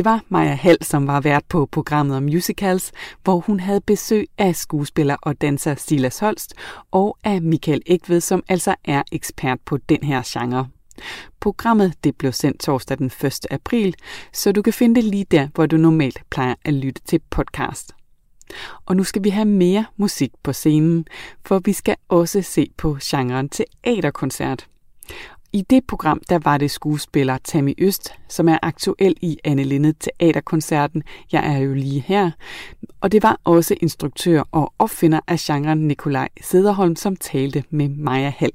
Det 0.00 0.04
var 0.04 0.20
Maja 0.28 0.54
Hall, 0.54 0.78
som 0.80 1.06
var 1.06 1.20
vært 1.20 1.44
på 1.48 1.66
programmet 1.66 2.16
om 2.16 2.22
musicals, 2.22 2.92
hvor 3.24 3.40
hun 3.40 3.60
havde 3.60 3.80
besøg 3.80 4.26
af 4.38 4.56
skuespiller 4.56 5.16
og 5.22 5.40
danser 5.40 5.74
Silas 5.74 6.18
Holst 6.18 6.54
og 6.90 7.16
af 7.24 7.42
Michael 7.42 7.82
Ekved, 7.86 8.20
som 8.20 8.42
altså 8.48 8.74
er 8.84 9.02
ekspert 9.12 9.58
på 9.60 9.76
den 9.76 9.98
her 10.02 10.22
genre. 10.26 10.68
Programmet 11.40 11.94
det 12.04 12.16
blev 12.16 12.32
sendt 12.32 12.60
torsdag 12.60 12.98
den 12.98 13.10
1. 13.24 13.46
april, 13.50 13.94
så 14.32 14.52
du 14.52 14.62
kan 14.62 14.72
finde 14.72 14.94
det 14.94 15.04
lige 15.04 15.26
der, 15.30 15.48
hvor 15.54 15.66
du 15.66 15.76
normalt 15.76 16.22
plejer 16.30 16.54
at 16.64 16.74
lytte 16.74 17.02
til 17.04 17.20
podcast. 17.30 17.92
Og 18.86 18.96
nu 18.96 19.04
skal 19.04 19.24
vi 19.24 19.30
have 19.30 19.48
mere 19.48 19.84
musik 19.96 20.30
på 20.42 20.52
scenen, 20.52 21.06
for 21.46 21.58
vi 21.58 21.72
skal 21.72 21.96
også 22.08 22.42
se 22.42 22.70
på 22.76 22.98
genren 23.02 23.48
teaterkoncert. 23.48 24.69
I 25.52 25.62
det 25.62 25.86
program 25.86 26.20
der 26.28 26.38
var 26.38 26.58
det 26.58 26.70
skuespiller 26.70 27.38
Tammy 27.38 27.74
Øst, 27.78 28.14
som 28.28 28.48
er 28.48 28.58
aktuel 28.62 29.14
i 29.20 29.38
Anne 29.44 29.64
Linde 29.64 29.92
Teaterkoncerten 29.92 31.02
Jeg 31.32 31.54
er 31.54 31.58
jo 31.58 31.74
lige 31.74 32.00
her. 32.00 32.30
Og 33.00 33.12
det 33.12 33.22
var 33.22 33.40
også 33.44 33.74
instruktør 33.80 34.42
og 34.52 34.72
opfinder 34.78 35.20
af 35.28 35.36
genren 35.38 35.88
Nikolaj 35.88 36.28
Sederholm, 36.40 36.96
som 36.96 37.16
talte 37.16 37.64
med 37.70 37.88
Maja 37.88 38.32
Hall. 38.38 38.52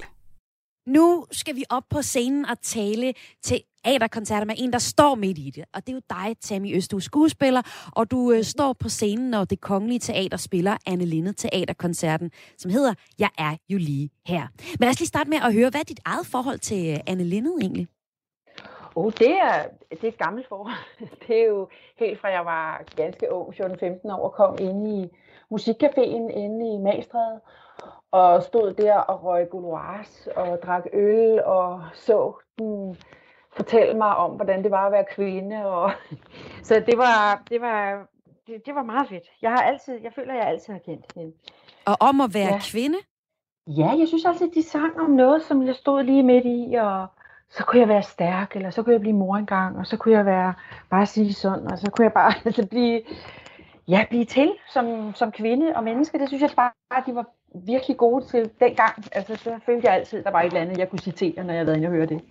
Nu 0.88 1.26
skal 1.32 1.56
vi 1.56 1.64
op 1.70 1.84
på 1.90 2.02
scenen 2.02 2.46
og 2.46 2.62
tale 2.62 3.14
til 3.44 3.62
teaterkoncerter 3.86 4.46
med 4.46 4.56
en, 4.58 4.74
der 4.74 4.80
står 4.80 5.16
midt 5.16 5.38
i 5.38 5.52
det. 5.56 5.64
Og 5.74 5.88
det 5.88 5.90
er 5.90 5.96
jo 5.96 6.02
dig, 6.10 6.38
Tammy 6.42 6.76
Øst. 6.78 6.92
Du 6.92 6.98
er 6.98 7.02
skuespiller, 7.02 7.62
og 7.96 8.12
du 8.12 8.32
øh, 8.32 8.44
står 8.44 8.74
på 8.74 8.90
scenen, 8.90 9.30
når 9.30 9.46
det 9.46 9.62
kongelige 9.62 10.00
teater 10.00 10.38
spiller 10.38 10.78
Anne 10.88 11.06
Linde 11.06 11.34
Teaterkoncerten, 11.34 12.32
som 12.58 12.72
hedder 12.72 12.94
Jeg 13.20 13.30
er 13.38 13.56
jo 13.70 13.78
lige 13.78 14.10
her. 14.26 14.48
Men 14.80 14.86
lad 14.86 14.90
os 14.90 15.00
lige 15.00 15.08
starte 15.08 15.30
med 15.30 15.38
at 15.38 15.54
høre, 15.54 15.70
hvad 15.70 15.80
er 15.80 15.84
dit 15.84 16.00
eget 16.06 16.26
forhold 16.26 16.60
til 16.60 16.94
øh, 16.94 17.00
Anne 17.08 17.24
Linde 17.24 17.52
egentlig? 17.62 17.88
Oh, 18.96 19.12
det 19.20 19.32
er, 19.32 19.68
det 19.90 20.04
er 20.04 20.08
et 20.08 20.18
gammelt 20.18 20.48
forhold. 20.50 20.76
Det 21.28 21.42
er 21.42 21.46
jo 21.46 21.70
helt 22.00 22.20
fra 22.22 22.28
jeg 22.28 22.46
var 22.46 22.84
ganske 22.96 23.32
ung, 23.32 23.54
14-15 23.54 24.14
år, 24.14 24.30
kom 24.30 24.58
ind 24.60 24.88
i 24.88 25.10
musikcaféen 25.54 26.26
inde 26.44 26.76
i 26.76 26.78
Magstræde 26.78 27.40
og 28.12 28.44
stod 28.44 28.74
der 28.74 28.98
og 28.98 29.24
røg 29.24 29.50
gouloirs 29.50 30.28
og 30.36 30.60
drak 30.64 30.84
øl 30.94 31.44
og 31.44 31.82
så 31.94 32.34
den 32.60 32.98
fortælle 33.56 33.94
mig 33.94 34.16
om, 34.16 34.32
hvordan 34.32 34.64
det 34.64 34.72
var 34.72 34.86
at 34.86 34.92
være 34.92 35.06
kvinde. 35.16 35.66
Og, 35.66 35.92
så 36.68 36.84
det 36.86 36.98
var, 36.98 37.44
det 37.50 37.62
var, 37.62 38.08
det, 38.48 38.66
det 38.66 38.76
var 38.76 38.84
meget 38.84 39.10
fedt. 39.10 39.24
Jeg 39.42 39.52
har 39.52 39.62
altid, 39.62 40.00
jeg 40.04 40.14
føler, 40.14 40.34
at 40.34 40.40
jeg 40.40 40.48
altid 40.48 40.74
har 40.74 40.80
kendt 40.80 41.06
hende. 41.16 41.34
Og 41.86 41.96
om 42.00 42.22
at 42.22 42.34
være 42.34 42.54
ja. 42.54 42.60
kvinde? 42.72 42.98
Ja, 43.68 43.90
jeg 44.00 44.08
synes 44.08 44.26
altid, 44.26 44.52
de 44.52 44.64
sang 44.64 45.00
om 45.00 45.10
noget, 45.10 45.44
som 45.44 45.68
jeg 45.68 45.76
stod 45.76 46.04
lige 46.04 46.24
midt 46.24 46.46
i, 46.46 46.74
og 46.74 47.08
så 47.50 47.64
kunne 47.64 47.80
jeg 47.80 47.88
være 47.88 48.04
stærk, 48.04 48.56
eller 48.56 48.70
så 48.70 48.84
kunne 48.84 48.94
jeg 48.94 49.02
blive 49.02 49.16
mor 49.16 49.36
engang, 49.36 49.78
og 49.78 49.86
så 49.86 49.98
kunne 49.98 50.14
jeg 50.14 50.26
være 50.26 50.54
bare 50.90 51.06
sige 51.06 51.34
sådan, 51.34 51.72
og 51.72 51.78
så 51.80 51.92
kunne 51.92 52.04
jeg 52.04 52.14
bare 52.14 52.34
altså, 52.46 52.68
blive, 52.68 53.02
ja, 53.88 54.06
blive 54.10 54.26
til 54.26 54.52
som, 54.74 55.14
som 55.16 55.32
kvinde 55.32 55.76
og 55.76 55.84
menneske. 55.84 56.20
Det 56.20 56.28
synes 56.28 56.42
jeg 56.42 56.52
bare, 56.56 57.04
de 57.06 57.16
var 57.16 57.26
virkelig 57.54 57.98
gode 57.98 58.26
til 58.26 58.52
dengang. 58.60 59.04
Altså, 59.12 59.36
så 59.36 59.60
følte 59.66 59.88
jeg 59.88 59.96
altid, 59.96 60.24
der 60.24 60.32
var 60.32 60.42
et 60.42 60.46
eller 60.46 60.62
andet, 60.62 60.78
jeg 60.78 60.90
kunne 60.90 61.00
citere, 61.00 61.44
når 61.44 61.54
jeg 61.54 61.66
havde 61.66 61.78
inde 61.78 61.88
og 61.88 61.94
høre 61.94 62.06
det. 62.06 62.22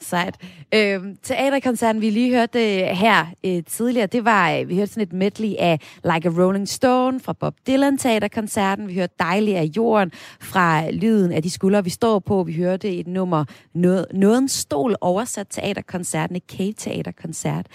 Sejt. 0.00 0.36
Øhm, 0.74 1.16
teaterkoncerten, 1.22 2.02
vi 2.02 2.10
lige 2.10 2.30
hørte 2.30 2.80
øh, 2.80 2.86
her 2.86 3.26
øh, 3.44 3.62
tidligere, 3.64 4.06
det 4.06 4.24
var, 4.24 4.52
øh, 4.52 4.68
vi 4.68 4.76
hørte 4.76 4.92
sådan 4.92 5.02
et 5.02 5.12
medley 5.12 5.54
af 5.58 5.80
Like 6.04 6.28
a 6.28 6.32
Rolling 6.42 6.68
Stone 6.68 7.20
fra 7.20 7.32
Bob 7.32 7.54
Dylan 7.66 7.98
teaterkoncerten. 7.98 8.88
Vi 8.88 8.94
hørte 8.94 9.14
Dejlig 9.18 9.56
af 9.56 9.64
jorden 9.76 10.12
fra 10.40 10.90
Lyden 10.90 11.32
af 11.32 11.42
de 11.42 11.50
skuldre, 11.50 11.84
vi 11.84 11.90
står 11.90 12.18
på. 12.18 12.42
Vi 12.42 12.52
hørte 12.52 12.96
et 12.96 13.06
nummer, 13.06 13.44
Noget, 13.74 14.06
Nåden 14.14 14.48
stol 14.48 14.96
oversat 15.00 15.46
teaterkoncerten, 15.50 16.36
et 16.36 16.46
K-teaterkoncert. 16.46 17.66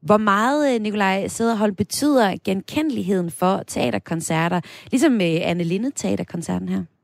Hvor 0.00 0.16
meget, 0.16 0.74
øh, 0.74 0.80
Nikolaj 0.80 1.28
Sederholm, 1.28 1.74
betyder 1.74 2.34
genkendeligheden 2.44 3.30
for 3.30 3.62
teaterkoncerter, 3.66 4.60
ligesom 4.90 5.12
med 5.12 5.40
Anne 5.42 5.64
Linde 5.64 5.90
teaterkoncerten 5.90 6.68
her? 6.68 6.97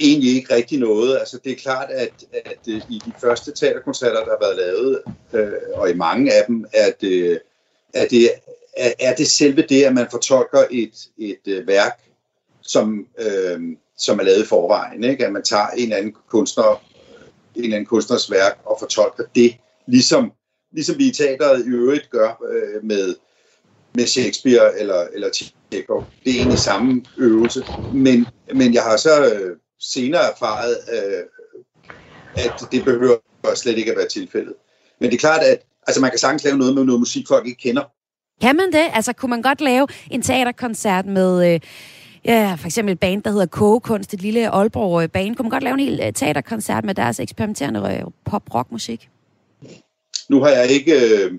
Egentlig 0.00 0.36
ikke 0.36 0.54
rigtig 0.54 0.78
noget. 0.78 1.18
Altså, 1.18 1.38
det 1.44 1.52
er 1.52 1.56
klart, 1.56 1.90
at, 1.90 2.12
at 2.32 2.58
øh, 2.68 2.82
i 2.90 3.02
de 3.06 3.12
første 3.20 3.52
teaterkoncerter, 3.52 4.24
der 4.24 4.30
har 4.30 4.38
været 4.40 4.56
lavet, 4.56 5.02
øh, 5.32 5.52
og 5.74 5.90
i 5.90 5.94
mange 5.94 6.32
af 6.32 6.44
dem, 6.46 6.64
er 6.72 6.90
det, 7.00 7.40
er 7.94 8.06
det, 8.08 8.30
er, 8.76 8.92
er 8.98 9.14
det 9.14 9.26
selve 9.26 9.62
det, 9.68 9.82
at 9.84 9.94
man 9.94 10.06
fortolker 10.10 10.64
et, 10.70 11.08
et 11.18 11.48
øh, 11.48 11.66
værk, 11.66 12.00
som, 12.62 13.06
øh, 13.18 13.60
som 13.98 14.18
er 14.18 14.22
lavet 14.22 14.42
i 14.42 14.46
forvejen. 14.46 15.04
Ikke? 15.04 15.26
At 15.26 15.32
man 15.32 15.42
tager 15.42 15.66
en 15.66 15.92
anden 15.92 16.14
kunstner, 16.30 16.82
en 17.54 17.64
eller 17.64 17.76
anden 17.76 17.86
kunstners 17.86 18.30
værk 18.30 18.58
og 18.64 18.76
fortolker 18.80 19.24
det, 19.34 19.56
ligesom, 19.86 20.32
ligesom 20.72 20.98
vi 20.98 21.08
i 21.08 21.12
teateret 21.12 21.66
i 21.66 21.68
øvrigt 21.68 22.10
gør 22.10 22.42
øh, 22.50 22.84
med, 22.84 23.14
med 23.94 24.06
Shakespeare 24.06 24.78
eller, 24.78 25.06
eller 25.14 25.30
Tjekov. 25.72 26.04
Det 26.24 26.32
er 26.32 26.36
egentlig 26.36 26.58
samme 26.58 27.04
øvelse. 27.18 27.64
Men, 27.94 28.26
men 28.54 28.74
jeg 28.74 28.82
har 28.82 28.96
så 28.96 29.34
øh, 29.34 29.56
senere 29.80 30.32
erfaret, 30.32 30.76
øh, 30.92 31.22
at 32.44 32.52
det 32.72 32.84
behøver 32.84 33.16
slet 33.54 33.78
ikke 33.78 33.90
at 33.90 33.96
være 33.96 34.08
tilfældet. 34.08 34.54
Men 35.00 35.10
det 35.10 35.16
er 35.16 35.20
klart, 35.20 35.40
at 35.40 35.58
altså, 35.86 36.00
man 36.00 36.10
kan 36.10 36.18
sagtens 36.18 36.44
lave 36.44 36.58
noget 36.58 36.74
med 36.74 36.84
noget 36.84 37.00
musik, 37.00 37.28
folk 37.28 37.46
ikke 37.46 37.62
kender. 37.62 37.82
Kan 38.40 38.56
man 38.56 38.72
det? 38.72 38.86
Altså, 38.92 39.12
kunne 39.12 39.30
man 39.30 39.42
godt 39.42 39.60
lave 39.60 39.86
en 40.10 40.22
teaterkoncert 40.22 41.06
med... 41.06 41.54
Øh 41.54 41.60
ja, 42.26 42.54
for 42.58 42.66
eksempel 42.66 42.92
et 42.92 43.00
band, 43.00 43.22
der 43.22 43.30
hedder 43.30 43.46
Kogekunst, 43.46 44.14
et 44.14 44.22
lille 44.22 44.48
Aalborg-band. 44.48 45.36
Kunne 45.36 45.44
man 45.44 45.50
godt 45.50 45.62
lave 45.62 45.74
en 45.74 45.80
hel 45.80 46.00
øh, 46.02 46.12
teaterkoncert 46.12 46.84
med 46.84 46.94
deres 46.94 47.20
eksperimenterende 47.20 47.80
øh, 47.80 48.10
pop-rock-musik? 48.24 49.08
Nu 50.28 50.42
har 50.42 50.48
jeg 50.48 50.66
ikke, 50.70 50.92
øh, 50.92 51.32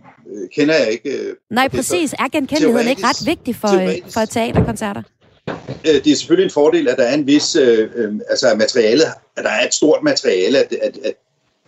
kender 0.55 0.75
jeg 0.75 0.91
ikke... 0.91 1.09
Øh, 1.09 1.35
Nej, 1.51 1.67
præcis. 1.67 2.13
Er 2.13 2.27
genkendeligheden 2.31 2.87
ikke 2.87 3.03
ret 3.03 3.25
vigtig 3.25 3.55
for, 3.55 3.67
øh, 3.67 4.11
for 4.11 4.25
teaterkoncerter? 4.25 5.03
Øh, 5.87 6.03
det 6.03 6.07
er 6.07 6.15
selvfølgelig 6.15 6.45
en 6.45 6.53
fordel, 6.53 6.87
at 6.87 6.97
der 6.97 7.03
er 7.03 7.13
en 7.13 7.27
vis, 7.27 7.55
øh, 7.55 7.89
øh, 7.95 8.19
altså 8.29 8.55
materiale, 8.55 9.03
at 9.35 9.43
der 9.43 9.49
er 9.49 9.67
et 9.67 9.73
stort 9.73 10.03
materiale, 10.03 10.57
at, 10.57 10.73
at, 10.73 10.97
at, 11.03 11.13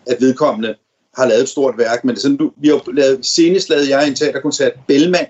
at 0.07 0.21
vedkommende 0.21 0.75
har 1.15 1.27
lavet 1.27 1.41
et 1.41 1.49
stort 1.49 1.77
værk, 1.77 2.03
men 2.03 2.15
det 2.15 2.19
er 2.19 2.21
sådan, 2.21 2.37
du, 2.37 2.51
vi 2.57 2.67
har 2.67 2.91
lavet, 2.91 3.25
senest 3.25 3.69
lavede 3.69 3.89
jeg 3.97 4.07
en 4.07 4.15
teaterkoncert, 4.15 4.73
Bellman, 4.87 5.27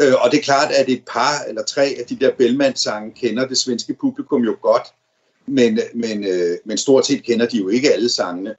øh, 0.00 0.14
og 0.20 0.30
det 0.30 0.38
er 0.38 0.42
klart, 0.42 0.72
at 0.72 0.88
et 0.88 1.02
par 1.12 1.44
eller 1.48 1.62
tre 1.62 1.96
af 1.98 2.04
de 2.08 2.16
der 2.16 2.30
Bellman-sange 2.38 3.12
kender 3.12 3.48
det 3.48 3.58
svenske 3.58 3.94
publikum 4.00 4.42
jo 4.42 4.56
godt, 4.62 4.86
men, 5.46 5.80
men, 5.94 6.24
øh, 6.24 6.58
men 6.64 6.78
stort 6.78 7.06
set 7.06 7.24
kender 7.24 7.46
de 7.46 7.58
jo 7.58 7.68
ikke 7.68 7.92
alle 7.92 8.08
sangene. 8.08 8.54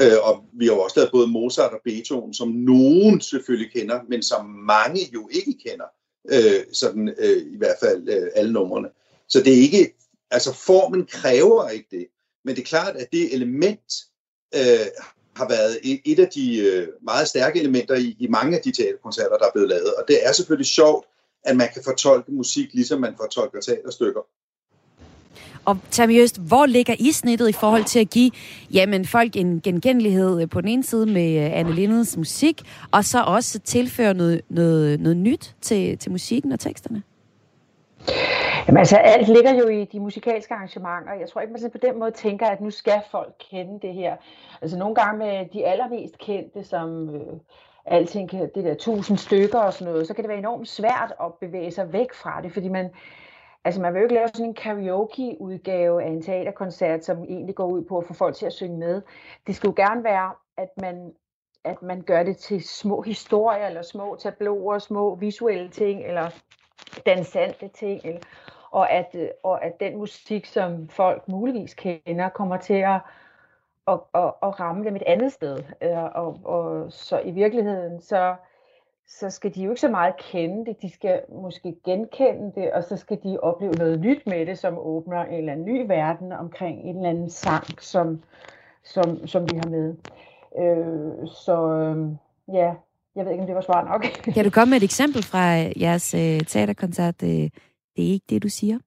Øh, 0.00 0.16
og 0.22 0.44
vi 0.52 0.66
har 0.66 0.72
jo 0.72 0.80
også 0.80 1.00
lavet 1.00 1.12
både 1.12 1.26
Mozart 1.26 1.72
og 1.72 1.80
Beethoven, 1.84 2.34
som 2.34 2.48
nogen 2.48 3.20
selvfølgelig 3.20 3.72
kender, 3.72 4.00
men 4.08 4.22
som 4.22 4.46
mange 4.46 5.00
jo 5.14 5.28
ikke 5.32 5.54
kender 5.66 5.84
øh, 6.28 6.64
sådan 6.72 7.14
øh, 7.18 7.52
i 7.52 7.56
hvert 7.56 7.76
fald 7.80 8.08
øh, 8.08 8.30
alle 8.34 8.52
numrene. 8.52 8.88
Så 9.28 9.40
det 9.40 9.52
er 9.52 9.62
ikke, 9.62 9.96
altså 10.30 10.52
formen 10.52 11.06
kræver 11.06 11.68
ikke 11.68 11.88
det, 11.90 12.06
men 12.44 12.56
det 12.56 12.62
er 12.62 12.66
klart, 12.66 12.96
at 12.96 13.12
det 13.12 13.34
element 13.34 13.92
øh, 14.54 14.86
har 15.36 15.48
været 15.48 15.78
et, 15.82 16.00
et 16.04 16.18
af 16.18 16.28
de 16.28 16.58
øh, 16.58 16.88
meget 17.02 17.28
stærke 17.28 17.60
elementer 17.60 17.94
i, 17.94 18.16
i 18.18 18.26
mange 18.26 18.56
af 18.56 18.62
de 18.62 18.72
teaterkoncerter, 18.72 19.38
der 19.38 19.46
er 19.46 19.52
blevet 19.52 19.68
lavet. 19.68 19.94
Og 19.94 20.04
det 20.08 20.26
er 20.26 20.32
selvfølgelig 20.32 20.66
sjovt, 20.66 21.06
at 21.44 21.56
man 21.56 21.68
kan 21.74 21.82
fortolke 21.84 22.32
musik, 22.32 22.74
ligesom 22.74 23.00
man 23.00 23.14
fortolker 23.16 23.60
teaterstykker. 23.60 24.20
Og 25.64 25.76
Tammy 25.90 26.22
Øst, 26.22 26.40
hvor 26.40 26.66
ligger 26.66 26.94
I 26.98 27.12
snittet 27.12 27.48
i 27.48 27.52
forhold 27.52 27.84
til 27.84 28.00
at 28.00 28.10
give 28.10 28.30
jamen, 28.72 29.04
folk 29.04 29.36
en 29.36 29.60
genkendelighed 29.60 30.42
øh, 30.42 30.48
på 30.48 30.60
den 30.60 30.68
ene 30.68 30.84
side 30.84 31.06
med 31.06 31.44
øh, 31.44 31.58
Anne 31.58 31.72
Lindens 31.72 32.16
musik, 32.16 32.62
og 32.92 33.04
så 33.04 33.22
også 33.22 33.58
tilføre 33.58 34.14
noget, 34.14 34.40
noget, 34.48 35.00
noget 35.00 35.16
nyt 35.16 35.54
til, 35.60 35.98
til 35.98 36.12
musikken 36.12 36.52
og 36.52 36.60
teksterne? 36.60 37.02
Jamen 38.66 38.78
altså, 38.78 38.96
alt 38.96 39.28
ligger 39.28 39.54
jo 39.54 39.68
i 39.68 39.84
de 39.84 40.00
musikalske 40.00 40.54
arrangementer. 40.54 41.12
Jeg 41.20 41.28
tror 41.28 41.40
ikke, 41.40 41.52
man 41.52 41.70
på 41.70 41.78
den 41.82 41.98
måde 41.98 42.10
tænker, 42.10 42.46
at 42.46 42.60
nu 42.60 42.70
skal 42.70 43.02
folk 43.10 43.32
kende 43.50 43.78
det 43.82 43.94
her. 43.94 44.16
Altså 44.62 44.78
nogle 44.78 44.94
gange 44.94 45.18
med 45.18 45.46
de 45.52 45.66
allermest 45.66 46.18
kendte, 46.18 46.64
som 46.64 47.14
øh, 47.14 47.20
alting 47.86 48.30
det 48.30 48.64
der 48.64 48.74
tusind 48.74 49.18
stykker 49.18 49.58
og 49.58 49.72
sådan 49.72 49.92
noget, 49.92 50.06
så 50.06 50.14
kan 50.14 50.24
det 50.24 50.28
være 50.28 50.38
enormt 50.38 50.68
svært 50.68 51.12
at 51.20 51.34
bevæge 51.40 51.70
sig 51.70 51.92
væk 51.92 52.14
fra 52.14 52.40
det, 52.42 52.52
fordi 52.52 52.68
man, 52.68 52.90
Altså 53.64 53.80
man 53.80 53.94
vil 53.94 54.00
jo 54.00 54.04
ikke 54.04 54.14
lave 54.14 54.28
sådan 54.28 54.46
en 54.46 54.54
karaoke-udgave 54.54 56.02
af 56.02 56.08
en 56.08 56.22
teaterkoncert, 56.22 57.04
som 57.04 57.24
egentlig 57.24 57.54
går 57.54 57.66
ud 57.66 57.84
på 57.84 57.98
at 57.98 58.06
få 58.06 58.14
folk 58.14 58.36
til 58.36 58.46
at 58.46 58.52
synge 58.52 58.78
med. 58.78 59.02
Det 59.46 59.56
skulle 59.56 59.74
jo 59.78 59.86
gerne 59.86 60.04
være, 60.04 60.32
at 60.56 60.68
man, 60.76 61.14
at 61.64 61.82
man 61.82 62.02
gør 62.02 62.22
det 62.22 62.36
til 62.36 62.68
små 62.68 63.02
historier, 63.02 63.66
eller 63.66 63.82
små 63.82 64.16
tabloer, 64.16 64.78
små 64.78 65.14
visuelle 65.14 65.68
ting, 65.68 66.04
eller 66.04 66.30
dansante 67.06 67.68
ting, 67.68 68.00
eller, 68.04 68.20
og, 68.70 68.90
at, 68.90 69.10
øh, 69.14 69.28
og 69.42 69.64
at 69.64 69.80
den 69.80 69.96
musik, 69.98 70.46
som 70.46 70.88
folk 70.88 71.28
muligvis 71.28 71.74
kender, 71.74 72.28
kommer 72.28 72.56
til 72.56 72.74
at, 72.74 73.00
at, 73.88 74.00
at, 74.14 74.32
at 74.42 74.60
ramme 74.60 74.84
dem 74.84 74.96
et 74.96 75.02
andet 75.02 75.32
sted. 75.32 75.58
Øh, 75.82 76.02
og, 76.14 76.40
og 76.44 76.92
så 76.92 77.20
i 77.20 77.30
virkeligheden, 77.30 78.00
så 78.00 78.34
så 79.10 79.30
skal 79.30 79.54
de 79.54 79.62
jo 79.62 79.70
ikke 79.70 79.80
så 79.80 79.88
meget 79.88 80.14
kende 80.16 80.66
det, 80.66 80.82
de 80.82 80.92
skal 80.92 81.20
måske 81.28 81.76
genkende 81.84 82.52
det, 82.54 82.72
og 82.72 82.84
så 82.84 82.96
skal 82.96 83.18
de 83.22 83.38
opleve 83.40 83.72
noget 83.72 84.00
nyt 84.00 84.26
med 84.26 84.46
det, 84.46 84.58
som 84.58 84.78
åbner 84.78 85.24
en 85.24 85.34
eller 85.34 85.52
anden 85.52 85.66
ny 85.66 85.86
verden 85.86 86.32
omkring 86.32 86.80
en 86.80 86.96
eller 86.96 87.10
anden 87.10 87.30
sang, 87.30 87.82
som, 87.82 88.22
som, 88.84 89.26
som 89.26 89.50
vi 89.50 89.56
har 89.56 89.68
med. 89.68 89.94
Øh, 90.58 91.28
så 91.28 91.72
øh, 91.72 92.16
ja, 92.54 92.74
Jeg 93.16 93.24
ved 93.24 93.32
ikke, 93.32 93.40
om 93.40 93.46
det 93.46 93.54
var 93.54 93.60
svar 93.60 93.84
nok. 93.84 94.02
kan 94.34 94.44
du 94.44 94.50
komme 94.50 94.70
med 94.70 94.76
et 94.76 94.84
eksempel 94.84 95.22
fra 95.22 95.44
jeres 95.80 96.14
øh, 96.14 96.40
teaterkoncert? 96.40 97.22
Øh, 97.22 97.50
det 97.96 98.06
er 98.06 98.12
ikke 98.12 98.26
det, 98.28 98.42
du 98.42 98.48
siger? 98.48 98.78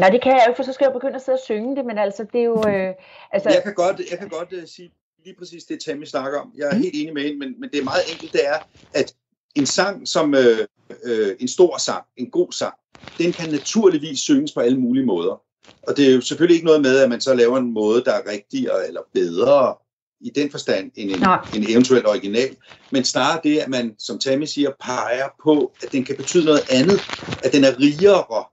Nej, 0.00 0.10
det 0.10 0.22
kan 0.22 0.32
jeg 0.32 0.44
jo, 0.48 0.54
for 0.56 0.62
så 0.62 0.72
skal 0.72 0.84
jeg 0.84 0.92
begynde 0.92 1.14
at 1.14 1.22
sidde 1.22 1.36
og 1.36 1.44
synge 1.44 1.76
det, 1.76 1.84
men 1.84 1.98
altså, 1.98 2.24
det 2.32 2.40
er 2.40 2.44
jo... 2.44 2.62
Øh, 2.68 2.94
altså... 3.32 3.50
Jeg 3.50 3.62
kan 3.62 3.74
godt, 3.74 4.00
jeg 4.10 4.18
kan 4.18 4.28
godt 4.28 4.52
uh, 4.52 4.64
sige 4.66 4.90
lige 5.24 5.36
præcis 5.38 5.64
det, 5.64 5.80
Tammy 5.80 6.04
snakker 6.04 6.40
om. 6.40 6.52
Jeg 6.56 6.68
er 6.68 6.74
mm. 6.74 6.82
helt 6.82 6.94
enig 6.94 7.14
med 7.14 7.22
hende, 7.22 7.38
men, 7.38 7.60
men 7.60 7.70
det 7.70 7.78
er 7.78 7.84
meget 7.84 8.02
enkelt, 8.12 8.32
det 8.32 8.46
er, 8.46 8.58
at 8.94 9.14
en 9.54 9.66
sang 9.66 10.08
som 10.08 10.34
øh, 10.34 10.58
øh, 11.04 11.36
en 11.40 11.48
stor 11.48 11.78
sang, 11.78 12.04
en 12.16 12.30
god 12.30 12.52
sang, 12.52 12.74
den 13.18 13.32
kan 13.32 13.50
naturligvis 13.50 14.20
synges 14.20 14.52
på 14.52 14.60
alle 14.60 14.80
mulige 14.80 15.06
måder. 15.06 15.42
Og 15.82 15.96
det 15.96 16.08
er 16.08 16.14
jo 16.14 16.20
selvfølgelig 16.20 16.54
ikke 16.54 16.66
noget 16.66 16.82
med, 16.82 16.98
at 16.98 17.08
man 17.08 17.20
så 17.20 17.34
laver 17.34 17.58
en 17.58 17.72
måde, 17.72 18.04
der 18.04 18.12
er 18.12 18.30
rigtigere 18.30 18.86
eller 18.88 19.00
bedre 19.14 19.74
i 20.20 20.30
den 20.30 20.50
forstand 20.50 20.90
end 20.94 21.10
en, 21.10 21.22
en 21.62 21.70
eventuel 21.70 22.06
original, 22.06 22.56
men 22.90 23.04
snarere 23.04 23.40
det, 23.44 23.58
at 23.58 23.68
man, 23.68 23.94
som 23.98 24.18
Tammy 24.18 24.44
siger, 24.44 24.70
peger 24.80 25.28
på, 25.44 25.72
at 25.82 25.92
den 25.92 26.04
kan 26.04 26.16
betyde 26.16 26.44
noget 26.44 26.60
andet, 26.70 27.00
at 27.44 27.52
den 27.52 27.64
er 27.64 27.80
rigere, 27.80 28.44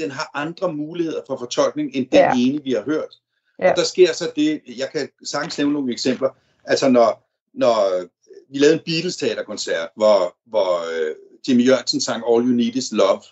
den 0.00 0.10
har 0.10 0.30
andre 0.34 0.72
muligheder 0.72 1.20
for 1.26 1.36
fortolkning 1.36 1.90
end 1.94 2.06
den 2.06 2.18
ja. 2.18 2.32
ene, 2.36 2.62
vi 2.64 2.72
har 2.72 2.82
hørt. 2.82 3.14
Ja. 3.58 3.70
Og 3.70 3.76
der 3.76 3.84
sker 3.84 4.12
så 4.12 4.32
det, 4.36 4.60
jeg 4.76 4.88
kan 4.92 5.08
sagtens 5.24 5.58
nævne 5.58 5.72
nogle 5.72 5.92
eksempler, 5.92 6.28
altså 6.64 6.88
når, 6.88 7.30
når 7.54 8.04
vi 8.52 8.58
lavede 8.58 8.74
en 8.74 8.82
Beatles-teaterkoncert, 8.84 9.88
hvor, 9.96 10.36
hvor 10.46 10.78
uh, 10.78 11.16
Jimmy 11.48 11.66
Jørgensen 11.66 12.00
sang 12.00 12.22
All 12.28 12.44
You 12.44 12.54
Need 12.54 12.76
Is 12.76 12.92
Love, 12.92 13.22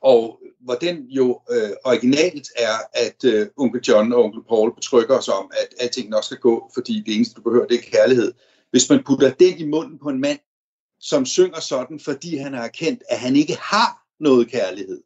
og 0.00 0.40
hvor 0.60 0.74
den 0.74 1.06
jo 1.08 1.40
øh, 1.50 1.70
originalt 1.84 2.48
er, 2.56 2.76
at 2.94 3.24
øh, 3.24 3.46
onkel 3.56 3.80
John 3.88 4.12
og 4.12 4.24
onkel 4.24 4.42
Paul 4.48 4.74
betrygger 4.74 5.18
os 5.18 5.28
om, 5.28 5.50
at 5.52 5.68
alting 5.80 6.08
nok 6.08 6.24
skal 6.24 6.38
gå, 6.38 6.70
fordi 6.74 7.02
det 7.06 7.16
eneste, 7.16 7.34
du 7.34 7.42
behøver, 7.42 7.66
det 7.66 7.78
er 7.78 7.90
kærlighed. 7.90 8.32
Hvis 8.70 8.90
man 8.90 9.04
putter 9.06 9.30
den 9.30 9.58
i 9.58 9.64
munden 9.64 9.98
på 9.98 10.08
en 10.08 10.20
mand, 10.20 10.38
som 11.00 11.26
synger 11.26 11.60
sådan, 11.60 12.00
fordi 12.00 12.36
han 12.36 12.54
har 12.54 12.64
erkendt, 12.64 13.02
at 13.08 13.18
han 13.18 13.36
ikke 13.36 13.56
har 13.60 14.02
noget 14.20 14.50
kærlighed, 14.50 15.02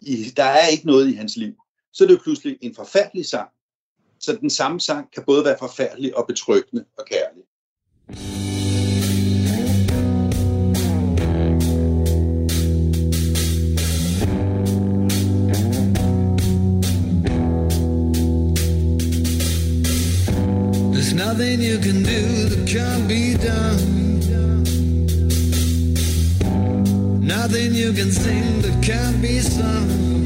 i, 0.00 0.32
der 0.36 0.44
er 0.44 0.66
ikke 0.66 0.86
noget 0.86 1.08
i 1.08 1.14
hans 1.14 1.36
liv, 1.36 1.54
så 1.92 2.04
er 2.04 2.08
det 2.08 2.14
jo 2.14 2.20
pludselig 2.22 2.58
en 2.60 2.74
forfærdelig 2.74 3.26
sang. 3.26 3.48
Så 4.26 4.36
den 4.40 4.50
samme 4.50 4.80
sang 4.80 5.10
kan 5.14 5.22
både 5.26 5.44
være 5.44 5.56
forfærdelig 5.58 6.16
og 6.16 6.26
betryggende 6.26 6.84
og 6.98 7.04
kærlig. 7.06 7.42
nothing 21.14 21.60
you 21.60 21.78
can 21.78 22.02
do 22.02 22.22
that 22.48 22.66
can't 22.66 23.08
be 23.08 23.36
done. 23.36 24.20
Nothing 27.20 27.74
you 27.74 27.92
can 27.92 28.10
sing 28.10 28.62
that 28.62 28.76
can't 28.82 29.22
be 29.22 29.40
sung. 29.40 30.25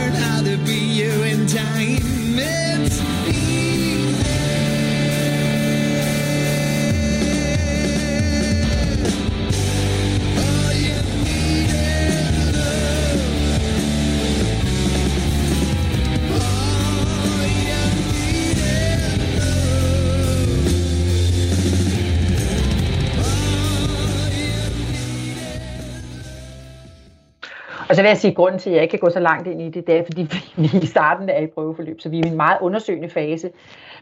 Og 27.91 27.95
så 27.95 28.01
vil 28.01 28.09
jeg 28.09 28.17
sige, 28.17 28.31
at 28.31 28.37
grunden 28.37 28.59
til, 28.59 28.69
at 28.69 28.75
jeg 28.75 28.83
ikke 28.83 28.91
kan 28.91 28.99
gå 28.99 29.09
så 29.09 29.19
langt 29.19 29.47
ind 29.47 29.61
i 29.61 29.69
det, 29.69 29.87
det 29.87 29.97
er, 29.97 30.03
fordi 30.03 30.21
vi 30.61 30.69
i 30.83 30.85
starten 30.85 31.29
er 31.29 31.39
i 31.39 31.47
prøveforløb, 31.47 32.01
så 32.01 32.09
vi 32.09 32.19
er 32.19 32.25
i 32.25 32.27
en 32.27 32.37
meget 32.37 32.57
undersøgende 32.61 33.09
fase. 33.09 33.51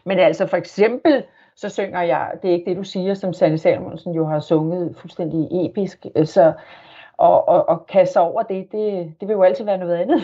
Men 0.04 0.18
altså 0.18 0.46
for 0.46 0.56
eksempel, 0.56 1.24
så 1.56 1.68
synger 1.68 2.02
jeg, 2.02 2.30
det 2.42 2.50
er 2.50 2.54
ikke 2.54 2.70
det, 2.70 2.76
du 2.76 2.84
siger, 2.84 3.14
som 3.14 3.32
Sanne 3.32 3.58
Salmonsen 3.58 4.14
jo 4.14 4.26
har 4.26 4.40
sunget 4.40 4.96
fuldstændig 5.00 5.48
episk, 5.52 6.06
øh, 6.16 6.26
så, 6.26 6.52
og, 7.16 7.48
og, 7.48 7.68
og 7.68 7.86
kaste 7.86 8.20
over 8.20 8.42
det, 8.42 8.72
det, 8.72 9.14
det 9.20 9.28
vil 9.28 9.34
jo 9.34 9.42
altid 9.42 9.64
være 9.64 9.78
noget 9.78 9.96
andet. 9.96 10.20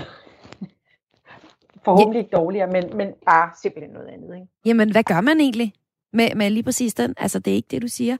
Forhåbentlig 1.85 2.19
ikke 2.19 2.37
dårligere, 2.37 2.67
men, 2.67 2.97
men 2.97 3.13
bare 3.27 3.51
simpelthen 3.63 3.95
noget 3.95 4.09
andet. 4.09 4.35
Ikke? 4.35 4.47
Jamen, 4.67 4.93
hvad 4.93 5.03
gør 5.03 5.21
man 5.21 5.41
egentlig? 5.41 5.73
Med, 6.17 6.35
med 6.35 6.51
lige 6.51 6.63
præcis 6.63 6.95
den? 6.95 7.15
Altså, 7.19 7.39
det 7.39 7.51
er 7.51 7.55
ikke 7.55 7.69
det, 7.71 7.83
du 7.83 7.89
siger? 7.89 8.17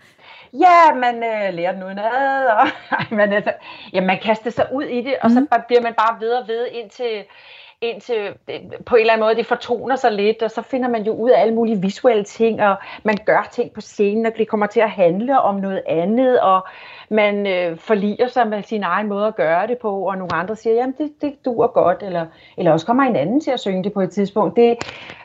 Ja, 0.53 0.95
man 0.95 1.15
øh, 1.15 1.55
lærer 1.55 1.73
den 1.73 1.83
udenad, 1.83 2.47
og 2.47 2.67
ej, 2.99 3.07
man, 3.11 3.33
altså, 3.33 3.53
ja, 3.93 4.01
man 4.01 4.19
kaster 4.23 4.51
sig 4.51 4.67
ud 4.73 4.83
i 4.83 5.03
det, 5.03 5.15
og 5.23 5.29
mm. 5.31 5.35
så 5.35 5.41
mhm. 5.41 5.63
bliver 5.67 5.83
man 5.83 5.95
bare 5.95 6.21
ved 6.21 6.31
og 6.31 6.49
ved 6.49 6.67
indtil, 6.73 7.25
indtil 7.81 8.35
øh, 8.51 8.61
på 8.87 8.97
en 8.97 9.01
eller 9.01 9.13
anden 9.13 9.25
måde 9.27 9.35
det 9.35 9.47
fortoner 9.47 9.97
sig 9.97 10.13
lidt, 10.13 10.43
og 10.43 10.51
så 10.51 10.63
finder 10.63 10.89
man 10.89 11.03
jo 11.03 11.13
ud 11.13 11.31
af 11.31 11.41
alle 11.41 11.55
mulige 11.55 11.81
visuelle 11.81 12.25
ting, 12.25 12.63
og 12.63 12.77
man 13.03 13.19
gør 13.27 13.49
ting 13.53 13.73
på 13.73 13.81
scenen, 13.81 14.27
og 14.27 14.33
det 14.39 14.49
kommer 14.49 14.67
til 14.67 14.81
at 14.81 14.91
handle 14.91 15.41
om 15.41 15.55
noget 15.55 15.83
andet, 15.87 16.41
og 16.41 16.67
man 17.11 17.47
øh, 17.47 17.79
forliger 17.79 18.29
sig 18.29 18.49
med 18.49 18.63
sin 18.63 18.83
egen 18.83 19.09
måde 19.09 19.27
at 19.27 19.37
gøre 19.37 19.67
det 19.67 19.79
på, 19.79 20.09
og 20.09 20.19
nogle 20.19 20.35
andre 20.35 20.57
siger, 20.57 20.75
jamen 20.75 20.95
det, 20.99 21.13
det 21.21 21.35
duer 21.45 21.67
godt, 21.67 22.03
eller, 22.03 22.27
eller 22.57 22.73
også 22.73 22.87
kommer 22.87 23.03
en 23.03 23.17
anden 23.17 23.41
til 23.41 23.51
at 23.51 23.61
synge 23.61 23.85
det 23.85 23.93
på 23.93 24.01
et 24.01 24.11
tidspunkt. 24.11 24.57
Det, 24.57 24.77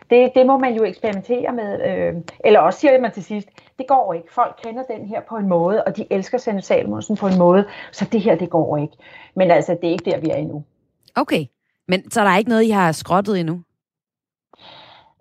det, 0.10 0.32
det 0.36 0.46
må 0.46 0.58
man 0.58 0.74
jo 0.74 0.84
eksperimentere 0.84 1.52
med. 1.54 1.82
Øh, 1.90 2.14
eller 2.46 2.60
også 2.60 2.80
siger 2.80 3.02
man 3.02 3.12
til 3.12 3.24
sidst, 3.24 3.48
det 3.78 3.88
går 3.88 4.14
ikke. 4.14 4.34
Folk 4.34 4.60
kender 4.64 4.84
den 4.84 5.06
her 5.06 5.22
på 5.30 5.36
en 5.36 5.48
måde, 5.48 5.84
og 5.84 5.98
de 5.98 6.06
elsker 6.10 6.38
Sanne 6.38 6.62
Salmonsen 6.62 7.18
på 7.18 7.28
en 7.28 7.38
måde, 7.38 7.66
så 7.92 8.06
det 8.12 8.22
her, 8.22 8.36
det 8.36 8.50
går 8.50 8.78
ikke. 8.78 8.94
Men 9.36 9.52
altså, 9.52 9.78
det 9.82 9.88
er 9.88 9.92
ikke 9.92 10.12
der, 10.12 10.20
vi 10.20 10.30
er 10.30 10.36
endnu. 10.36 10.64
Okay, 11.16 11.46
men 11.88 12.12
så 12.12 12.22
er 12.22 12.24
der 12.24 12.38
ikke 12.38 12.50
noget, 12.50 12.64
I 12.64 12.70
har 12.70 12.92
skrottet 12.92 13.40
endnu? 13.40 13.62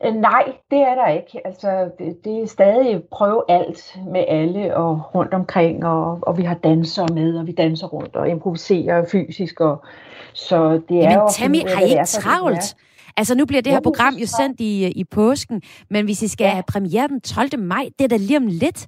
Øh, 0.05 0.14
nej, 0.14 0.53
det 0.70 0.78
er 0.78 0.94
der 0.94 1.09
ikke. 1.09 1.46
Altså, 1.46 1.90
det, 1.98 2.24
det 2.24 2.42
er 2.42 2.46
stadig 2.46 3.03
prøve 3.11 3.42
alt 3.48 3.96
med 4.07 4.24
alle 4.28 4.76
og 4.76 5.14
rundt 5.14 5.34
omkring, 5.34 5.84
og, 5.84 6.18
og 6.22 6.38
vi 6.38 6.42
har 6.42 6.55
dansere 6.55 7.09
med, 7.14 7.38
og 7.38 7.46
vi 7.46 7.53
danser 7.53 7.86
rundt 7.86 8.16
og 8.16 8.28
improviserer 8.28 9.05
fysisk. 9.12 9.61
Og, 9.61 9.84
så 10.32 10.80
det 10.88 10.96
er 10.96 11.03
Jamen, 11.03 11.18
jo... 11.18 11.28
Tammy, 11.30 11.68
har 11.68 11.80
I 11.80 11.90
ikke 11.90 12.05
travlt? 12.05 12.76
Altså, 13.16 13.34
nu 13.34 13.46
bliver 13.46 13.62
det 13.62 13.72
her 13.72 13.80
program 13.80 14.14
jo 14.14 14.26
sendt 14.26 14.61
i, 14.61 14.90
i 14.90 15.05
påsken, 15.05 15.62
men 15.90 16.05
hvis 16.05 16.22
I 16.22 16.28
skal 16.28 16.44
ja. 16.44 16.51
have 16.51 16.64
premiere 16.68 17.09
den 17.09 17.20
12. 17.20 17.59
maj, 17.59 17.88
det 17.98 18.05
er 18.05 18.09
da 18.09 18.16
lige 18.16 18.36
om 18.36 18.46
lidt. 18.46 18.86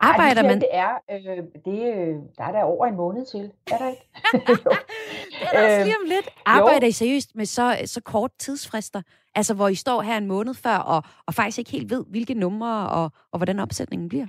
Arbejder 0.00 0.42
Ej, 0.42 0.48
man? 0.48 0.60
Det 0.60 0.68
er, 0.72 0.98
øh, 1.10 1.44
det, 1.64 1.94
øh, 1.94 2.14
der 2.38 2.44
er 2.44 2.52
der 2.52 2.62
over 2.62 2.86
en 2.86 2.96
måned 2.96 3.26
til, 3.26 3.52
er 3.72 3.78
der 3.78 3.88
ikke? 3.88 4.02
det 5.40 5.48
er 5.52 5.64
også 5.64 5.84
lige 5.84 5.96
om 6.02 6.08
lidt. 6.08 6.28
Arbejder 6.46 6.86
jo. 6.86 6.88
I 6.88 6.92
seriøst 6.92 7.34
med 7.34 7.46
så, 7.46 7.76
så 7.84 8.00
kort 8.00 8.30
tidsfrister? 8.38 9.02
Altså, 9.34 9.54
hvor 9.54 9.68
I 9.68 9.74
står 9.74 10.02
her 10.02 10.16
en 10.16 10.26
måned 10.26 10.54
før, 10.54 10.76
og, 10.76 11.02
og 11.26 11.34
faktisk 11.34 11.58
ikke 11.58 11.70
helt 11.70 11.90
ved, 11.90 12.04
hvilke 12.08 12.34
numre 12.34 12.88
og, 12.88 13.10
og 13.32 13.38
hvordan 13.38 13.58
opsætningen 13.58 14.08
bliver? 14.08 14.26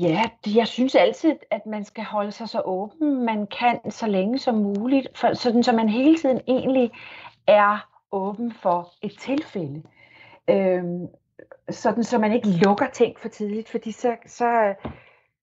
Ja, 0.00 0.30
jeg 0.46 0.68
synes 0.68 0.94
altid, 0.94 1.36
at 1.50 1.66
man 1.66 1.84
skal 1.84 2.04
holde 2.04 2.32
sig 2.32 2.48
så 2.48 2.62
åben, 2.64 3.24
man 3.24 3.46
kan 3.46 3.90
så 3.90 4.06
længe 4.06 4.38
som 4.38 4.54
muligt, 4.54 5.18
for, 5.18 5.34
sådan 5.34 5.62
så 5.62 5.72
man 5.72 5.88
hele 5.88 6.18
tiden 6.18 6.40
egentlig 6.46 6.90
er 7.46 7.88
åben 8.12 8.52
for 8.52 8.92
et 9.02 9.18
tilfælde. 9.18 9.82
Øhm, 10.50 11.06
sådan 11.70 12.04
så 12.04 12.18
man 12.18 12.32
ikke 12.32 12.48
lukker 12.48 12.86
ting 12.92 13.18
for 13.18 13.28
tidligt, 13.28 13.68
fordi 13.68 13.92
så, 13.92 14.16
så, 14.26 14.74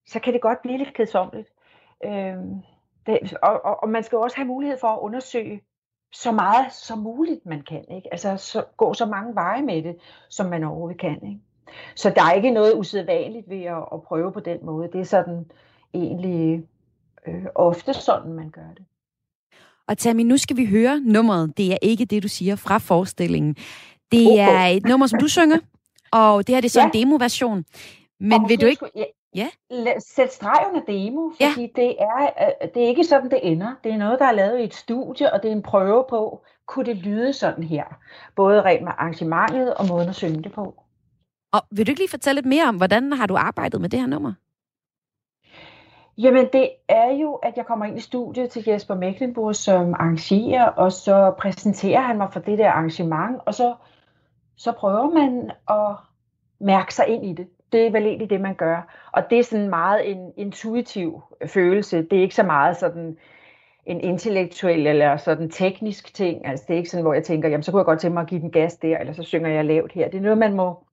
så 0.06 0.20
kan 0.20 0.32
det 0.32 0.40
godt 0.40 0.62
blive 0.62 0.78
lidt 0.78 0.94
kedsommeligt. 0.94 1.48
Øhm, 2.04 2.54
det, 3.06 3.36
og, 3.42 3.64
og, 3.64 3.82
og 3.82 3.88
man 3.88 4.02
skal 4.02 4.18
også 4.18 4.36
have 4.36 4.46
mulighed 4.46 4.78
for 4.80 4.88
at 4.88 4.98
undersøge 5.00 5.60
så 6.12 6.32
meget 6.32 6.72
som 6.72 6.98
muligt, 6.98 7.46
man 7.46 7.62
kan. 7.62 7.84
Ikke? 7.90 8.08
Altså 8.12 8.36
så, 8.36 8.64
gå 8.76 8.94
så 8.94 9.06
mange 9.06 9.34
veje 9.34 9.62
med 9.62 9.82
det, 9.82 9.96
som 10.28 10.46
man 10.46 10.64
overhovedet 10.64 11.00
kan. 11.00 11.26
Ikke? 11.26 11.40
Så 11.94 12.12
der 12.16 12.22
er 12.22 12.32
ikke 12.32 12.50
noget 12.50 12.74
usædvanligt 12.76 13.48
ved 13.48 13.62
at, 13.62 13.84
at 13.92 14.02
prøve 14.02 14.32
på 14.32 14.40
den 14.40 14.58
måde. 14.62 14.88
Det 14.92 15.00
er 15.00 15.04
sådan 15.04 15.50
egentlig 15.94 16.62
øh, 17.26 17.44
ofte 17.54 17.94
sådan, 17.94 18.32
man 18.32 18.50
gør 18.50 18.68
det. 18.76 18.84
Og 19.88 19.98
Tammy, 19.98 20.22
nu 20.22 20.36
skal 20.36 20.56
vi 20.56 20.66
høre 20.66 21.00
nummeret. 21.00 21.56
Det 21.56 21.72
er 21.72 21.78
ikke 21.82 22.04
det, 22.04 22.22
du 22.22 22.28
siger 22.28 22.56
fra 22.56 22.78
forestillingen. 22.78 23.56
Det 24.12 24.26
okay. 24.26 24.38
er 24.38 24.66
et 24.66 24.84
nummer, 24.84 25.06
som 25.06 25.18
du 25.20 25.28
synger, 25.28 25.58
og 26.12 26.46
det 26.46 26.54
her 26.54 26.60
det 26.60 26.68
er 26.68 26.70
så 26.70 26.80
ja. 26.80 26.86
en 26.86 26.92
demoversion. 26.92 27.64
Men 28.20 28.48
vil 28.48 28.60
du 28.60 28.66
ikke... 28.66 28.86
Ja. 28.96 29.04
Ja. 29.34 29.48
Sæt 29.98 30.32
streg 30.32 30.66
under 30.68 30.80
demo, 30.80 31.30
fordi 31.30 31.60
ja. 31.60 31.82
det, 31.82 31.96
er, 31.98 32.22
øh, 32.24 32.68
det 32.74 32.82
er 32.82 32.88
ikke 32.88 33.04
sådan, 33.04 33.30
det 33.30 33.40
ender. 33.42 33.74
Det 33.84 33.92
er 33.92 33.96
noget, 33.96 34.18
der 34.18 34.24
er 34.24 34.32
lavet 34.32 34.60
i 34.60 34.64
et 34.64 34.74
studie, 34.74 35.32
og 35.32 35.42
det 35.42 35.48
er 35.48 35.52
en 35.52 35.62
prøve 35.62 36.04
på, 36.08 36.44
kunne 36.66 36.84
det 36.86 36.96
lyde 36.96 37.32
sådan 37.32 37.64
her? 37.64 37.84
Både 38.36 38.62
rent 38.62 38.84
med 38.84 38.92
arrangementet 38.98 39.74
og 39.74 39.86
måden 39.88 40.08
at 40.08 40.14
synge 40.14 40.42
det 40.42 40.52
på. 40.52 40.74
Og 41.52 41.60
vil 41.70 41.86
du 41.86 41.90
ikke 41.90 42.00
lige 42.00 42.10
fortælle 42.10 42.36
lidt 42.40 42.46
mere 42.46 42.64
om, 42.68 42.76
hvordan 42.76 43.12
har 43.12 43.26
du 43.26 43.36
arbejdet 43.36 43.80
med 43.80 43.88
det 43.88 44.00
her 44.00 44.06
nummer? 44.06 44.32
Jamen, 46.18 46.46
det 46.52 46.70
er 46.88 47.10
jo, 47.10 47.34
at 47.34 47.56
jeg 47.56 47.66
kommer 47.66 47.86
ind 47.86 47.98
i 47.98 48.00
studiet 48.00 48.50
til 48.50 48.64
Jesper 48.66 48.94
Mecklenburg, 48.94 49.54
som 49.54 49.94
arrangerer, 49.94 50.66
og 50.66 50.92
så 50.92 51.34
præsenterer 51.38 52.00
han 52.00 52.16
mig 52.16 52.32
for 52.32 52.40
det 52.40 52.58
der 52.58 52.70
arrangement, 52.70 53.40
og 53.46 53.54
så, 53.54 53.74
så 54.58 54.72
prøver 54.72 55.10
man 55.10 55.50
at 55.68 55.96
mærke 56.60 56.94
sig 56.94 57.08
ind 57.08 57.26
i 57.26 57.32
det. 57.32 57.48
Det 57.72 57.86
er 57.86 57.90
vel 57.90 58.06
egentlig 58.06 58.30
det, 58.30 58.40
man 58.40 58.54
gør. 58.54 59.08
Og 59.12 59.22
det 59.30 59.38
er 59.38 59.42
sådan 59.42 59.68
meget 59.68 60.10
en 60.10 60.32
intuitiv 60.36 61.22
følelse. 61.46 62.02
Det 62.02 62.18
er 62.18 62.22
ikke 62.22 62.34
så 62.34 62.42
meget 62.42 62.76
sådan 62.76 63.16
en 63.86 64.00
intellektuel 64.00 64.86
eller 64.86 65.16
sådan 65.16 65.50
teknisk 65.50 66.14
ting. 66.14 66.46
Altså 66.46 66.64
det 66.68 66.74
er 66.74 66.78
ikke 66.78 66.90
sådan, 66.90 67.04
hvor 67.04 67.14
jeg 67.14 67.24
tænker, 67.24 67.48
jamen 67.48 67.62
så 67.62 67.70
kunne 67.70 67.78
jeg 67.78 67.86
godt 67.86 68.00
tænke 68.00 68.14
mig 68.14 68.20
at 68.20 68.28
give 68.28 68.40
den 68.40 68.50
gas 68.50 68.76
der, 68.76 68.98
eller 68.98 69.12
så 69.12 69.22
synger 69.22 69.48
jeg 69.50 69.64
lavt 69.64 69.92
her. 69.92 70.08
Det 70.10 70.18
er 70.18 70.22
noget, 70.22 70.38
man 70.38 70.54
må, 70.54 70.84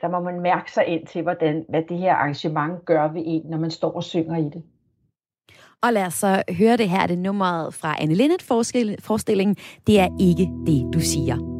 der 0.00 0.08
må 0.08 0.20
man 0.20 0.40
mærke 0.40 0.72
sig 0.72 0.86
ind 0.86 1.06
til, 1.06 1.22
hvordan, 1.22 1.64
hvad 1.68 1.82
det 1.88 1.98
her 1.98 2.14
arrangement 2.14 2.84
gør 2.84 3.08
ved 3.12 3.22
en, 3.26 3.42
når 3.50 3.58
man 3.58 3.70
står 3.70 3.92
og 3.92 4.04
synger 4.04 4.36
i 4.36 4.44
det. 4.44 4.62
Og 5.82 5.92
lad 5.92 6.06
os 6.06 6.14
så 6.14 6.42
høre 6.58 6.76
det 6.76 6.88
her, 6.88 7.06
det 7.06 7.18
nummeret 7.18 7.74
fra 7.74 7.96
Anne 8.00 8.14
Linnet 8.14 8.42
forestillingen. 9.00 9.56
Det 9.86 10.00
er 10.00 10.08
ikke 10.20 10.48
det, 10.66 10.94
du 10.94 11.00
siger. 11.00 11.53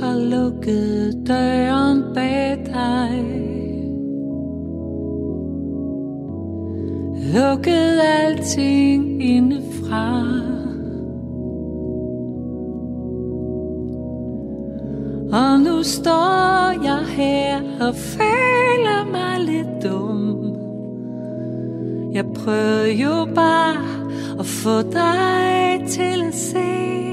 Har 0.00 0.18
lukket 0.18 1.14
døren 1.28 2.02
bag 2.14 2.58
dig. 2.66 3.24
Lukket 7.34 8.00
alting 8.00 9.22
indefra. 9.22 10.22
Og 15.32 15.60
nu 15.60 15.82
står 15.82 16.84
jeg 16.84 17.04
her 17.16 17.60
og 17.80 17.94
føler 17.94 19.10
mig 19.12 19.40
lidt 19.40 19.84
dum. 19.84 20.56
Jeg 22.14 22.24
prøver 22.24 22.86
jo 22.86 23.34
bare 23.34 23.76
at 24.38 24.46
få 24.46 24.82
dig 24.82 25.80
til 25.88 26.22
at 26.28 26.34
se. 26.34 27.09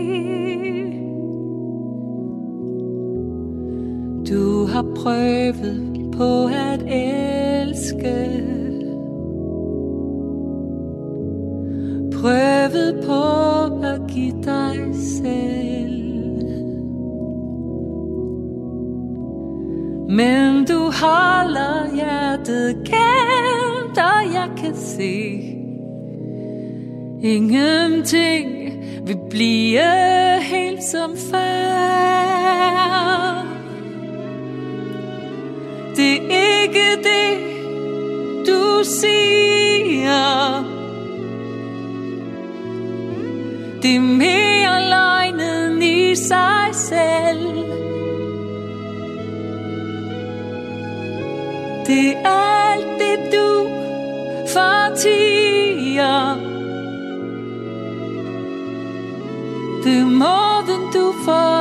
Prøvet 5.03 6.11
på 6.17 6.45
at 6.45 6.81
elske. 6.87 8.43
Prøvet 12.21 13.03
på 13.05 13.23
at 13.85 14.01
give 14.07 14.43
dig 14.43 14.95
selv. 14.95 16.07
Men 20.09 20.65
du 20.65 20.79
holder 20.79 21.95
hjertet 21.95 22.75
gemt 22.85 23.97
Og 23.97 24.33
jeg 24.33 24.49
kan 24.57 24.75
se 24.75 25.43
Ingenting 27.21 28.73
vil 29.07 29.17
blive 29.29 30.41
helt 30.41 30.83
som 30.83 31.17
før 31.31 31.77
det 35.97 36.33
er 36.33 36.61
ikke 36.61 36.95
det, 37.03 37.37
du 38.47 38.83
siger. 38.83 40.27
Det 43.81 43.95
er 43.95 43.99
mere 43.99 44.89
løgnen 44.89 45.81
i 45.81 46.15
sig 46.15 46.69
selv. 46.73 47.47
Det 51.87 52.09
er 52.09 52.27
alt 52.27 52.99
det, 52.99 53.19
du 53.31 53.67
fortiger. 54.47 56.35
Det 59.83 59.99
er 59.99 60.05
måden, 60.05 60.81
du 60.93 61.13
får 61.25 61.56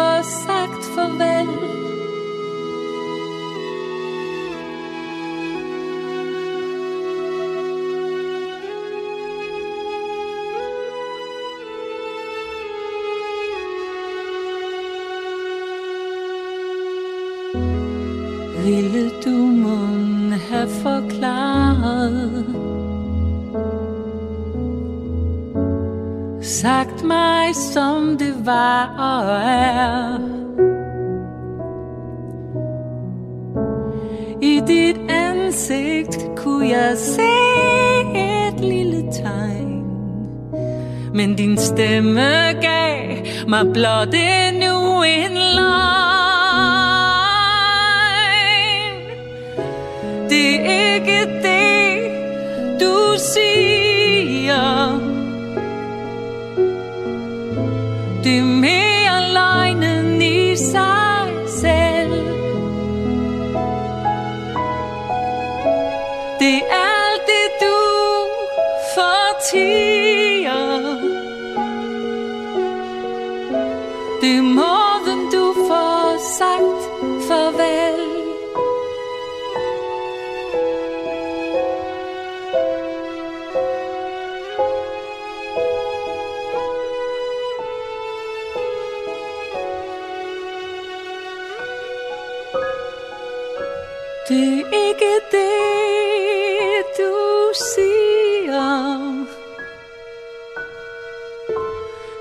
din 41.37 41.57
stemme 41.57 42.53
gav 42.61 43.27
mig 43.47 43.67
blot 43.73 44.15
endnu 44.15 45.03
en 45.03 45.46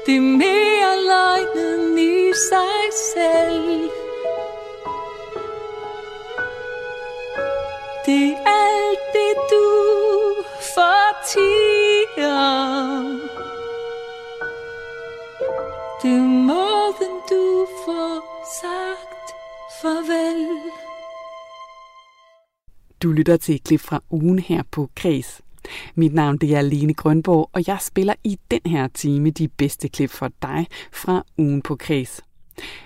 Det 0.05 0.15
er 0.15 0.21
mere 0.21 0.91
løgnen 1.11 1.97
i 1.97 2.33
sig 2.49 2.81
selv. 3.13 3.89
Det 8.05 8.23
er 8.29 8.37
alt 8.45 9.05
det 9.13 9.35
du 9.51 9.65
fortiger 10.75 12.05
Det 16.01 16.11
er 16.11 16.27
måden 16.51 17.15
du 17.29 17.67
får 17.85 18.15
sagt 18.61 19.27
farvel. 19.81 20.71
Du 23.03 23.11
lytter 23.11 23.37
til 23.37 23.55
et 23.55 23.63
klip 23.63 23.79
fra 23.79 24.03
ugen 24.09 24.39
her 24.39 24.63
på 24.71 24.89
Kres. 24.95 25.44
Mit 25.95 26.13
navn 26.13 26.37
det 26.37 26.55
er 26.55 26.61
Lene 26.61 26.93
Grønborg, 26.93 27.49
og 27.53 27.63
jeg 27.67 27.77
spiller 27.81 28.13
i 28.23 28.39
den 28.51 28.61
her 28.65 28.87
time 28.87 29.29
de 29.29 29.47
bedste 29.47 29.89
klip 29.89 30.09
for 30.09 30.31
dig 30.41 30.67
fra 30.93 31.23
ugen 31.37 31.61
på 31.61 31.75
Kreds. 31.75 32.21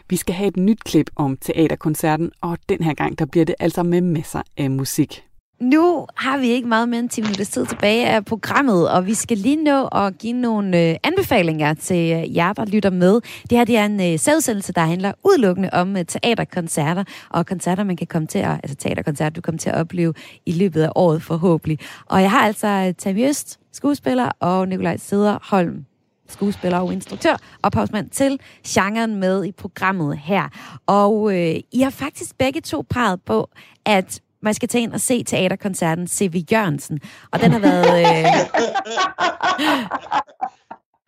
Vi 0.10 0.16
skal 0.16 0.36
have 0.36 0.48
et 0.48 0.58
nyt 0.58 0.84
klip 0.84 1.10
om 1.16 1.38
teaterkoncerten, 1.38 2.32
og 2.42 2.58
den 2.70 2.84
her 2.84 2.94
gang 2.94 3.20
der 3.20 3.26
bliver 3.26 3.46
det 3.46 3.56
altså 3.60 3.84
med 3.84 4.02
masser 4.02 4.42
af 4.58 4.72
musik. 4.72 5.29
Nu 5.62 6.06
har 6.16 6.38
vi 6.38 6.48
ikke 6.48 6.68
meget 6.68 6.90
mere 6.90 7.00
end 7.00 7.10
10 7.10 7.22
minutter 7.22 7.46
tid 7.46 7.66
tilbage 7.66 8.08
af 8.08 8.26
programmet, 8.26 8.90
og 8.90 9.06
vi 9.06 9.14
skal 9.14 9.38
lige 9.38 9.64
nå 9.64 9.88
at 9.88 10.18
give 10.18 10.34
nogle 10.34 10.90
øh, 10.90 10.96
anbefalinger 11.04 11.74
til 11.74 12.12
øh, 12.12 12.36
jer, 12.36 12.54
der 12.54 12.66
lytter 12.66 12.90
med. 12.90 13.22
Det 13.50 13.58
her 13.58 13.66
det 13.66 13.78
er 13.78 13.86
en 13.86 14.00
øh, 14.00 14.76
der 14.76 14.80
handler 14.80 15.14
udelukkende 15.26 15.70
om 15.74 15.98
øh, 15.98 16.06
teaterkoncerter, 16.06 17.04
og 17.30 17.46
koncerter, 17.46 17.84
man 17.84 17.96
kan 17.96 18.08
komme 18.08 18.28
til 18.28 18.40
at, 18.40 18.52
altså 18.52 18.76
teaterkoncerter, 18.76 19.30
du 19.30 19.42
kommer 19.42 19.60
til 19.60 19.70
at 19.70 19.76
opleve 19.76 20.14
i 20.46 20.52
løbet 20.52 20.84
af 20.84 20.92
året 20.96 21.24
forhåbentlig. 21.24 21.80
Og 22.06 22.22
jeg 22.22 22.32
har 22.32 22.40
altså 22.40 22.68
øh, 22.68 22.94
Tammy 22.94 23.30
Øst, 23.30 23.60
skuespiller, 23.74 24.32
og 24.40 24.68
Nikolaj 24.68 24.98
Sederholm, 24.98 25.86
skuespiller 26.30 26.78
og 26.78 26.94
instruktør, 26.94 27.38
ophavsmand 27.64 28.10
til 28.10 28.40
genren 28.68 29.16
med 29.16 29.46
i 29.46 29.52
programmet 29.52 30.18
her. 30.18 30.50
Og 30.86 31.38
øh, 31.38 31.56
I 31.72 31.80
har 31.82 31.90
faktisk 31.90 32.38
begge 32.38 32.62
to 32.62 32.86
peget 32.90 33.22
på, 33.22 33.50
at 33.86 34.22
man 34.42 34.54
skal 34.54 34.70
tage 34.70 34.82
ind 34.82 34.94
og 34.94 35.02
se 35.02 35.24
teaterkoncerten 35.24 36.08
C.V. 36.08 36.44
Jørgensen. 36.52 37.00
Og 37.32 37.40
den 37.40 37.52
har 37.52 37.60
været... 37.60 38.00
Øh... 38.00 38.26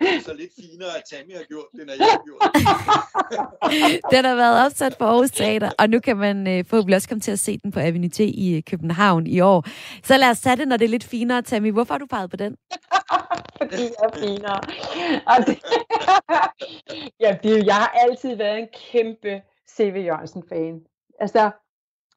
så 0.26 0.34
lidt 0.34 0.52
finere, 0.56 0.90
at 0.98 1.04
Tammy 1.12 1.36
har 1.36 1.44
gjort, 1.44 1.66
den 1.72 1.90
er 1.90 1.94
jeg 2.00 2.08
har 2.12 2.24
gjort. 2.26 2.42
den 4.14 4.26
har 4.26 4.36
været 4.36 4.66
opsat 4.66 4.96
på 5.00 5.06
Aarhus 5.06 5.32
Teater, 5.32 5.72
og 5.80 5.90
nu 5.90 6.00
kan 6.00 6.18
man 6.18 6.48
øh, 6.48 6.66
forhåbentlig 6.66 6.96
også 6.96 7.10
komme 7.10 7.22
til 7.22 7.32
at 7.32 7.40
se 7.40 7.58
den 7.64 7.72
på 7.72 7.80
Avenue 7.80 8.10
T 8.10 8.20
i 8.20 8.56
øh, 8.56 8.64
København 8.64 9.28
i 9.28 9.40
år. 9.40 9.66
Så 10.04 10.18
lad 10.18 10.30
os 10.30 10.40
tage 10.40 10.56
det, 10.56 10.68
når 10.68 10.78
det 10.78 10.86
er 10.86 10.90
lidt 10.90 11.04
finere, 11.04 11.42
Tammy. 11.42 11.72
Hvorfor 11.72 11.94
har 11.94 12.00
du 12.00 12.06
peget 12.06 12.30
på 12.30 12.38
den? 12.38 12.56
Fordi 13.62 13.82
jeg 13.82 14.04
er 14.04 14.20
finere. 14.20 14.60
Og 15.28 15.48
det... 15.48 15.60
ja, 17.20 17.38
det, 17.44 17.66
jeg 17.66 17.76
har 17.76 17.96
altid 18.10 18.36
været 18.36 18.60
en 18.60 18.68
kæmpe 18.92 19.42
C.V. 19.78 20.06
Jørgensen-fan. 20.06 20.80
Altså, 21.20 21.52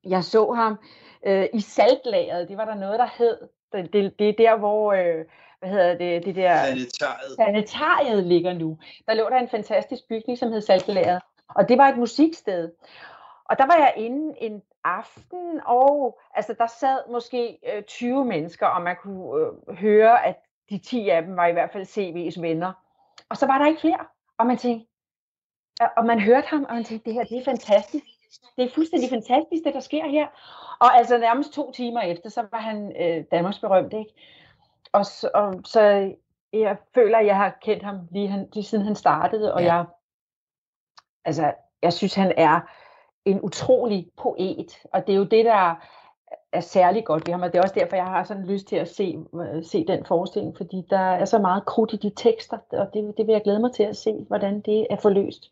jeg 0.05 0.25
så 0.25 0.53
ham 0.53 0.79
øh, 1.27 1.49
i 1.53 1.61
saltlageret. 1.61 2.49
Det 2.49 2.57
var 2.57 2.64
der 2.64 2.75
noget, 2.75 2.99
der 2.99 3.09
hed. 3.18 3.39
Det, 3.72 3.93
det, 3.93 4.18
det 4.18 4.29
er 4.29 4.33
der, 4.33 4.57
hvor... 4.57 4.93
Øh, 4.93 5.25
hvad 5.64 5.72
hedder 5.72 5.95
det, 5.99 6.25
det 6.25 6.37
der... 6.37 6.64
Sanitariet. 6.64 7.37
Sanitariet 7.37 8.25
ligger 8.25 8.53
nu. 8.53 8.79
Der 9.07 9.14
lå 9.14 9.29
der 9.31 9.39
en 9.39 9.49
fantastisk 9.49 10.09
bygning, 10.09 10.39
som 10.39 10.53
hed 10.53 10.61
Saltlageret. 10.61 11.22
Og 11.49 11.68
det 11.68 11.79
var 11.79 11.89
et 11.89 11.99
musiksted. 11.99 12.72
Og 13.45 13.59
der 13.59 13.66
var 13.66 13.77
jeg 13.77 13.95
inde 13.97 14.35
en 14.39 14.62
aften, 14.85 15.61
og 15.66 16.20
altså, 16.35 16.55
der 16.59 16.66
sad 16.66 16.99
måske 17.11 17.59
øh, 17.75 17.83
20 17.83 18.25
mennesker, 18.25 18.66
og 18.66 18.83
man 18.83 18.97
kunne 19.03 19.47
øh, 19.68 19.77
høre, 19.77 20.27
at 20.27 20.37
de 20.70 20.79
10 20.79 21.09
af 21.09 21.22
dem 21.22 21.37
var 21.37 21.47
i 21.47 21.53
hvert 21.53 21.72
fald 21.72 21.87
CV's 21.87 22.41
venner. 22.41 22.72
Og 23.29 23.37
så 23.37 23.47
var 23.47 23.59
der 23.59 23.66
ikke 23.66 23.81
flere. 23.81 24.07
Og 24.39 24.47
man 24.47 24.57
tænkte, 24.57 24.89
og 25.97 26.07
man 26.07 26.20
hørte 26.20 26.47
ham, 26.47 26.64
og 26.68 26.75
man 26.75 26.85
tænkte, 26.85 27.05
det 27.05 27.14
her 27.14 27.25
det 27.25 27.39
er 27.39 27.45
fantastisk. 27.45 28.05
Det 28.57 28.64
er 28.64 28.74
fuldstændig 28.74 29.11
fantastisk, 29.11 29.64
det 29.64 29.74
der 29.74 29.80
sker 29.80 30.09
her. 30.09 30.26
Og 30.80 30.97
altså 30.97 31.18
nærmest 31.18 31.53
to 31.53 31.70
timer 31.70 32.01
efter, 32.01 32.30
så 32.30 32.47
var 32.51 32.59
han 32.59 32.93
øh, 33.01 33.24
Danmarks 33.30 33.59
berømt, 33.59 33.93
ikke? 33.93 34.14
Og, 34.93 35.07
så, 35.07 35.30
og 35.35 35.55
så 35.64 36.12
jeg 36.53 36.76
føler, 36.95 37.18
at 37.18 37.26
jeg 37.26 37.37
har 37.37 37.59
kendt 37.62 37.82
ham 37.82 37.97
lige, 38.11 38.28
han, 38.28 38.49
lige 38.53 38.64
siden 38.64 38.85
han 38.85 38.95
startede, 38.95 39.55
og 39.55 39.62
ja. 39.62 39.74
jeg, 39.74 39.85
altså, 41.24 41.53
jeg 41.82 41.93
synes, 41.93 42.14
han 42.14 42.32
er 42.37 42.61
en 43.24 43.41
utrolig 43.41 44.11
poet, 44.16 44.78
og 44.93 45.07
det 45.07 45.12
er 45.12 45.16
jo 45.16 45.24
det, 45.24 45.45
der 45.45 45.74
er 46.53 46.61
særlig 46.61 47.05
godt 47.05 47.26
ved 47.26 47.32
ham, 47.32 47.43
og 47.43 47.53
det 47.53 47.59
er 47.59 47.62
også 47.62 47.74
derfor, 47.74 47.97
jeg 47.97 48.05
har 48.05 48.24
sådan 48.24 48.47
lyst 48.47 48.66
til 48.66 48.76
at 48.76 48.89
se, 48.89 49.18
se 49.62 49.87
den 49.87 50.05
forestilling, 50.05 50.57
fordi 50.57 50.87
der 50.91 50.99
er 50.99 51.24
så 51.24 51.39
meget 51.39 51.66
krudt 51.66 51.93
i 51.93 51.97
de 51.97 52.12
tekster, 52.16 52.59
og 52.72 52.91
det, 52.95 53.14
det 53.16 53.26
vil 53.26 53.32
jeg 53.32 53.43
glæde 53.43 53.61
mig 53.61 53.72
til 53.72 53.82
at 53.82 53.97
se, 53.97 54.12
hvordan 54.28 54.61
det 54.61 54.87
er 54.91 54.97
forløst. 54.97 55.51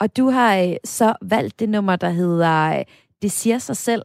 Og 0.00 0.16
du 0.16 0.28
har 0.28 0.58
øh, 0.58 0.76
så 0.84 1.14
valgt 1.22 1.60
det 1.60 1.68
nummer, 1.68 1.96
der 1.96 2.10
hedder 2.10 2.78
øh, 2.78 2.84
Det 3.22 3.32
siger 3.32 3.58
sig 3.58 3.76
selv. 3.76 4.02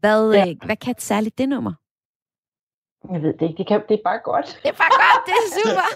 Hvad, 0.00 0.32
ja. 0.32 0.48
Øh, 0.50 0.56
hvad 0.64 0.76
kan 0.76 0.94
særligt 0.98 1.38
det 1.38 1.48
nummer? 1.48 1.72
Jeg 3.12 3.22
ved 3.22 3.32
det 3.32 3.42
ikke. 3.42 3.58
Det, 3.58 3.66
kan, 3.66 3.82
det 3.88 3.94
er 3.94 4.02
bare 4.04 4.20
godt. 4.24 4.46
Det 4.62 4.68
er 4.68 4.78
bare 4.82 4.94
godt. 5.04 5.22
Det 5.26 5.34
er 5.42 5.46
super. 5.58 5.86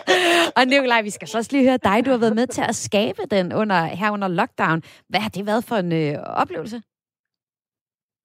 og 0.60 0.66
Nikolaj, 0.66 1.02
vi 1.02 1.10
skal 1.10 1.28
så 1.28 1.38
også 1.38 1.52
lige 1.52 1.64
høre 1.64 1.78
dig. 1.84 2.06
Du 2.06 2.10
har 2.10 2.18
været 2.18 2.34
med 2.34 2.46
til 2.46 2.62
at 2.68 2.76
skabe 2.76 3.22
den 3.30 3.52
under, 3.52 3.84
her 3.84 4.10
under 4.10 4.28
lockdown. 4.28 4.82
Hvad 5.08 5.20
har 5.20 5.28
det 5.28 5.46
været 5.46 5.64
for 5.64 5.76
en 5.76 5.92
øh, 5.92 6.18
oplevelse? 6.18 6.82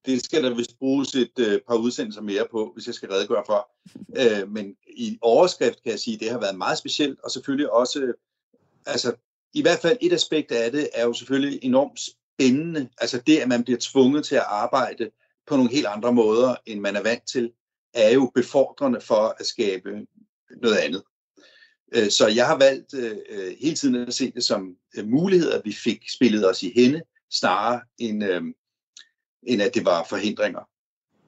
Det 0.05 0.25
skal 0.25 0.43
der 0.43 0.55
vist 0.55 0.79
bruges 0.79 1.15
et 1.15 1.39
øh, 1.39 1.61
par 1.67 1.75
udsendelser 1.75 2.21
mere 2.21 2.45
på, 2.51 2.71
hvis 2.73 2.87
jeg 2.87 2.95
skal 2.95 3.09
redegøre 3.09 3.43
for. 3.45 3.69
øh, 4.21 4.49
men 4.49 4.75
i 4.87 5.17
overskrift 5.21 5.83
kan 5.83 5.91
jeg 5.91 5.99
sige, 5.99 6.15
at 6.15 6.19
det 6.19 6.31
har 6.31 6.39
været 6.39 6.57
meget 6.57 6.77
specielt, 6.77 7.19
og 7.23 7.31
selvfølgelig 7.31 7.73
også, 7.73 8.13
altså 8.85 9.15
i 9.53 9.61
hvert 9.61 9.79
fald 9.79 9.97
et 10.01 10.13
aspekt 10.13 10.51
af 10.51 10.71
det 10.71 10.89
er 10.93 11.03
jo 11.03 11.13
selvfølgelig 11.13 11.59
enormt 11.63 11.99
spændende. 11.99 12.89
Altså 12.97 13.21
det, 13.27 13.37
at 13.37 13.47
man 13.47 13.63
bliver 13.63 13.79
tvunget 13.81 14.25
til 14.25 14.35
at 14.35 14.45
arbejde 14.47 15.11
på 15.47 15.55
nogle 15.55 15.71
helt 15.71 15.85
andre 15.85 16.13
måder, 16.13 16.55
end 16.65 16.79
man 16.79 16.95
er 16.95 17.03
vant 17.03 17.27
til, 17.27 17.51
er 17.93 18.09
jo 18.13 18.31
befordrende 18.35 19.01
for 19.01 19.35
at 19.39 19.45
skabe 19.45 20.05
noget 20.61 20.77
andet. 20.77 21.03
Øh, 21.95 22.09
så 22.09 22.27
jeg 22.27 22.47
har 22.47 22.57
valgt 22.57 22.93
øh, 22.93 23.55
hele 23.61 23.75
tiden 23.75 23.95
at 23.95 24.13
se 24.13 24.31
det 24.31 24.43
som 24.43 24.75
øh, 24.97 25.07
muligheder, 25.07 25.61
vi 25.65 25.73
fik 25.73 26.09
spillet 26.09 26.49
os 26.49 26.63
i 26.63 26.71
hende, 26.75 27.01
snarere 27.31 27.81
end, 27.97 28.23
øh, 28.23 28.41
end 29.43 29.61
at 29.61 29.75
det 29.75 29.85
var 29.85 30.05
forhindringer. 30.09 30.69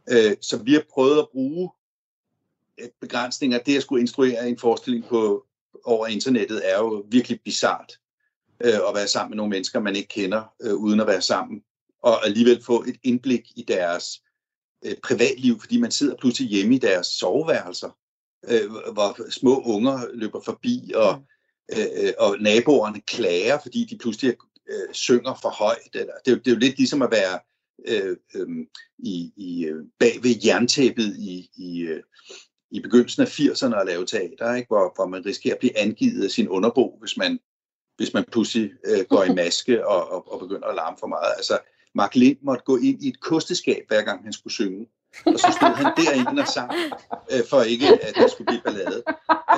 Øh, 0.10 0.36
så 0.42 0.58
vi 0.58 0.74
har 0.74 0.84
prøvet 0.94 1.20
at 1.20 1.28
bruge 1.32 1.70
begrænsninger. 3.02 3.60
Det 3.60 3.76
at 3.76 3.82
skulle 3.82 4.02
instruere 4.02 4.50
en 4.50 4.60
forestilling 4.60 5.06
på 5.06 5.46
over 5.84 6.08
internettet 6.08 6.72
er 6.72 6.78
jo 6.78 7.06
virkelig 7.10 7.40
bizart 7.46 8.00
at 8.60 8.96
være 8.96 9.08
sammen 9.08 9.30
med 9.30 9.38
nogle 9.38 9.50
mennesker, 9.50 9.80
man 9.80 9.96
ikke 9.96 10.08
kender, 10.08 10.54
uden 10.76 11.00
at 11.00 11.08
være 11.08 11.22
sammen, 11.22 11.62
og 12.04 12.26
alligevel 12.26 12.64
få 12.64 12.84
et 12.84 12.96
indblik 13.04 13.52
i 13.56 13.66
deres 13.68 14.22
øh, 14.86 14.96
privatliv, 15.04 15.60
fordi 15.60 15.80
man 15.80 15.92
sidder 15.92 16.16
pludselig 16.16 16.50
hjemme 16.50 16.76
i 16.76 16.80
deres 16.80 17.08
soveværelser, 17.08 17.98
øh, 18.48 18.72
hvor 18.94 19.30
små 19.32 19.62
unger 19.62 20.00
løber 20.14 20.42
forbi, 20.42 20.92
og, 20.96 21.18
mm. 21.18 21.78
øh, 21.78 22.14
og 22.20 22.38
naboerne 22.40 23.02
klager, 23.02 23.60
fordi 23.62 23.86
de 23.90 23.98
pludselig 23.98 24.36
øh, 24.70 24.94
synger 24.94 25.40
for 25.42 25.50
højt. 25.50 25.94
Eller, 25.94 26.14
det, 26.26 26.32
er 26.32 26.36
jo, 26.36 26.38
det 26.38 26.48
er 26.48 26.52
jo 26.52 26.60
lidt 26.60 26.78
ligesom 26.78 27.02
at 27.02 27.12
være 27.12 27.40
øh, 27.88 28.18
øh, 28.36 28.48
i, 28.98 29.34
i, 29.38 29.66
øh, 29.66 29.84
bag 30.00 30.24
ved 30.24 30.36
jerntæppet 30.46 31.16
i, 31.18 31.50
i, 31.56 31.80
øh, 31.82 32.04
i 32.72 32.80
begyndelsen 32.80 33.22
af 33.22 33.40
80'erne 33.40 33.80
at 33.80 33.86
lave 33.86 34.06
teater, 34.06 34.56
ikke? 34.56 34.68
Hvor, 34.68 34.92
hvor 34.96 35.08
man 35.08 35.26
risikerer 35.26 35.54
at 35.54 35.60
blive 35.60 35.78
angivet 35.78 36.24
af 36.24 36.32
sin 36.32 36.50
underbo, 36.50 36.98
hvis 37.00 37.18
man, 37.18 37.40
hvis 37.98 38.14
man 38.14 38.26
pludselig 38.32 38.72
øh, 38.86 39.06
går 39.10 39.24
i 39.24 39.34
maske 39.34 39.86
og, 39.94 40.12
og, 40.12 40.34
og 40.34 40.40
begynder 40.40 40.68
at 40.68 40.76
larme 40.76 40.98
for 41.00 41.08
meget. 41.08 41.34
Altså, 41.38 41.60
Mark 41.96 42.16
Lind 42.16 42.38
måtte 42.42 42.64
gå 42.64 42.78
ind 42.78 43.04
i 43.04 43.08
et 43.08 43.20
kosteskab, 43.20 43.86
hver 43.88 44.02
gang 44.02 44.24
han 44.24 44.34
skulle 44.34 44.54
synge. 44.54 44.88
Og 45.26 45.40
så 45.40 45.58
stod 45.58 45.76
han 45.76 45.94
derinde 45.98 46.42
og 46.42 46.48
sang, 46.48 46.72
øh, 47.32 47.44
for 47.50 47.62
ikke 47.62 47.88
at 48.02 48.16
der 48.16 48.28
skulle 48.28 48.46
blive 48.46 48.62
ballade. 48.62 49.04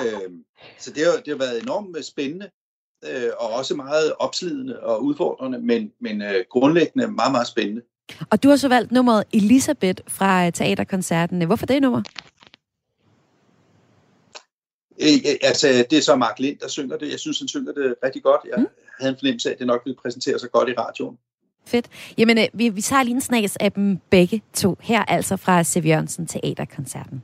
Øh, 0.06 0.32
så 0.78 0.92
det 0.92 1.06
har, 1.06 1.12
det 1.12 1.28
har 1.28 1.38
været 1.38 1.64
enormt 1.64 2.06
spændende, 2.06 2.50
øh, 3.06 3.30
og 3.40 3.50
også 3.50 3.76
meget 3.76 4.14
opslidende 4.20 4.80
og 4.80 5.04
udfordrende, 5.04 5.60
men, 5.60 5.92
men 6.02 6.22
øh, 6.22 6.46
grundlæggende 6.50 7.08
meget, 7.08 7.32
meget 7.32 7.48
spændende. 7.48 7.82
Og 8.32 8.44
du 8.44 8.50
har 8.50 8.56
så 8.56 8.68
valgt 8.68 8.92
nummeret 8.92 9.24
Elisabeth 9.34 10.02
fra 10.08 10.50
teaterkoncerten. 10.50 11.46
Hvorfor 11.46 11.66
det 11.66 11.82
nummer? 11.82 12.02
Øh, 15.02 15.36
altså, 15.42 15.86
det 15.90 15.98
er 15.98 16.02
så 16.02 16.16
Mark 16.16 16.40
Lind, 16.40 16.58
der 16.60 16.68
synger 16.68 16.98
det. 16.98 17.12
Jeg 17.12 17.20
synes, 17.20 17.40
han 17.40 17.48
synger 17.48 17.72
det 17.72 17.96
rigtig 18.04 18.24
godt. 18.24 18.42
Jeg 18.50 18.54
mm. 18.58 18.68
havde 19.00 19.12
en 19.12 19.18
fornemmelse 19.20 19.50
af, 19.50 19.54
at 19.54 19.60
det 19.60 19.68
nok 19.68 19.82
ville 19.86 19.98
præsentere 20.02 20.40
sig 20.40 20.52
godt 20.52 20.70
i 20.70 20.74
radioen. 20.74 21.18
Fedt. 21.66 21.88
Jamen, 22.18 22.38
øh, 22.38 22.48
vi, 22.54 22.70
vi 22.70 22.82
tager 22.82 23.04
lige 23.04 23.16
en 23.16 23.22
snas 23.22 23.58
af 23.60 23.72
dem 23.72 23.98
begge 24.10 24.42
to. 24.54 24.78
Her 24.82 25.06
altså 25.06 25.38
fra 25.38 25.64
Sev 25.64 25.86
Jørgensen 25.86 26.28
Teaterkoncerten. 26.28 27.24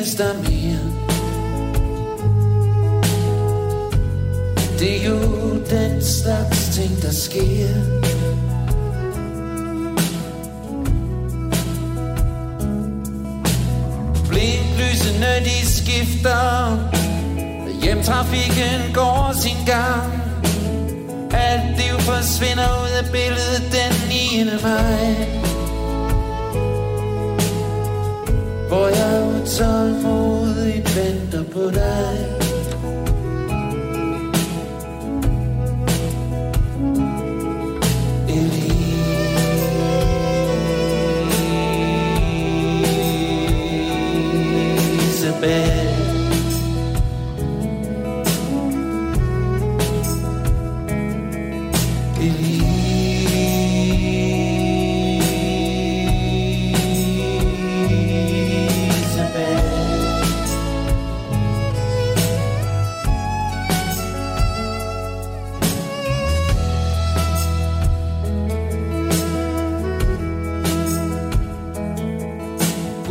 Findes 0.00 0.16
der 0.16 0.34
mere 0.34 0.59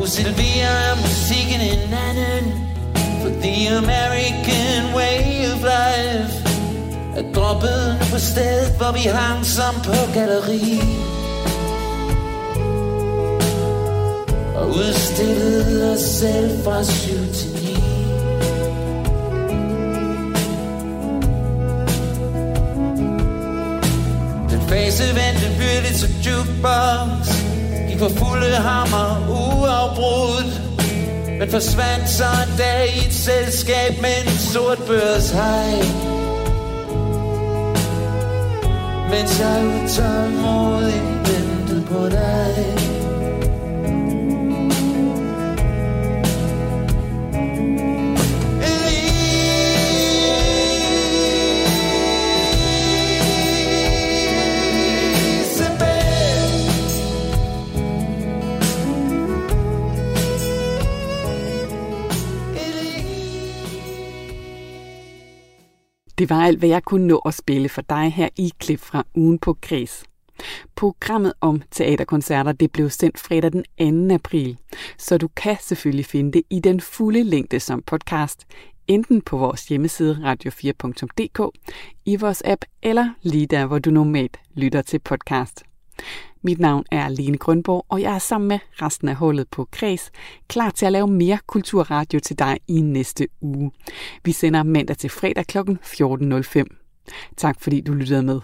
Sylvia 0.10 0.96
musikken 0.96 1.62
en 1.62 1.94
anden 1.94 2.44
For 3.22 3.30
the 3.42 3.68
American 3.68 4.94
way 4.96 5.46
of 5.52 5.62
life. 5.62 6.34
Er 7.16 7.34
droppet 7.34 7.98
nu 8.00 8.06
på 8.12 8.20
stedet, 8.20 8.72
hvor 8.78 8.92
vi 8.92 9.00
hang 9.00 9.46
som 9.46 9.76
på 9.76 10.12
galleri 10.14 10.82
Og 14.56 14.68
udstillede 14.70 15.94
os 15.94 16.00
selv 16.00 16.64
fra 16.64 16.84
syv 16.84 17.34
til 17.34 17.50
ni 17.50 17.76
Den 24.50 24.62
fase 24.70 25.04
vendte 25.04 25.48
byrligt 25.58 25.96
til 26.00 26.10
jukebox 26.26 27.49
Gik 28.00 28.08
for 28.10 28.26
fulde 28.26 28.56
hammer 28.56 29.28
uafbrudt 29.30 30.62
Men 31.40 31.50
forsvandt 31.50 32.10
så 32.10 32.24
en 32.24 32.58
dag 32.58 32.94
i 32.96 33.08
et 33.08 33.14
selskab 33.14 34.02
med 34.02 34.10
en 34.24 34.38
sort 34.38 34.78
børs 34.88 35.30
hej 35.30 35.72
Mens 39.10 39.40
jeg 39.40 39.66
utålmodigt 39.66 41.04
ventede 41.28 41.86
på 41.92 42.06
dig. 42.10 42.99
Det 66.20 66.30
var 66.30 66.42
alt, 66.42 66.60
hvad 66.60 66.70
jeg 66.70 66.84
kunne 66.84 67.08
nå 67.08 67.18
at 67.18 67.34
spille 67.34 67.70
for 67.70 67.82
dig 67.82 68.14
her 68.14 68.30
i 68.38 68.52
klip 68.60 68.80
fra 68.80 69.04
ugen 69.16 69.40
på 69.40 69.58
Græs. 69.62 70.04
Programmet 70.76 71.34
om 71.42 71.62
teaterkoncerter 71.72 72.52
det 72.52 72.72
blev 72.72 72.90
sendt 72.90 73.20
fredag 73.20 73.52
den 73.52 74.10
2. 74.10 74.14
april, 74.16 74.58
så 74.98 75.18
du 75.18 75.28
kan 75.28 75.58
selvfølgelig 75.62 76.06
finde 76.06 76.32
det 76.32 76.44
i 76.50 76.60
den 76.60 76.82
fulde 76.82 77.24
længde 77.24 77.60
som 77.60 77.82
podcast, 77.82 78.48
enten 78.88 79.22
på 79.22 79.38
vores 79.38 79.68
hjemmeside 79.68 80.34
radio4.dk, 80.34 81.58
i 82.06 82.16
vores 82.16 82.42
app 82.46 82.66
eller 82.82 83.10
lige 83.22 83.48
der, 83.48 83.66
hvor 83.66 83.80
du 83.80 83.92
normalt 83.92 84.40
lytter 84.56 84.82
til 84.82 85.00
podcast. 85.00 85.64
Mit 86.42 86.60
navn 86.60 86.84
er 86.92 87.10
Lene 87.10 87.38
Grønborg, 87.38 87.86
og 87.90 88.02
jeg 88.02 88.16
er 88.16 88.20
sammen 88.20 88.48
med 88.48 88.60
resten 88.82 89.10
af 89.10 89.16
holdet 89.16 89.48
på 89.48 89.68
Kreds 89.72 90.12
klar 90.48 90.70
til 90.70 90.86
at 90.86 90.92
lave 90.92 91.08
mere 91.08 91.40
kulturradio 91.48 92.20
til 92.20 92.40
dig 92.40 92.60
i 92.68 92.82
næste 92.82 93.28
uge. 93.42 93.72
Vi 94.24 94.32
sender 94.32 94.64
mandag 94.64 94.98
til 94.98 95.10
fredag 95.10 95.46
kl. 95.46 95.58
14.05. 95.58 96.64
Tak 97.38 97.62
fordi 97.62 97.82
du 97.82 97.94
lyttede 97.94 98.24
med. 98.24 98.42